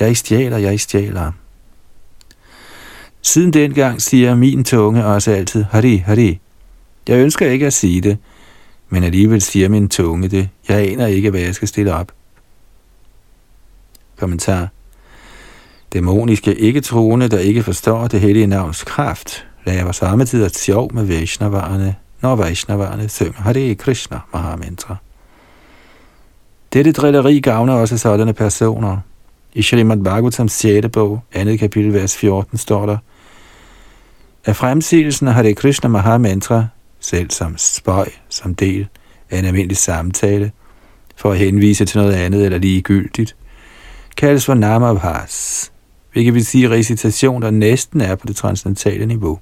jeg 0.00 0.16
stjæler, 0.16 0.58
jeg 0.58 0.80
stjæler. 0.80 1.32
Siden 3.22 3.52
dengang 3.52 4.02
siger 4.02 4.34
min 4.34 4.64
tunge 4.64 5.04
også 5.04 5.30
altid 5.30 5.62
Hari 5.62 5.96
Hari. 5.96 6.40
Jeg 7.08 7.18
ønsker 7.18 7.46
ikke 7.50 7.66
at 7.66 7.72
sige 7.72 8.00
det, 8.00 8.18
men 8.88 9.04
alligevel 9.04 9.42
siger 9.42 9.68
min 9.68 9.88
tunge 9.88 10.28
det. 10.28 10.48
Jeg 10.68 10.92
aner 10.92 11.06
ikke, 11.06 11.30
hvad 11.30 11.40
jeg 11.40 11.54
skal 11.54 11.68
stille 11.68 11.94
op. 11.94 12.12
Kommentar. 14.16 14.68
Dæmoniske 15.92 16.54
ikke-troende, 16.54 17.28
der 17.28 17.38
ikke 17.38 17.62
forstår 17.62 18.06
det 18.06 18.20
hellige 18.20 18.46
navns 18.46 18.84
kraft, 18.84 19.46
laver 19.66 19.92
samtidig 19.92 20.46
et 20.46 20.58
sjov 20.58 20.94
med 20.94 21.04
Vaishnavarerne, 21.04 21.94
når 22.20 22.36
Vaishnavarerne 22.36 23.08
synger 23.08 23.40
Hare 23.42 23.74
Krishna 23.74 24.20
Mahamantra. 24.32 24.96
Dette 26.72 26.92
drilleri 26.92 27.40
gavner 27.40 27.74
også 27.74 27.98
sådanne 27.98 28.32
personer. 28.32 28.98
I 29.54 29.62
Srimad 29.62 29.96
Bhagavatams 29.96 30.52
6. 30.52 30.86
bog, 30.92 31.20
2. 31.34 31.56
kapitel, 31.56 31.92
vers 31.92 32.16
14, 32.16 32.58
står 32.58 32.86
der, 32.86 32.96
af 34.44 34.56
fremsigelsen 34.56 35.28
af 35.28 35.34
Hare 35.34 35.54
Krishna 35.54 35.88
Mahamantra, 35.88 36.66
selv 37.06 37.30
som 37.30 37.54
spøj, 37.56 38.08
som 38.28 38.54
del 38.54 38.88
af 39.30 39.38
en 39.38 39.44
almindelig 39.44 39.76
samtale, 39.76 40.52
for 41.16 41.32
at 41.32 41.38
henvise 41.38 41.84
til 41.84 41.98
noget 41.98 42.12
andet 42.12 42.44
eller 42.44 42.58
ligegyldigt, 42.58 43.36
kaldes 44.16 44.46
for 44.46 44.54
Namabhas, 44.54 45.72
hvilket 46.12 46.34
vil 46.34 46.46
sige 46.46 46.70
recitation, 46.70 47.42
der 47.42 47.50
næsten 47.50 48.00
er 48.00 48.14
på 48.14 48.26
det 48.26 48.36
transcendentale 48.36 49.06
niveau. 49.06 49.38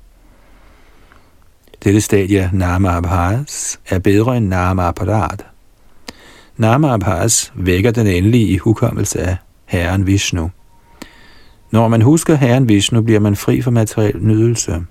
Dette 1.84 2.00
stadie 2.00 2.50
Namabhas 2.52 3.80
er 3.88 3.98
bedre 3.98 4.36
end 4.36 4.48
Namaparat. 4.48 5.46
Namabhas 6.56 7.52
vækker 7.56 7.90
den 7.90 8.06
endelige 8.06 8.46
i 8.46 8.56
hukommelse 8.56 9.20
af 9.20 9.36
Herren 9.64 10.06
Vishnu. 10.06 10.50
Når 11.70 11.88
man 11.88 12.02
husker 12.02 12.34
Herren 12.34 12.68
Vishnu, 12.68 13.02
bliver 13.02 13.20
man 13.20 13.36
fri 13.36 13.62
for 13.62 13.70
materiel 13.70 14.18
nydelse. 14.20 14.82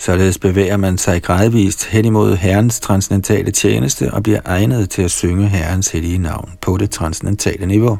Således 0.00 0.38
bevæger 0.38 0.76
man 0.76 0.98
sig 0.98 1.22
gradvist 1.22 1.86
hen 1.86 2.04
imod 2.04 2.36
Herrens 2.36 2.80
transcendentale 2.80 3.50
tjeneste 3.50 4.14
og 4.14 4.22
bliver 4.22 4.40
egnet 4.44 4.90
til 4.90 5.02
at 5.02 5.10
synge 5.10 5.48
Herrens 5.48 5.88
hellige 5.88 6.18
navn 6.18 6.50
på 6.60 6.76
det 6.76 6.90
transcendentale 6.90 7.66
niveau. 7.66 7.98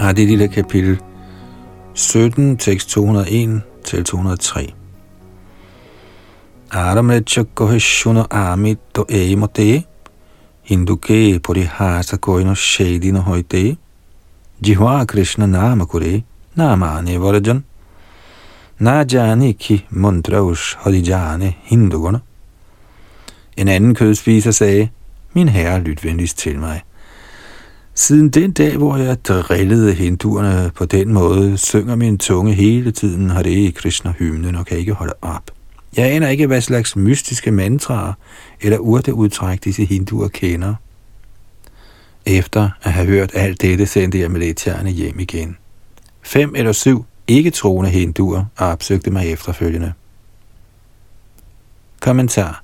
Ah, 0.00 0.16
det 0.16 0.28
lille 0.28 0.48
kapitel 0.48 1.00
17, 1.98 2.56
tekst 2.56 2.90
201 2.90 3.62
til 3.84 4.04
203. 4.04 4.74
Aramrechakko 6.70 7.66
heshuno 7.66 8.24
amitto 8.30 9.06
eimote, 9.08 9.82
hinduke 10.62 11.40
purihasa 11.40 12.16
koino 12.16 12.54
shedino 12.54 13.20
hoite, 13.20 13.76
jihva 14.66 15.04
krishna 15.04 15.46
nama 15.46 15.86
kure, 15.86 16.22
namane 16.54 17.18
varajan, 17.18 17.64
na 18.78 19.04
jani 19.12 19.52
ki 19.52 19.86
muntraush 19.90 20.76
hadijane 20.76 21.54
hindugona. 21.62 22.20
En 23.56 23.68
anden 23.68 23.94
kødspiser 23.94 24.50
sagde, 24.50 24.88
min 25.32 25.48
herre, 25.48 25.80
lyt 25.80 26.04
venligst 26.04 26.38
til 26.38 26.58
mig. 26.58 26.82
Siden 27.98 28.28
den 28.30 28.52
dag, 28.52 28.76
hvor 28.76 28.96
jeg 28.96 29.24
drillede 29.24 29.92
hinduerne 29.92 30.70
på 30.74 30.84
den 30.84 31.12
måde, 31.12 31.58
synger 31.58 31.96
min 31.96 32.18
tunge 32.18 32.52
hele 32.52 32.90
tiden 32.90 33.30
har 33.30 33.42
det 33.42 33.50
i 33.50 33.70
Krishna-hymnen 33.70 34.54
og 34.54 34.66
kan 34.66 34.78
ikke 34.78 34.92
holde 34.92 35.14
op. 35.22 35.50
Jeg 35.96 36.06
aner 36.06 36.28
ikke, 36.28 36.46
hvad 36.46 36.60
slags 36.60 36.96
mystiske 36.96 37.50
mantraer 37.50 38.12
eller 38.60 38.78
urteudtræk 38.78 39.64
disse 39.64 39.84
hinduer 39.84 40.28
kender. 40.28 40.74
Efter 42.26 42.70
at 42.82 42.92
have 42.92 43.06
hørt 43.06 43.30
alt 43.34 43.62
dette, 43.62 43.86
sendte 43.86 44.20
jeg 44.20 44.30
militærerne 44.30 44.90
hjem 44.90 45.20
igen. 45.20 45.56
Fem 46.22 46.54
eller 46.56 46.72
syv 46.72 47.04
ikke-troende 47.26 47.90
hinduer 47.90 48.44
opsøgte 48.56 49.10
mig 49.10 49.26
efterfølgende. 49.32 49.92
Kommentar 52.00 52.62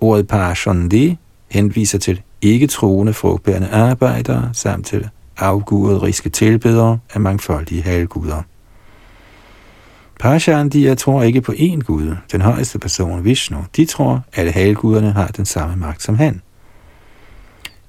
Ordet 0.00 0.28
Parashandi 0.28 1.18
henviser 1.48 1.98
til 1.98 2.22
ikke 2.42 2.66
troende 2.66 3.12
frugtbærende 3.12 3.68
arbejdere 3.68 4.50
samt 4.52 4.86
til 4.86 5.08
afguderiske 5.36 6.30
tilbedere 6.30 6.98
af 7.14 7.20
mangfoldige 7.20 7.82
halvguder. 7.82 8.42
Pashandiya 10.20 10.94
tror 10.94 11.22
ikke 11.22 11.40
på 11.40 11.52
én 11.52 11.80
gud, 11.80 12.16
den 12.32 12.40
højeste 12.40 12.78
person 12.78 13.24
Vishnu. 13.24 13.64
De 13.76 13.84
tror, 13.84 14.24
at 14.32 14.52
halvguderne 14.52 15.12
har 15.12 15.26
den 15.26 15.44
samme 15.44 15.76
magt 15.76 16.02
som 16.02 16.14
han. 16.14 16.42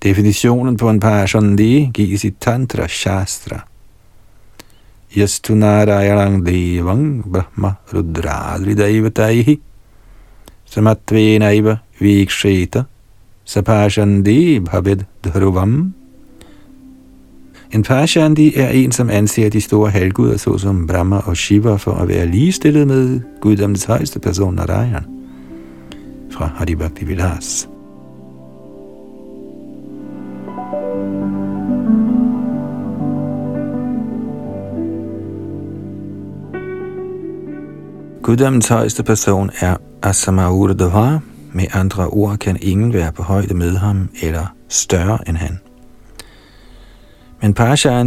Definitionen 0.04 0.78
på 0.78 0.90
en 0.90 1.00
Pashandi 1.00 1.92
gives 1.94 2.24
i 2.24 2.30
Tantra 2.30 2.88
Shastra. 2.88 3.60
Yastunarayanang 5.18 6.46
Devang 6.46 7.32
Brahma 7.32 7.74
Rudradri 7.94 8.74
Daivataihi 8.74 9.60
Samatvenaiva 10.66 11.78
Viksheta 12.00 12.84
Sapashandi 13.52 14.60
Bhavid 14.60 14.98
Dhruvam. 15.24 15.94
En 17.72 17.84
Pashandi 17.84 18.54
er 18.56 18.70
en, 18.70 18.92
som 18.92 19.10
anser 19.10 19.50
de 19.50 19.62
store 19.62 19.90
halvguder, 19.90 20.38
såsom 20.38 20.88
Brahma 20.88 21.18
og 21.18 21.38
Shiva, 21.38 21.76
for 21.76 21.92
at 21.92 22.08
være 22.08 22.26
ligestillet 22.26 22.88
med 22.88 23.20
guddommens 23.42 23.84
højeste 23.84 24.20
person, 24.20 24.56
Narayan. 24.56 25.06
Fra 26.32 26.46
Haribhakti 26.56 27.06
Vilas. 27.06 27.70
Guddommens 38.24 38.68
højeste 38.68 39.04
person 39.04 39.50
er 39.60 39.76
Asamaurdhva. 40.04 41.31
Med 41.54 41.66
andre 41.74 42.08
ord 42.08 42.38
kan 42.38 42.58
ingen 42.62 42.94
være 42.94 43.12
på 43.12 43.24
højde 43.24 43.54
med 43.54 43.78
ham 43.78 44.10
eller 44.22 44.46
større 44.70 45.30
end 45.30 45.38
han. 45.38 45.60
Men 47.42 47.56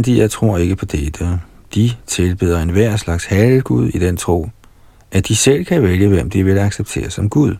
jeg 0.07 0.31
tror 0.31 0.57
ikke 0.57 0.75
på 0.75 0.85
dette. 0.85 1.39
De 1.75 1.91
tilbeder 2.07 2.61
en 2.61 2.69
hver 2.69 2.95
slags 2.95 3.25
halvgud 3.25 3.87
i 3.87 3.99
den 3.99 4.17
tro, 4.17 4.49
at 5.11 5.27
de 5.27 5.35
selv 5.35 5.65
kan 5.65 5.83
vælge, 5.83 6.07
hvem 6.07 6.29
de 6.29 6.43
vil 6.43 6.59
acceptere 6.59 7.09
som 7.09 7.29
Gud. 7.29 7.55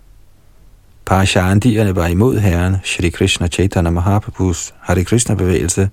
Parashandierne 1.05 1.95
var 1.95 2.07
imod 2.07 2.38
herren 2.38 2.75
Shri 2.83 3.09
Krishna 3.09 3.47
Chaitanya 3.47 3.91
Mahaprabhus 3.91 4.73
Hare 4.79 5.03
Krishna 5.03 5.36
bevægelse, 5.36 5.89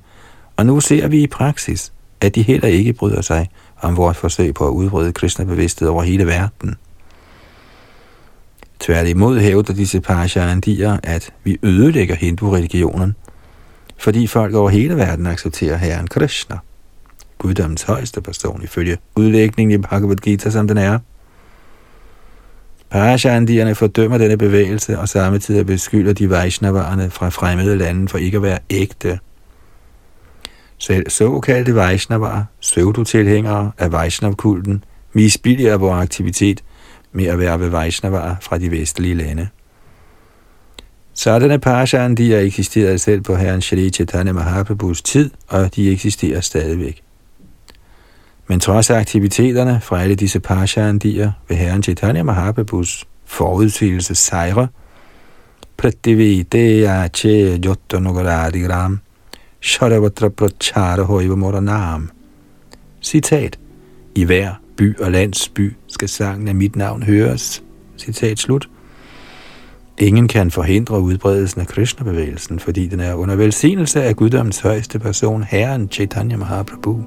og 0.56 0.66
nu 0.66 0.80
ser 0.80 1.08
vi 1.08 1.22
i 1.22 1.26
praksis, 1.26 1.92
at 2.20 2.34
de 2.34 2.42
heller 2.42 2.68
ikke 2.68 2.92
bryder 2.92 3.20
sig 3.20 3.48
om 3.80 3.96
vores 3.96 4.18
forsøg 4.18 4.54
på 4.54 4.66
at 4.66 4.70
udbrede 4.70 5.12
kristne 5.12 5.46
bevidsthed 5.46 5.88
over 5.88 6.02
hele 6.02 6.26
verden. 6.26 6.76
Tværtimod 8.82 9.40
hævder 9.40 9.72
disse 9.72 10.00
parashandier, 10.00 10.98
at 11.02 11.30
vi 11.44 11.58
ødelægger 11.62 12.14
hindu-religionen, 12.14 13.14
fordi 13.98 14.26
folk 14.26 14.54
over 14.54 14.70
hele 14.70 14.96
verden 14.96 15.26
accepterer 15.26 15.76
Herren 15.76 16.06
Krishna, 16.06 16.58
guddommens 17.38 17.82
højeste 17.82 18.20
person 18.20 18.62
ifølge 18.62 18.98
udlægningen 19.16 19.80
i 19.80 19.82
Bhagavad 19.82 20.16
Gita, 20.16 20.50
som 20.50 20.68
den 20.68 20.78
er. 20.78 20.98
Parashandierne 22.90 23.74
fordømmer 23.74 24.18
denne 24.18 24.36
bevægelse 24.36 24.98
og 24.98 25.08
samtidig 25.08 25.66
beskylder 25.66 26.12
de 26.12 26.30
Vaishnavarerne 26.30 27.10
fra 27.10 27.28
fremmede 27.28 27.76
lande 27.76 28.08
for 28.08 28.18
ikke 28.18 28.36
at 28.36 28.42
være 28.42 28.58
ægte. 28.70 29.18
Selv 30.78 31.10
såkaldte 31.10 31.74
Vaishnavar, 31.74 32.46
pseudotilhængere 32.60 33.72
af 33.78 33.92
Vaishnav-kulten, 33.92 34.84
misbilliger 35.12 35.76
vores 35.76 36.02
aktivitet 36.02 36.62
med 37.12 37.26
at 37.26 37.38
være 37.38 37.60
ved 37.60 37.68
Vaishnavar 37.68 38.36
fra 38.40 38.58
de 38.58 38.70
vestlige 38.70 39.14
lande. 39.14 39.48
Sådanne 41.14 41.58
parashan, 41.58 42.14
de 42.14 42.32
har 42.32 42.38
eksisteret 42.38 43.00
selv 43.00 43.20
på 43.20 43.34
herren 43.34 43.60
Shri 43.60 43.90
Chaitanya 43.90 44.32
Mahaprabhus 44.32 45.02
tid, 45.02 45.30
og 45.48 45.76
de 45.76 45.90
eksisterer 45.90 46.40
stadigvæk. 46.40 47.02
Men 48.46 48.60
trods 48.60 48.90
aktiviteterne 48.90 49.80
fra 49.82 50.02
alle 50.02 50.14
disse 50.14 50.40
parshandier 50.40 51.32
ved 51.48 51.56
herren 51.56 51.82
Chaitanya 51.82 52.22
Mahaprabhus 52.22 53.06
forudsigelse 53.24 54.14
sejre, 54.14 54.68
Prativideya 55.76 57.08
che 57.08 57.58
gram, 57.58 59.00
Sharavatra 59.60 60.30
prachara 60.30 61.02
hoiva 61.02 61.34
moranam. 61.34 62.10
Citat. 63.00 63.58
I 64.14 64.24
hver 64.24 64.61
by 64.82 64.98
og 64.98 65.12
landsby 65.12 65.76
skal 65.88 66.08
sangen 66.08 66.48
af 66.48 66.54
mit 66.54 66.76
navn 66.76 67.02
høres. 67.02 67.62
Citat 67.98 68.38
slut. 68.38 68.68
Ingen 69.98 70.28
kan 70.28 70.50
forhindre 70.50 71.00
udbredelsen 71.00 71.60
af 71.60 71.66
Krishna-bevægelsen, 71.66 72.58
fordi 72.58 72.86
den 72.86 73.00
er 73.00 73.14
under 73.14 73.36
velsignelse 73.36 74.02
af 74.02 74.16
guddommens 74.16 74.60
højeste 74.60 74.98
person, 74.98 75.42
Herren 75.42 75.88
Chaitanya 75.90 76.36
Mahaprabhu. 76.36 77.04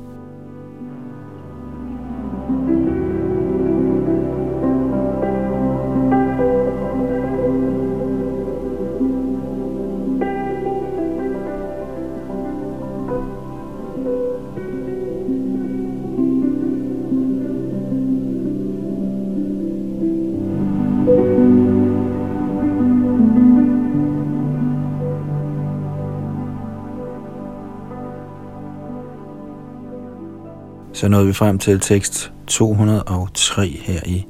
Så 31.06 31.10
nåede 31.10 31.28
vi 31.28 31.34
frem 31.34 31.60
til 31.60 31.80
tekst 31.80 32.32
203 32.48 33.80
her 33.82 34.00
i 34.06 34.26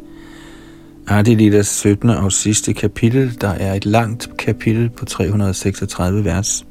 Adilidas 1.07 1.67
17. 1.67 2.09
og 2.09 2.31
sidste 2.31 2.73
kapitel. 2.73 3.41
Der 3.41 3.49
er 3.49 3.73
et 3.73 3.85
langt 3.85 4.37
kapitel 4.37 4.89
på 4.89 5.05
336 5.05 6.25
vers. 6.25 6.65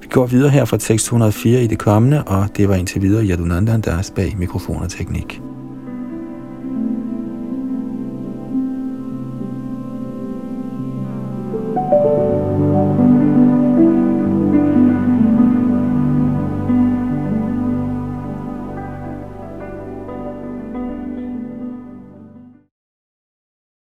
Vi 0.00 0.06
går 0.10 0.26
videre 0.26 0.50
her 0.50 0.64
fra 0.64 0.76
tekst 0.76 1.06
104 1.06 1.62
i 1.62 1.66
det 1.66 1.78
kommende, 1.78 2.24
og 2.24 2.48
det 2.56 2.68
var 2.68 2.74
indtil 2.74 3.02
videre 3.02 3.24
Yadunandan, 3.24 3.80
der 3.80 3.92
er 3.92 4.10
bag 4.16 4.36
mikrofon 4.38 4.82
og 4.82 4.90
teknik. 4.90 5.40